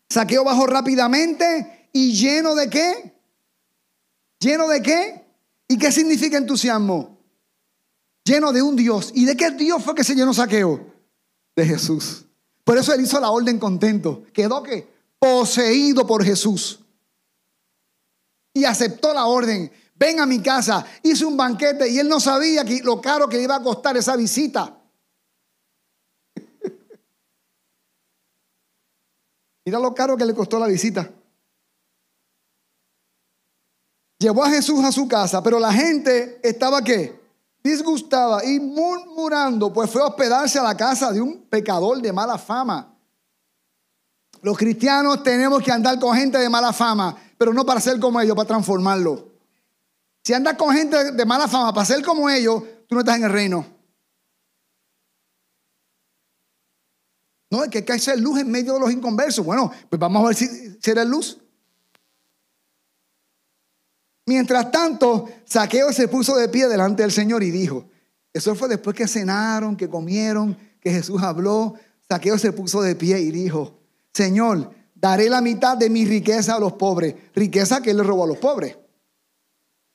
Saqueo 0.08 0.42
bajo 0.42 0.66
rápidamente 0.66 1.90
y 1.92 2.14
lleno 2.14 2.54
de 2.54 2.70
qué? 2.70 3.14
¿Lleno 4.40 4.68
de 4.68 4.80
qué? 4.80 5.22
¿Y 5.68 5.76
qué 5.76 5.92
significa 5.92 6.38
entusiasmo? 6.38 7.18
Lleno 8.24 8.52
de 8.52 8.62
un 8.62 8.74
Dios. 8.74 9.12
¿Y 9.14 9.26
de 9.26 9.36
qué 9.36 9.50
Dios 9.50 9.84
fue 9.84 9.94
que 9.94 10.02
se 10.02 10.14
llenó 10.14 10.32
saqueo? 10.32 10.94
De 11.54 11.66
Jesús. 11.66 12.24
Por 12.68 12.76
eso 12.76 12.92
él 12.92 13.00
hizo 13.00 13.18
la 13.18 13.30
orden 13.30 13.58
contento. 13.58 14.24
Quedó 14.30 14.62
que 14.62 14.86
poseído 15.18 16.06
por 16.06 16.22
Jesús. 16.22 16.80
Y 18.52 18.66
aceptó 18.66 19.14
la 19.14 19.24
orden. 19.24 19.72
Ven 19.94 20.20
a 20.20 20.26
mi 20.26 20.42
casa. 20.42 20.86
Hice 21.02 21.24
un 21.24 21.34
banquete 21.34 21.88
y 21.88 21.98
él 21.98 22.10
no 22.10 22.20
sabía 22.20 22.66
lo 22.82 23.00
caro 23.00 23.26
que 23.26 23.38
le 23.38 23.44
iba 23.44 23.56
a 23.56 23.62
costar 23.62 23.96
esa 23.96 24.16
visita. 24.16 24.78
Mira 29.64 29.78
lo 29.78 29.94
caro 29.94 30.18
que 30.18 30.26
le 30.26 30.34
costó 30.34 30.58
la 30.58 30.66
visita. 30.66 31.10
Llevó 34.18 34.44
a 34.44 34.50
Jesús 34.50 34.84
a 34.84 34.92
su 34.92 35.08
casa, 35.08 35.42
pero 35.42 35.58
la 35.58 35.72
gente 35.72 36.38
estaba 36.46 36.84
qué? 36.84 37.17
Disgustada 37.68 38.44
y 38.44 38.58
murmurando, 38.60 39.72
pues 39.72 39.90
fue 39.90 40.02
a 40.02 40.06
hospedarse 40.06 40.58
a 40.58 40.62
la 40.62 40.76
casa 40.76 41.12
de 41.12 41.20
un 41.20 41.42
pecador 41.42 42.00
de 42.00 42.12
mala 42.12 42.38
fama. 42.38 42.94
Los 44.42 44.56
cristianos 44.56 45.22
tenemos 45.22 45.62
que 45.62 45.72
andar 45.72 45.98
con 45.98 46.16
gente 46.16 46.38
de 46.38 46.48
mala 46.48 46.72
fama, 46.72 47.16
pero 47.36 47.52
no 47.52 47.64
para 47.66 47.80
ser 47.80 47.98
como 47.98 48.20
ellos, 48.20 48.36
para 48.36 48.48
transformarlo. 48.48 49.28
Si 50.24 50.32
andas 50.32 50.56
con 50.56 50.74
gente 50.74 51.12
de 51.12 51.24
mala 51.24 51.48
fama 51.48 51.72
para 51.72 51.86
ser 51.86 52.02
como 52.04 52.28
ellos, 52.28 52.62
tú 52.86 52.94
no 52.94 53.00
estás 53.00 53.16
en 53.16 53.24
el 53.24 53.32
reino. 53.32 53.66
No, 57.50 57.64
es 57.64 57.70
que 57.70 57.78
hay 57.78 57.84
que 57.84 57.92
hacer 57.92 58.20
luz 58.20 58.38
en 58.40 58.50
medio 58.50 58.74
de 58.74 58.80
los 58.80 58.92
inconversos. 58.92 59.44
Bueno, 59.44 59.72
pues 59.88 59.98
vamos 59.98 60.22
a 60.22 60.26
ver 60.26 60.36
si, 60.36 60.46
si 60.80 60.90
eres 60.90 61.06
luz. 61.06 61.38
Mientras 64.28 64.70
tanto, 64.70 65.26
Saqueo 65.46 65.90
se 65.90 66.06
puso 66.06 66.36
de 66.36 66.50
pie 66.50 66.68
delante 66.68 67.00
del 67.00 67.10
Señor 67.10 67.42
y 67.42 67.50
dijo, 67.50 67.88
eso 68.30 68.54
fue 68.54 68.68
después 68.68 68.94
que 68.94 69.08
cenaron, 69.08 69.74
que 69.74 69.88
comieron, 69.88 70.54
que 70.82 70.90
Jesús 70.90 71.22
habló. 71.22 71.76
Saqueo 72.06 72.36
se 72.36 72.52
puso 72.52 72.82
de 72.82 72.94
pie 72.94 73.20
y 73.20 73.30
dijo, 73.30 73.78
Señor, 74.12 74.70
daré 74.94 75.30
la 75.30 75.40
mitad 75.40 75.78
de 75.78 75.88
mi 75.88 76.04
riqueza 76.04 76.56
a 76.56 76.60
los 76.60 76.74
pobres, 76.74 77.14
riqueza 77.34 77.80
que 77.80 77.92
él 77.92 77.96
le 77.96 78.02
robó 78.02 78.24
a 78.24 78.26
los 78.26 78.36
pobres. 78.36 78.76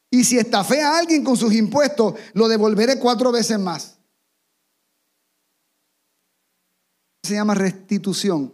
Y 0.09 0.23
si 0.23 0.39
estafé 0.39 0.81
a 0.81 0.97
alguien 0.97 1.23
con 1.23 1.37
sus 1.37 1.53
impuestos, 1.53 2.15
lo 2.33 2.47
devolveré 2.47 2.97
cuatro 2.97 3.31
veces 3.31 3.59
más. 3.59 3.99
Se 7.21 7.35
llama 7.35 7.53
restitución. 7.53 8.51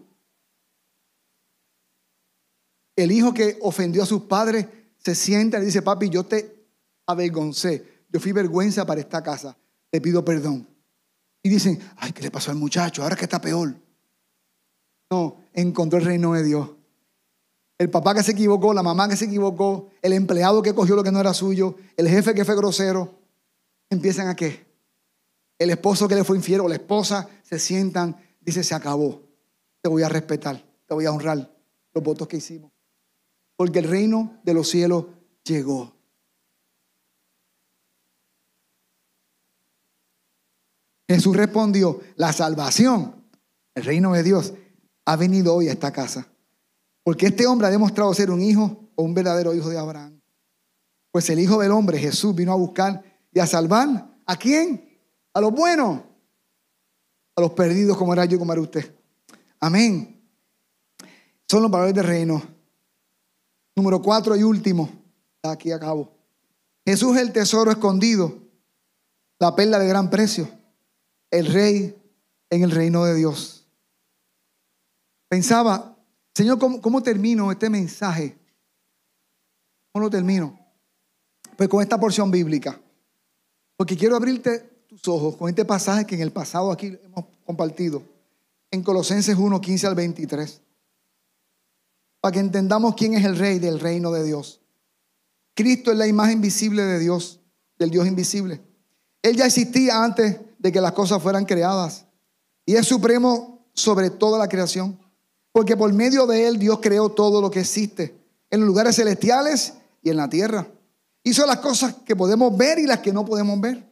El 2.97 3.13
hijo 3.13 3.33
que 3.33 3.57
ofendió 3.61 4.03
a 4.03 4.05
sus 4.05 4.23
padres 4.23 4.67
se 4.99 5.15
sienta 5.15 5.59
y 5.59 5.65
dice, 5.65 5.81
papi, 5.81 6.09
yo 6.09 6.25
te 6.25 6.67
avergoncé, 7.07 8.05
yo 8.09 8.19
fui 8.19 8.31
vergüenza 8.31 8.85
para 8.85 8.99
esta 8.99 9.23
casa, 9.23 9.57
te 9.89 10.01
pido 10.01 10.23
perdón. 10.23 10.67
Y 11.41 11.49
dicen, 11.49 11.79
ay, 11.97 12.11
¿qué 12.11 12.21
le 12.21 12.31
pasó 12.31 12.51
al 12.51 12.57
muchacho? 12.57 13.01
Ahora 13.01 13.15
que 13.15 13.23
está 13.23 13.39
peor. 13.39 13.73
No, 15.09 15.37
encontró 15.53 15.97
el 15.97 16.05
reino 16.05 16.33
de 16.33 16.43
Dios. 16.43 16.69
El 17.77 17.89
papá 17.89 18.13
que 18.13 18.23
se 18.23 18.33
equivocó, 18.33 18.73
la 18.73 18.83
mamá 18.83 19.07
que 19.07 19.15
se 19.15 19.25
equivocó, 19.25 19.89
el 20.01 20.11
empleado 20.11 20.61
que 20.61 20.75
cogió 20.75 20.97
lo 20.97 21.03
que 21.03 21.13
no 21.13 21.21
era 21.21 21.33
suyo, 21.33 21.77
el 21.95 22.09
jefe 22.09 22.33
que 22.33 22.43
fue 22.43 22.57
grosero, 22.57 23.19
empiezan 23.89 24.27
a 24.27 24.35
qué? 24.35 24.67
El 25.57 25.69
esposo 25.69 26.07
que 26.07 26.15
le 26.15 26.25
fue 26.25 26.35
infiel 26.35 26.59
o 26.59 26.67
la 26.67 26.75
esposa 26.75 27.29
se 27.43 27.57
sientan, 27.57 28.17
dice, 28.41 28.63
se 28.63 28.75
acabó. 28.75 29.21
Te 29.81 29.87
voy 29.87 30.03
a 30.03 30.09
respetar, 30.09 30.61
te 30.85 30.93
voy 30.93 31.05
a 31.05 31.11
honrar 31.11 31.49
los 31.93 32.03
votos 32.03 32.27
que 32.27 32.37
hicimos 32.37 32.71
porque 33.59 33.79
el 33.79 33.89
reino 33.89 34.39
de 34.43 34.53
los 34.53 34.69
cielos 34.69 35.07
llegó. 35.43 35.93
Jesús 41.09 41.35
respondió, 41.35 41.99
la 42.15 42.31
salvación, 42.31 43.21
el 43.75 43.83
reino 43.83 44.13
de 44.13 44.23
Dios, 44.23 44.53
ha 45.03 45.17
venido 45.17 45.53
hoy 45.53 45.67
a 45.67 45.73
esta 45.73 45.91
casa. 45.91 46.25
Porque 47.03 47.25
este 47.25 47.47
hombre 47.47 47.67
ha 47.67 47.69
demostrado 47.69 48.13
ser 48.13 48.31
un 48.31 48.41
hijo 48.41 48.91
o 48.95 49.03
un 49.03 49.13
verdadero 49.13 49.53
hijo 49.53 49.67
de 49.67 49.77
Abraham. 49.77 50.21
Pues 51.11 51.29
el 51.29 51.41
Hijo 51.41 51.59
del 51.59 51.71
Hombre, 51.71 51.99
Jesús, 51.99 52.33
vino 52.33 52.53
a 52.53 52.55
buscar 52.55 53.03
y 53.33 53.39
a 53.39 53.45
salvar. 53.45 54.09
¿A 54.25 54.37
quién? 54.37 54.97
A 55.33 55.41
los 55.41 55.51
buenos. 55.51 55.99
A 57.35 57.41
los 57.41 57.51
perdidos 57.51 57.97
como 57.97 58.13
era 58.13 58.23
yo, 58.23 58.39
como 58.39 58.53
era 58.53 58.61
usted. 58.61 58.95
Amén. 59.59 60.23
Son 61.45 61.61
los 61.61 61.69
valores 61.69 61.93
del 61.93 62.05
reino. 62.05 62.58
Número 63.79 64.01
cuatro 64.01 64.35
y 64.35 64.43
último, 64.43 64.89
aquí 65.41 65.71
acabo. 65.71 66.11
Jesús 66.85 67.15
es 67.15 67.21
el 67.21 67.31
tesoro 67.31 67.71
escondido, 67.71 68.37
la 69.39 69.55
perla 69.55 69.79
de 69.79 69.87
gran 69.87 70.09
precio, 70.09 70.49
el 71.31 71.45
rey 71.45 71.95
en 72.49 72.63
el 72.63 72.71
reino 72.71 73.05
de 73.05 73.15
Dios. 73.15 73.65
Pensaba, 75.29 75.95
Señor, 76.35 76.59
¿cómo, 76.59 77.01
termino 77.01 77.53
este 77.53 77.69
mensaje? 77.69 78.37
¿Cómo 79.93 80.03
lo 80.03 80.09
termino? 80.09 80.59
Pues 81.55 81.69
con 81.69 81.81
esta 81.81 81.97
porción 81.97 82.29
bíblica. 82.29 82.81
Porque 83.77 83.95
quiero 83.95 84.17
abrirte 84.17 84.59
tus 84.89 85.07
ojos 85.07 85.37
con 85.37 85.47
este 85.47 85.63
pasaje 85.63 86.05
que 86.05 86.15
en 86.15 86.21
el 86.21 86.33
pasado 86.33 86.73
aquí 86.73 86.99
hemos 87.01 87.27
compartido. 87.45 88.03
En 88.71 88.83
Colosenses 88.83 89.37
1, 89.37 89.61
15 89.61 89.87
al 89.87 89.95
23 89.95 90.63
para 92.21 92.33
que 92.33 92.39
entendamos 92.39 92.95
quién 92.95 93.13
es 93.13 93.25
el 93.25 93.37
rey 93.37 93.59
del 93.59 93.79
reino 93.79 94.11
de 94.11 94.23
Dios. 94.23 94.61
Cristo 95.55 95.91
es 95.91 95.97
la 95.97 96.07
imagen 96.07 96.41
visible 96.41 96.83
de 96.83 96.99
Dios, 96.99 97.39
del 97.77 97.89
Dios 97.89 98.07
invisible. 98.07 98.61
Él 99.21 99.35
ya 99.35 99.45
existía 99.45 100.03
antes 100.03 100.37
de 100.57 100.71
que 100.71 100.81
las 100.81 100.93
cosas 100.93 101.21
fueran 101.21 101.45
creadas 101.45 102.05
y 102.65 102.75
es 102.75 102.85
supremo 102.87 103.65
sobre 103.73 104.09
toda 104.09 104.37
la 104.37 104.47
creación, 104.47 104.99
porque 105.51 105.75
por 105.75 105.91
medio 105.93 106.27
de 106.27 106.47
él 106.47 106.59
Dios 106.59 106.79
creó 106.81 107.09
todo 107.09 107.41
lo 107.41 107.49
que 107.49 107.61
existe 107.61 108.15
en 108.49 108.59
los 108.59 108.67
lugares 108.67 108.95
celestiales 108.95 109.73
y 110.01 110.09
en 110.09 110.17
la 110.17 110.29
tierra. 110.29 110.67
Hizo 111.23 111.45
las 111.45 111.57
cosas 111.59 111.95
que 112.05 112.15
podemos 112.15 112.55
ver 112.55 112.79
y 112.79 112.85
las 112.85 112.99
que 112.99 113.13
no 113.13 113.25
podemos 113.25 113.59
ver, 113.59 113.83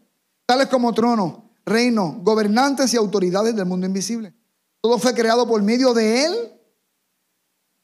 tales 0.46 0.68
como 0.68 0.94
tronos, 0.94 1.40
reinos, 1.66 2.24
gobernantes 2.24 2.94
y 2.94 2.98
autoridades 2.98 3.56
del 3.56 3.66
mundo 3.66 3.86
invisible. 3.86 4.34
Todo 4.82 4.98
fue 5.00 5.14
creado 5.14 5.48
por 5.48 5.62
medio 5.62 5.94
de 5.94 6.26
él 6.26 6.57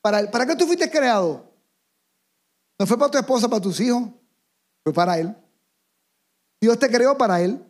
para, 0.04 0.30
¿Para 0.30 0.46
qué 0.46 0.56
tú 0.58 0.68
fuiste 0.68 0.92
creado? 0.92 1.50
No 2.78 2.86
fue 2.86 3.00
para 3.00 3.10
tu 3.10 3.18
esposa, 3.18 3.48
para 3.48 3.62
tus 3.62 3.80
hijos. 3.80 4.04
Fue 4.84 4.94
para 4.94 5.18
Él. 5.18 5.34
Dios 6.60 6.78
te 6.78 6.90
creó 6.90 7.18
para 7.18 7.40
Él. 7.40 7.66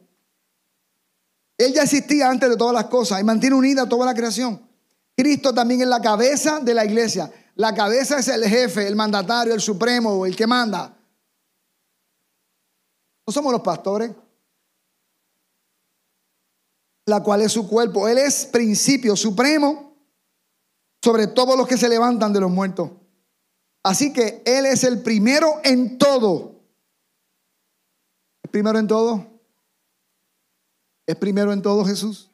Él 1.59 1.73
ya 1.73 1.83
existía 1.83 2.31
antes 2.31 2.49
de 2.49 2.57
todas 2.57 2.73
las 2.73 2.85
cosas 2.85 3.21
y 3.21 3.23
mantiene 3.23 3.55
unida 3.55 3.87
toda 3.87 4.07
la 4.07 4.15
creación. 4.15 4.67
Cristo 5.15 5.53
también 5.53 5.81
es 5.81 5.87
la 5.87 6.01
cabeza 6.01 6.59
de 6.59 6.73
la 6.73 6.83
iglesia. 6.83 7.31
La 7.53 7.75
cabeza 7.75 8.17
es 8.17 8.27
el 8.27 8.43
jefe, 8.45 8.87
el 8.87 8.95
mandatario, 8.95 9.53
el 9.53 9.61
supremo, 9.61 10.25
el 10.25 10.35
que 10.35 10.47
manda. 10.47 10.97
No 13.27 13.31
somos 13.31 13.51
los 13.51 13.61
pastores, 13.61 14.11
la 17.05 17.21
cual 17.21 17.43
es 17.43 17.51
su 17.51 17.69
cuerpo. 17.69 18.07
Él 18.07 18.17
es 18.17 18.47
principio 18.47 19.15
supremo 19.15 19.92
sobre 21.03 21.27
todos 21.27 21.57
los 21.57 21.67
que 21.67 21.77
se 21.77 21.89
levantan 21.89 22.31
de 22.31 22.39
los 22.39 22.49
muertos. 22.49 22.89
Así 23.83 24.13
que 24.13 24.41
Él 24.45 24.65
es 24.65 24.85
el 24.85 25.01
primero 25.01 25.59
en 25.65 25.97
todo. 25.97 26.61
¿Es 28.41 28.49
primero 28.49 28.79
en 28.79 28.87
todo? 28.87 29.27
¿Es 31.05 31.17
primero 31.17 31.51
en 31.51 31.61
todo 31.61 31.83
Jesús? 31.83 32.29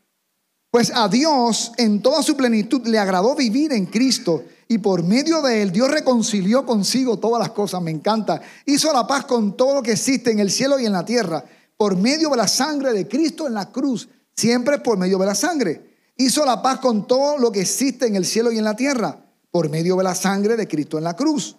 Pues 0.69 0.91
a 0.93 1.07
Dios 1.07 1.71
en 1.77 1.99
toda 2.03 2.21
su 2.21 2.37
plenitud 2.37 2.85
le 2.85 2.99
agradó 2.99 3.33
vivir 3.33 3.73
en 3.73 3.87
Cristo 3.87 4.43
y 4.67 4.77
por 4.77 5.01
medio 5.01 5.41
de 5.41 5.63
él 5.63 5.71
Dios 5.71 5.89
reconcilió 5.89 6.63
consigo 6.63 7.17
todas 7.17 7.39
las 7.39 7.49
cosas, 7.49 7.81
me 7.81 7.89
encanta. 7.89 8.39
Hizo 8.67 8.93
la 8.93 9.07
paz 9.07 9.25
con 9.25 9.57
todo 9.57 9.73
lo 9.73 9.81
que 9.81 9.93
existe 9.93 10.29
en 10.29 10.37
el 10.37 10.51
cielo 10.51 10.77
y 10.77 10.85
en 10.85 10.91
la 10.91 11.03
tierra 11.03 11.43
por 11.75 11.97
medio 11.97 12.29
de 12.29 12.37
la 12.37 12.47
sangre 12.47 12.93
de 12.93 13.07
Cristo 13.07 13.47
en 13.47 13.55
la 13.55 13.71
cruz, 13.71 14.07
siempre 14.35 14.77
por 14.77 14.99
medio 14.99 15.17
de 15.17 15.25
la 15.25 15.33
sangre. 15.33 15.88
Hizo 16.21 16.43
la 16.43 16.61
paz 16.61 16.79
con 16.79 17.07
todo 17.07 17.37
lo 17.37 17.49
que 17.49 17.61
existe 17.61 18.05
en 18.05 18.17
el 18.17 18.25
cielo 18.25 18.51
y 18.51 18.57
en 18.57 18.65
la 18.65 18.75
tierra 18.75 19.25
por 19.51 19.69
medio 19.69 19.95
de 19.95 20.03
la 20.03 20.13
sangre 20.13 20.57
de 20.57 20.67
Cristo 20.67 20.97
en 20.97 21.05
la 21.05 21.15
cruz. 21.15 21.55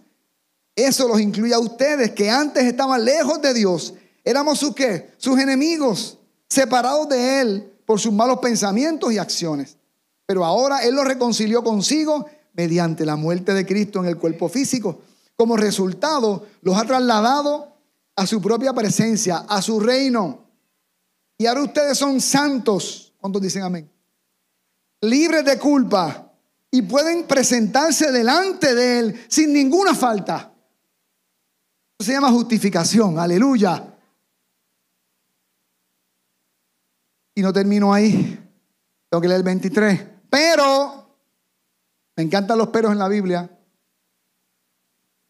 Eso 0.77 1.09
los 1.09 1.19
incluye 1.19 1.55
a 1.55 1.59
ustedes 1.59 2.11
que 2.11 2.29
antes 2.29 2.65
estaban 2.65 3.03
lejos 3.03 3.41
de 3.41 3.55
Dios. 3.55 3.95
Éramos 4.23 4.59
sus? 4.59 4.75
Sus 5.17 5.39
enemigos, 5.39 6.19
separados 6.47 7.09
de 7.09 7.41
él 7.41 7.73
por 7.87 7.99
sus 7.99 8.13
malos 8.13 8.39
pensamientos 8.41 9.11
y 9.11 9.17
acciones. 9.17 9.79
Pero 10.27 10.45
ahora 10.45 10.85
Él 10.85 10.95
los 10.95 11.07
reconcilió 11.07 11.65
consigo 11.65 12.27
mediante 12.53 13.07
la 13.07 13.17
muerte 13.17 13.55
de 13.55 13.65
Cristo 13.65 14.01
en 14.01 14.07
el 14.07 14.19
cuerpo 14.19 14.51
físico. 14.51 15.01
Como 15.37 15.57
resultado, 15.57 16.47
los 16.61 16.77
ha 16.77 16.85
trasladado 16.85 17.75
a 18.15 18.27
su 18.27 18.43
propia 18.43 18.75
presencia, 18.75 19.39
a 19.39 19.63
su 19.63 19.81
reino. 19.81 20.45
Y 21.39 21.47
ahora 21.47 21.63
ustedes 21.63 21.97
son 21.97 22.21
santos. 22.21 23.15
¿Cuántos 23.19 23.41
dicen 23.41 23.63
amén? 23.63 23.91
Libres 25.03 25.45
de 25.45 25.59
culpa 25.59 26.31
y 26.71 26.83
pueden 26.83 27.27
presentarse 27.27 28.13
delante 28.13 28.75
de 28.75 28.99
Él 28.99 29.27
sin 29.29 29.53
ninguna 29.53 29.95
falta. 29.95 30.53
Eso 31.99 32.07
se 32.07 32.13
llama 32.13 32.31
justificación. 32.31 33.19
Aleluya. 33.19 33.87
Y 37.35 37.43
no 37.43 37.53
termino 37.53 37.93
ahí. 37.93 38.39
Tengo 39.09 39.21
que 39.21 39.29
leer 39.29 39.39
el 39.39 39.45
23. 39.45 40.07
Pero, 40.29 41.17
me 42.17 42.23
encantan 42.23 42.59
los 42.59 42.69
peros 42.69 42.93
en 42.93 42.99
la 42.99 43.09
Biblia. 43.09 43.51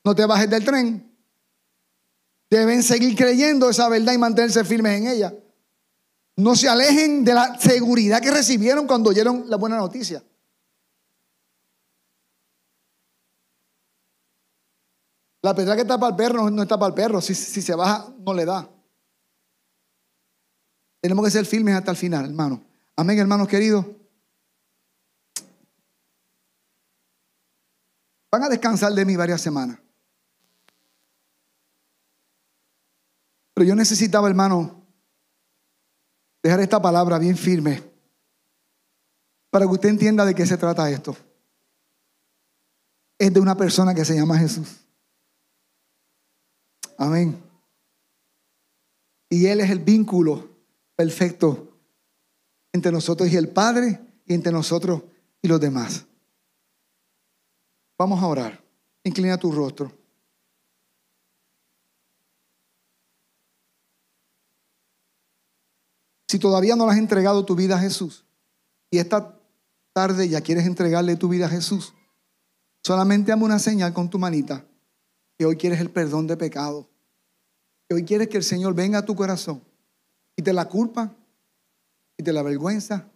No 0.04 0.14
te 0.14 0.26
bajes 0.26 0.50
del 0.50 0.64
tren. 0.64 1.16
Deben 2.50 2.82
seguir 2.82 3.16
creyendo 3.16 3.70
esa 3.70 3.88
verdad 3.88 4.12
y 4.12 4.18
mantenerse 4.18 4.64
firmes 4.64 4.98
en 4.98 5.06
ella. 5.06 5.34
No 6.36 6.56
se 6.56 6.68
alejen 6.68 7.24
de 7.24 7.34
la 7.34 7.58
seguridad 7.58 8.20
que 8.20 8.30
recibieron 8.30 8.86
cuando 8.86 9.10
oyeron 9.10 9.44
la 9.48 9.56
buena 9.56 9.76
noticia. 9.76 10.22
La 15.42 15.54
pedra 15.54 15.74
que 15.74 15.82
está 15.82 15.98
para 15.98 16.10
el 16.10 16.16
perro 16.16 16.50
no 16.50 16.62
está 16.62 16.78
para 16.78 16.88
el 16.88 16.94
perro. 16.94 17.20
Si, 17.20 17.34
si 17.34 17.62
se 17.62 17.74
baja, 17.74 18.12
no 18.18 18.34
le 18.34 18.44
da. 18.44 18.68
Tenemos 21.00 21.24
que 21.24 21.30
ser 21.30 21.46
firmes 21.46 21.74
hasta 21.74 21.90
el 21.90 21.96
final, 21.96 22.26
hermano. 22.26 22.62
Amén, 22.96 23.18
hermanos 23.18 23.48
queridos. 23.48 23.86
Van 28.30 28.44
a 28.44 28.48
descansar 28.48 28.92
de 28.92 29.04
mí 29.04 29.16
varias 29.16 29.40
semanas. 29.40 29.78
Pero 33.54 33.66
yo 33.66 33.74
necesitaba, 33.74 34.28
hermano, 34.28 34.79
dejar 36.42 36.60
esta 36.60 36.80
palabra 36.80 37.18
bien 37.18 37.36
firme 37.36 37.82
para 39.50 39.66
que 39.66 39.72
usted 39.72 39.88
entienda 39.88 40.24
de 40.24 40.34
qué 40.34 40.46
se 40.46 40.56
trata 40.56 40.90
esto. 40.90 41.16
Es 43.18 43.32
de 43.32 43.40
una 43.40 43.56
persona 43.56 43.94
que 43.94 44.04
se 44.04 44.14
llama 44.14 44.38
Jesús. 44.38 44.80
Amén. 46.96 47.42
Y 49.28 49.46
Él 49.46 49.60
es 49.60 49.70
el 49.70 49.80
vínculo 49.80 50.48
perfecto 50.96 51.68
entre 52.72 52.92
nosotros 52.92 53.28
y 53.30 53.36
el 53.36 53.48
Padre 53.48 54.00
y 54.26 54.34
entre 54.34 54.52
nosotros 54.52 55.02
y 55.42 55.48
los 55.48 55.60
demás. 55.60 56.04
Vamos 57.98 58.22
a 58.22 58.26
orar. 58.26 58.62
Inclina 59.04 59.36
tu 59.38 59.52
rostro. 59.52 59.99
Si 66.30 66.38
todavía 66.38 66.76
no 66.76 66.86
le 66.86 66.92
has 66.92 66.98
entregado 66.98 67.44
tu 67.44 67.56
vida 67.56 67.74
a 67.74 67.80
Jesús 67.80 68.24
y 68.88 68.98
esta 68.98 69.36
tarde 69.92 70.28
ya 70.28 70.40
quieres 70.40 70.64
entregarle 70.64 71.16
tu 71.16 71.28
vida 71.28 71.46
a 71.46 71.48
Jesús, 71.48 71.92
solamente 72.84 73.32
dame 73.32 73.42
una 73.42 73.58
señal 73.58 73.92
con 73.92 74.08
tu 74.08 74.16
manita 74.16 74.64
que 75.36 75.44
hoy 75.44 75.56
quieres 75.56 75.80
el 75.80 75.90
perdón 75.90 76.28
de 76.28 76.36
pecado. 76.36 76.88
Que 77.88 77.96
hoy 77.96 78.04
quieres 78.04 78.28
que 78.28 78.36
el 78.36 78.44
Señor 78.44 78.74
venga 78.74 78.98
a 78.98 79.04
tu 79.04 79.16
corazón 79.16 79.60
Quite 80.36 80.52
la 80.52 80.68
culpa, 80.68 81.12
quite 82.16 82.32
la 82.32 82.44
vergüenza 82.44 83.10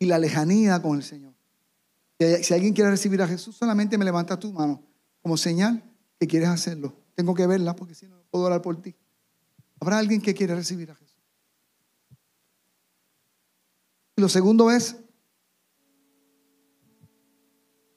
y 0.00 0.06
la 0.06 0.18
lejanía 0.18 0.82
con 0.82 0.96
el 0.96 1.04
Señor. 1.04 1.34
Si 2.18 2.52
alguien 2.52 2.74
quiere 2.74 2.90
recibir 2.90 3.22
a 3.22 3.28
Jesús, 3.28 3.54
solamente 3.54 3.96
me 3.96 4.04
levanta 4.04 4.36
tu 4.36 4.52
mano 4.52 4.82
como 5.22 5.36
señal 5.36 5.84
que 6.18 6.26
quieres 6.26 6.48
hacerlo. 6.48 6.96
Tengo 7.14 7.32
que 7.32 7.46
verla 7.46 7.76
porque 7.76 7.94
si 7.94 8.08
no, 8.08 8.16
puedo 8.28 8.46
orar 8.46 8.60
por 8.60 8.82
ti. 8.82 8.96
¿Habrá 9.78 9.98
alguien 9.98 10.20
que 10.20 10.34
quiere 10.34 10.56
recibir 10.56 10.90
a 10.90 10.96
Jesús? 10.96 11.09
Y 14.20 14.22
lo 14.22 14.28
segundo 14.28 14.70
es, 14.70 14.96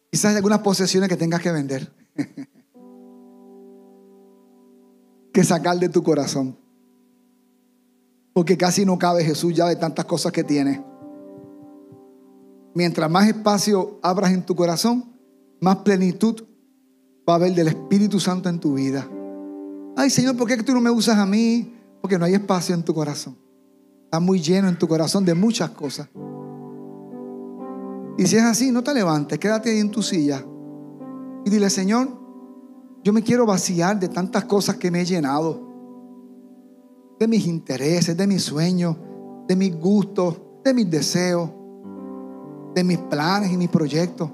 quizás 0.10 0.32
hay 0.32 0.38
algunas 0.38 0.60
posesiones 0.60 1.10
que 1.10 1.18
tengas 1.18 1.42
que 1.42 1.52
vender, 1.52 1.94
que 5.34 5.44
sacar 5.44 5.78
de 5.80 5.90
tu 5.90 6.02
corazón. 6.02 6.58
Porque 8.32 8.58
casi 8.58 8.86
no 8.86 8.98
cabe 8.98 9.26
Jesús 9.26 9.54
ya 9.54 9.68
de 9.68 9.76
tantas 9.76 10.06
cosas 10.06 10.32
que 10.32 10.46
tiene. 10.46 10.82
Mientras 12.74 13.12
más 13.12 13.28
espacio 13.28 14.00
abras 14.02 14.32
en 14.32 14.46
tu 14.46 14.56
corazón, 14.56 15.20
más 15.60 15.80
plenitud 15.80 16.42
va 17.28 17.34
a 17.34 17.36
haber 17.36 17.54
del 17.54 17.68
Espíritu 17.68 18.22
Santo 18.22 18.48
en 18.48 18.62
tu 18.62 18.76
vida. 18.76 19.06
Ay, 19.98 20.10
Señor, 20.10 20.38
¿por 20.38 20.48
qué 20.48 20.56
tú 20.64 20.74
no 20.74 20.80
me 20.80 20.90
usas 20.90 21.18
a 21.18 21.26
mí? 21.26 21.76
Porque 22.00 22.18
no 22.18 22.24
hay 22.24 22.36
espacio 22.36 22.74
en 22.74 22.84
tu 22.84 22.94
corazón. 22.94 23.43
Está 24.14 24.20
muy 24.20 24.40
lleno 24.40 24.68
en 24.68 24.78
tu 24.78 24.88
corazón 24.88 25.26
de 25.26 25.34
muchas 25.34 25.72
cosas. 25.72 26.08
Y 28.16 28.28
si 28.28 28.36
es 28.36 28.44
así, 28.44 28.72
no 28.72 28.84
te 28.84 28.94
levantes, 28.94 29.40
quédate 29.40 29.72
ahí 29.72 29.80
en 29.80 29.90
tu 29.90 30.04
silla 30.04 30.46
y 31.44 31.50
dile, 31.50 31.68
Señor, 31.72 32.10
yo 33.04 33.12
me 33.12 33.24
quiero 33.24 33.48
vaciar 33.48 34.00
de 34.00 34.10
tantas 34.10 34.46
cosas 34.46 34.76
que 34.76 34.92
me 34.92 35.02
he 35.02 35.06
llenado 35.06 35.68
de 37.20 37.28
mis 37.28 37.48
intereses, 37.48 38.16
de 38.16 38.28
mis 38.28 38.44
sueños, 38.44 38.98
de 39.48 39.56
mis 39.56 39.76
gustos, 39.76 40.40
de 40.64 40.76
mis 40.76 40.92
deseos, 40.92 41.50
de 42.76 42.84
mis 42.84 43.00
planes 43.00 43.52
y 43.52 43.58
mis 43.58 43.70
proyectos. 43.70 44.30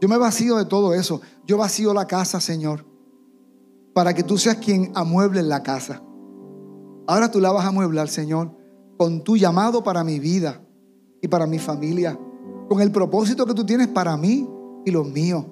Yo 0.00 0.08
me 0.08 0.16
vacío 0.16 0.56
de 0.56 0.64
todo 0.64 0.94
eso. 0.94 1.20
Yo 1.44 1.58
vacío 1.58 1.92
la 1.92 2.06
casa, 2.06 2.40
Señor, 2.40 2.86
para 3.92 4.14
que 4.14 4.22
tú 4.22 4.38
seas 4.38 4.56
quien 4.56 4.90
amueble 4.94 5.42
la 5.42 5.62
casa. 5.62 6.02
Ahora 7.06 7.30
tú 7.30 7.40
la 7.40 7.52
vas 7.52 7.66
a 7.66 7.68
amueblar, 7.68 8.08
Señor, 8.08 8.61
con 9.02 9.24
tu 9.24 9.36
llamado 9.36 9.82
para 9.82 10.04
mi 10.04 10.20
vida 10.20 10.60
y 11.20 11.26
para 11.26 11.44
mi 11.44 11.58
familia, 11.58 12.16
con 12.68 12.80
el 12.80 12.92
propósito 12.92 13.44
que 13.44 13.52
tú 13.52 13.66
tienes 13.66 13.88
para 13.88 14.16
mí 14.16 14.48
y 14.84 14.92
los 14.92 15.08
míos. 15.08 15.44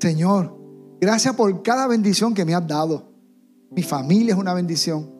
Señor, 0.00 0.56
gracias 0.98 1.36
por 1.36 1.62
cada 1.62 1.86
bendición 1.86 2.32
que 2.32 2.46
me 2.46 2.54
has 2.54 2.66
dado. 2.66 3.12
Mi 3.70 3.82
familia 3.82 4.32
es 4.32 4.40
una 4.40 4.54
bendición. 4.54 5.10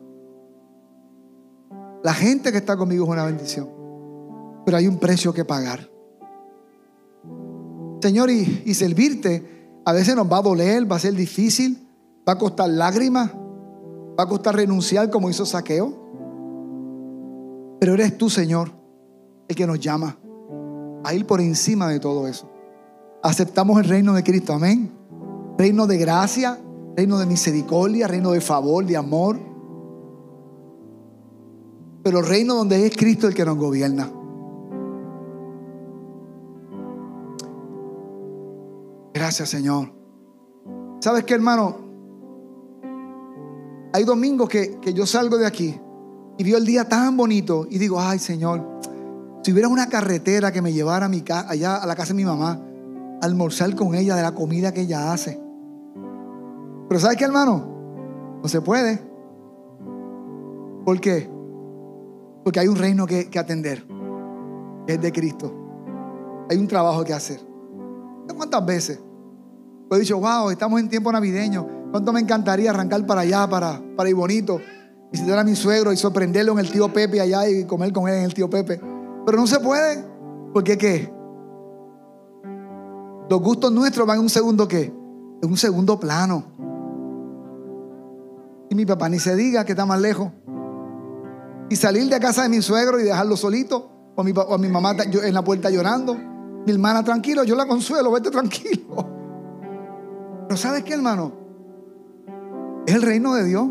La 2.03 2.15
gente 2.15 2.51
que 2.51 2.57
está 2.57 2.75
conmigo 2.75 3.05
es 3.05 3.11
una 3.11 3.25
bendición. 3.25 3.69
Pero 4.65 4.77
hay 4.77 4.87
un 4.87 4.97
precio 4.97 5.31
que 5.35 5.45
pagar. 5.45 5.87
Señor, 8.01 8.31
y, 8.31 8.73
servirte 8.73 9.69
a 9.85 9.93
veces 9.93 10.15
nos 10.15 10.31
va 10.31 10.39
a 10.39 10.41
doler, 10.41 10.91
va 10.91 10.95
a 10.95 10.99
ser 10.99 11.13
difícil, 11.13 11.87
va 12.27 12.33
a 12.33 12.37
costar 12.39 12.71
lágrimas, 12.71 13.29
va 14.19 14.23
a 14.23 14.27
costar 14.27 14.55
renunciar 14.55 15.11
como 15.11 15.29
hizo 15.29 15.45
Saqueo. 15.45 16.01
Pero 17.83 17.95
eres 17.95 18.17
tú, 18.17 18.29
Señor, 18.29 18.71
el 19.45 19.57
que 19.57 19.67
nos 19.67 19.77
llama 19.77 20.17
a 21.03 21.13
ir 21.13 21.27
por 21.27 21.41
encima 21.41 21.89
de 21.89 21.99
todo 21.99 22.29
eso. 22.29 22.49
Aceptamos 23.21 23.77
el 23.77 23.89
reino 23.89 24.13
de 24.13 24.23
Cristo, 24.23 24.53
amén. 24.53 24.89
Reino 25.57 25.85
de 25.85 25.97
gracia, 25.97 26.57
reino 26.95 27.19
de 27.19 27.25
misericordia, 27.25 28.07
reino 28.07 28.31
de 28.31 28.39
favor, 28.39 28.85
de 28.85 28.95
amor 28.95 29.37
pero 32.01 32.21
reino 32.21 32.55
donde 32.55 32.85
es 32.85 32.95
Cristo 32.95 33.27
el 33.27 33.33
que 33.33 33.43
nos 33.43 33.57
gobierna. 33.57 34.09
Gracias, 39.13 39.49
Señor. 39.49 39.91
¿Sabes 41.01 41.25
qué, 41.25 41.33
hermano? 41.33 41.77
Hay 43.91 44.05
domingos 44.05 44.47
que, 44.47 44.79
que 44.79 44.93
yo 44.93 45.05
salgo 45.05 45.37
de 45.37 45.45
aquí 45.45 45.77
y 46.37 46.43
veo 46.43 46.57
el 46.57 46.65
día 46.65 46.87
tan 46.87 47.15
bonito 47.15 47.67
y 47.69 47.77
digo, 47.77 47.99
ay, 47.99 48.19
Señor, 48.19 48.79
si 49.43 49.51
hubiera 49.51 49.67
una 49.67 49.87
carretera 49.87 50.51
que 50.51 50.61
me 50.61 50.73
llevara 50.73 51.05
a 51.05 51.09
mi 51.09 51.23
allá 51.27 51.75
a 51.75 51.85
la 51.85 51.95
casa 51.95 52.09
de 52.09 52.15
mi 52.15 52.25
mamá, 52.25 52.59
a 53.21 53.25
almorzar 53.25 53.75
con 53.75 53.93
ella 53.95 54.15
de 54.15 54.21
la 54.21 54.33
comida 54.33 54.71
que 54.71 54.81
ella 54.81 55.11
hace. 55.11 55.39
Pero 56.87 56.99
¿sabes 56.99 57.17
qué, 57.17 57.25
hermano? 57.25 58.39
No 58.41 58.49
se 58.49 58.61
puede. 58.61 59.01
¿Por 60.85 60.99
qué? 60.99 61.29
Porque 62.43 62.59
hay 62.59 62.67
un 62.67 62.75
reino 62.75 63.05
que, 63.05 63.29
que 63.29 63.39
atender, 63.39 63.85
que 64.85 64.93
es 64.93 65.01
de 65.01 65.11
Cristo. 65.11 65.53
Hay 66.49 66.57
un 66.57 66.67
trabajo 66.67 67.03
que 67.03 67.13
hacer. 67.13 67.39
¿Cuántas 68.35 68.65
veces? 68.65 68.99
He 69.91 69.99
dicho, 69.99 70.19
wow, 70.19 70.49
estamos 70.49 70.79
en 70.79 70.89
tiempo 70.89 71.11
navideño. 71.11 71.67
¿Cuánto 71.91 72.11
me 72.11 72.19
encantaría 72.19 72.71
arrancar 72.71 73.05
para 73.05 73.21
allá, 73.21 73.47
para, 73.47 73.81
para 73.95 74.09
ir 74.09 74.15
bonito? 74.15 74.59
Visitar 75.13 75.37
a 75.37 75.43
mi 75.43 75.55
suegro 75.55 75.93
y 75.93 75.97
sorprenderlo 75.97 76.53
en 76.53 76.57
el 76.57 76.71
tío 76.71 76.91
Pepe 76.91 77.21
allá 77.21 77.47
y 77.47 77.65
comer 77.65 77.93
con 77.93 78.09
él 78.09 78.15
en 78.15 78.23
el 78.23 78.33
tío 78.33 78.49
Pepe. 78.49 78.81
Pero 79.23 79.37
no 79.37 79.45
se 79.45 79.59
puede. 79.59 80.03
¿Por 80.51 80.63
qué 80.63 80.75
qué? 80.75 81.13
Los 83.29 83.39
gustos 83.39 83.71
nuestros 83.71 84.07
van 84.07 84.17
en 84.17 84.23
un 84.23 84.29
segundo 84.29 84.67
qué? 84.67 84.91
En 85.43 85.49
un 85.51 85.55
segundo 85.55 85.99
plano. 85.99 86.43
Y 88.71 88.75
mi 88.75 88.87
papá 88.87 89.07
ni 89.07 89.19
se 89.19 89.35
diga 89.35 89.63
que 89.63 89.73
está 89.73 89.85
más 89.85 90.01
lejos. 90.01 90.31
Y 91.69 91.75
salir 91.75 92.09
de 92.09 92.19
casa 92.19 92.41
de 92.41 92.49
mi 92.49 92.63
suegro 92.63 92.99
y 92.99 93.03
dejarlo 93.03 93.37
solito. 93.37 93.91
O 94.15 94.23
mi, 94.23 94.33
o 94.35 94.57
mi 94.57 94.67
mamá 94.67 94.95
en 94.99 95.33
la 95.35 95.43
puerta 95.43 95.69
llorando. 95.69 96.15
Mi 96.65 96.71
hermana 96.71 97.03
tranquilo, 97.03 97.43
yo 97.43 97.55
la 97.55 97.67
consuelo, 97.67 98.11
vete 98.11 98.31
tranquilo. 98.31 99.05
Pero 100.47 100.57
¿sabes 100.57 100.83
qué, 100.83 100.95
hermano? 100.95 101.33
Es 102.87 102.95
el 102.95 103.03
reino 103.03 103.35
de 103.35 103.43
Dios. 103.43 103.67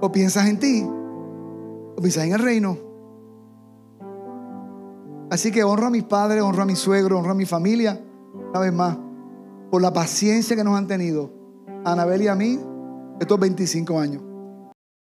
O 0.00 0.10
piensas 0.10 0.48
en 0.48 0.58
ti, 0.58 0.84
o 0.84 1.96
piensas 2.00 2.24
en 2.24 2.32
el 2.32 2.38
reino. 2.38 2.76
Así 5.30 5.52
que 5.52 5.62
honro 5.62 5.86
a 5.86 5.90
mis 5.90 6.04
padres, 6.04 6.42
honro 6.42 6.62
a 6.62 6.66
mi 6.66 6.74
suegro, 6.74 7.18
honro 7.18 7.32
a 7.32 7.34
mi 7.34 7.46
familia, 7.46 8.00
una 8.50 8.60
vez 8.60 8.72
más, 8.72 8.98
por 9.70 9.80
la 9.80 9.92
paciencia 9.92 10.56
que 10.56 10.64
nos 10.64 10.76
han 10.76 10.86
tenido, 10.86 11.30
a 11.84 11.92
Anabel 11.92 12.22
y 12.22 12.28
a 12.28 12.34
mí, 12.34 12.58
estos 13.20 13.38
25 13.38 13.98
años. 13.98 14.29